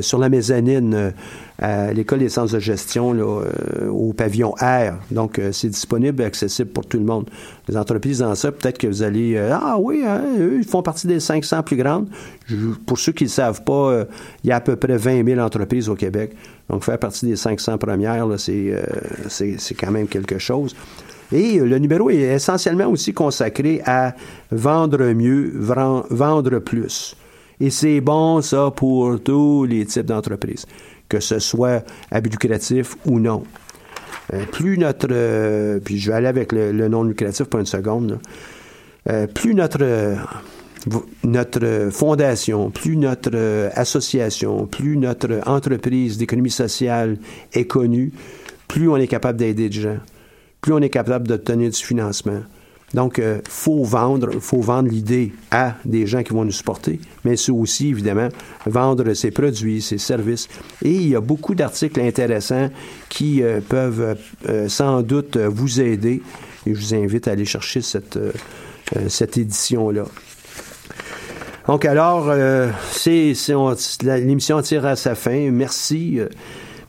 sur 0.01 0.19
la 0.19 0.29
mezzanine 0.29 1.13
à 1.59 1.91
l'école 1.91 2.19
des 2.19 2.29
sciences 2.29 2.51
de 2.51 2.59
gestion 2.59 3.15
euh, 3.15 3.89
au 3.89 4.13
pavillon 4.13 4.51
R. 4.51 4.93
Donc, 5.11 5.39
euh, 5.39 5.51
c'est 5.51 5.69
disponible 5.69 6.21
et 6.21 6.25
accessible 6.25 6.69
pour 6.69 6.85
tout 6.85 6.97
le 6.97 7.03
monde. 7.03 7.29
Les 7.67 7.75
entreprises 7.75 8.19
dans 8.19 8.35
ça, 8.35 8.51
peut-être 8.51 8.77
que 8.77 8.87
vous 8.87 9.01
allez... 9.01 9.35
Euh, 9.35 9.57
ah 9.59 9.77
oui, 9.79 10.03
hein, 10.05 10.21
eux, 10.39 10.57
ils 10.59 10.67
font 10.67 10.83
partie 10.83 11.07
des 11.07 11.19
500 11.19 11.63
plus 11.63 11.75
grandes. 11.75 12.07
pour 12.85 12.99
ceux 12.99 13.11
qui 13.11 13.23
ne 13.23 13.29
savent 13.29 13.63
pas, 13.63 14.05
il 14.43 14.49
y 14.49 14.51
a 14.51 14.57
à 14.57 14.61
peu 14.61 14.75
près 14.75 14.97
20 14.97 15.25
000 15.25 15.39
entreprises 15.39 15.89
au 15.89 15.95
Québec. 15.95 16.33
Donc, 16.69 16.83
faire 16.83 16.99
partie 16.99 17.25
des 17.25 17.35
500 17.35 17.77
premières, 17.77 18.27
c'est, 18.37 18.73
c'est 19.29 19.73
quand 19.73 19.91
même 19.91 20.07
quelque 20.07 20.37
chose. 20.37 20.75
Et 21.31 21.59
le 21.59 21.77
numéro 21.79 22.09
est 22.09 22.35
essentiellement 22.35 22.87
aussi 22.87 23.13
consacré 23.13 23.81
à 23.85 24.15
vendre 24.51 25.03
mieux, 25.13 25.51
vendre 26.09 26.59
plus. 26.59 27.15
Et 27.59 27.71
c'est 27.71 27.99
bon, 28.01 28.41
ça, 28.41 28.71
pour 28.73 29.19
tous 29.19 29.65
les 29.65 29.85
types 29.85 30.05
d'entreprises 30.05 30.65
que 31.09 31.19
ce 31.19 31.39
soit 31.39 31.83
à 32.11 32.21
but 32.21 32.31
lucratif 32.31 32.95
ou 33.05 33.19
non. 33.19 33.43
Euh, 34.33 34.45
plus 34.45 34.77
notre, 34.77 35.07
euh, 35.11 35.79
puis 35.79 35.97
je 35.97 36.11
vais 36.11 36.17
aller 36.17 36.27
avec 36.27 36.51
le, 36.51 36.71
non 36.89 37.03
lucratif 37.03 37.45
pour 37.45 37.59
une 37.59 37.65
seconde, 37.65 38.19
euh, 39.09 39.25
plus 39.25 39.53
notre, 39.53 40.17
notre 41.23 41.89
fondation, 41.91 42.69
plus 42.69 42.97
notre 42.97 43.69
association, 43.73 44.65
plus 44.67 44.97
notre 44.97 45.39
entreprise 45.47 46.17
d'économie 46.17 46.51
sociale 46.51 47.17
est 47.53 47.65
connue, 47.65 48.11
plus 48.67 48.89
on 48.89 48.97
est 48.97 49.07
capable 49.07 49.37
d'aider 49.37 49.69
des 49.69 49.81
gens, 49.81 49.97
plus 50.59 50.73
on 50.73 50.79
est 50.79 50.89
capable 50.89 51.27
d'obtenir 51.27 51.69
du 51.69 51.77
financement, 51.81 52.41
donc, 52.93 53.15
il 53.17 53.23
euh, 53.23 53.39
faut 53.49 53.83
vendre, 53.83 54.39
faut 54.39 54.61
vendre 54.61 54.87
l'idée 54.89 55.33
à 55.51 55.75
des 55.83 56.07
gens 56.07 56.23
qui 56.23 56.31
vont 56.31 56.45
nous 56.45 56.51
supporter, 56.51 57.01
mais 57.25 57.35
c'est 57.35 57.51
aussi, 57.51 57.89
évidemment, 57.89 58.29
vendre 58.65 59.13
ses 59.13 59.31
produits, 59.31 59.81
ses 59.81 59.97
services. 59.97 60.47
Et 60.83 60.91
il 60.91 61.09
y 61.09 61.15
a 61.15 61.19
beaucoup 61.19 61.53
d'articles 61.53 61.99
intéressants 61.99 62.69
qui 63.09 63.43
euh, 63.43 63.59
peuvent 63.59 64.17
euh, 64.47 64.69
sans 64.69 65.01
doute 65.01 65.35
vous 65.35 65.81
aider. 65.81 66.21
Et 66.65 66.73
je 66.73 66.79
vous 66.79 66.95
invite 66.95 67.27
à 67.27 67.31
aller 67.31 67.45
chercher 67.45 67.81
cette, 67.81 68.19
cette 69.07 69.37
édition-là. 69.37 70.03
Donc, 71.65 71.85
alors, 71.85 72.33
l'émission 74.03 74.61
tire 74.61 74.85
à 74.85 74.97
sa 74.97 75.15
fin. 75.15 75.49
Merci. 75.51 76.19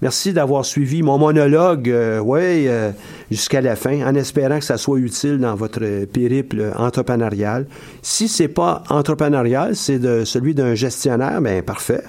Merci 0.01 0.32
d'avoir 0.32 0.64
suivi 0.64 1.03
mon 1.03 1.18
monologue, 1.18 1.90
euh, 1.90 2.20
ouais, 2.20 2.66
euh, 2.68 2.92
jusqu'à 3.32 3.61
la 3.61 3.74
fin, 3.74 4.07
en 4.07 4.14
espérant 4.14 4.61
que 4.61 4.64
ça 4.64 4.76
soit 4.76 4.99
utile 4.99 5.38
dans 5.38 5.57
votre 5.57 6.05
périple 6.05 6.72
entrepreneurial. 6.76 7.66
Si 8.01 8.28
c'est 8.28 8.49
pas 8.49 8.84
entrepreneurial, 8.90 9.74
c'est 9.74 9.99
de 9.99 10.24
celui 10.24 10.55
d'un 10.55 10.76
gestionnaire, 10.76 11.40
ben 11.40 11.62
parfait. 11.62 12.05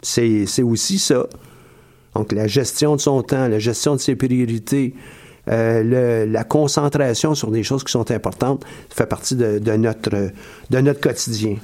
C'est, 0.00 0.62
aussi 0.62 0.98
ça. 0.98 1.26
Donc 2.14 2.32
la 2.32 2.46
gestion 2.46 2.96
de 2.96 3.00
son 3.00 3.22
temps, 3.22 3.48
la 3.48 3.58
gestion 3.58 3.94
de 3.94 4.00
ses 4.00 4.16
priorités, 4.16 4.94
euh, 5.48 6.24
la 6.26 6.44
concentration 6.44 7.34
sur 7.34 7.50
des 7.50 7.62
choses 7.62 7.84
qui 7.84 7.92
sont 7.92 8.10
importantes 8.10 8.64
fait 8.88 9.06
partie 9.06 9.36
de, 9.36 9.58
notre, 9.76 10.30
de 10.70 10.78
notre 10.78 11.00
quotidien. 11.00 11.56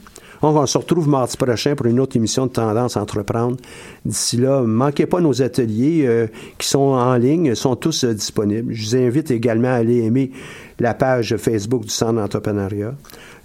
On, 0.42 0.66
se 0.66 0.78
retrouve 0.78 1.06
mardi 1.06 1.36
prochain 1.36 1.74
pour 1.74 1.86
une 1.86 2.00
autre 2.00 2.16
émission 2.16 2.46
de 2.46 2.52
Tendance 2.52 2.96
à 2.96 3.02
entreprendre. 3.02 3.58
D'ici 4.06 4.38
là, 4.38 4.62
manquez 4.62 5.04
pas 5.04 5.20
nos 5.20 5.42
ateliers 5.42 6.04
euh, 6.06 6.28
qui 6.56 6.66
sont 6.66 6.78
en 6.78 7.14
ligne, 7.16 7.54
sont 7.54 7.76
tous 7.76 8.04
euh, 8.04 8.14
disponibles. 8.14 8.72
Je 8.72 8.82
vous 8.84 8.96
invite 8.96 9.30
également 9.30 9.68
à 9.68 9.72
aller 9.74 9.98
aimer 9.98 10.30
la 10.78 10.94
page 10.94 11.36
Facebook 11.36 11.82
du 11.82 11.90
Centre 11.90 12.14
d'entrepreneuriat. 12.14 12.94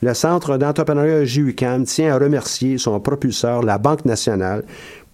Le 0.01 0.13
Centre 0.13 0.57
d'entrepreneuriat 0.57 1.25
JUCAM 1.25 1.83
tient 1.83 2.13
à 2.13 2.17
remercier 2.17 2.77
son 2.77 2.97
propulseur, 3.01 3.61
la 3.61 3.77
Banque 3.77 4.05
nationale, 4.05 4.63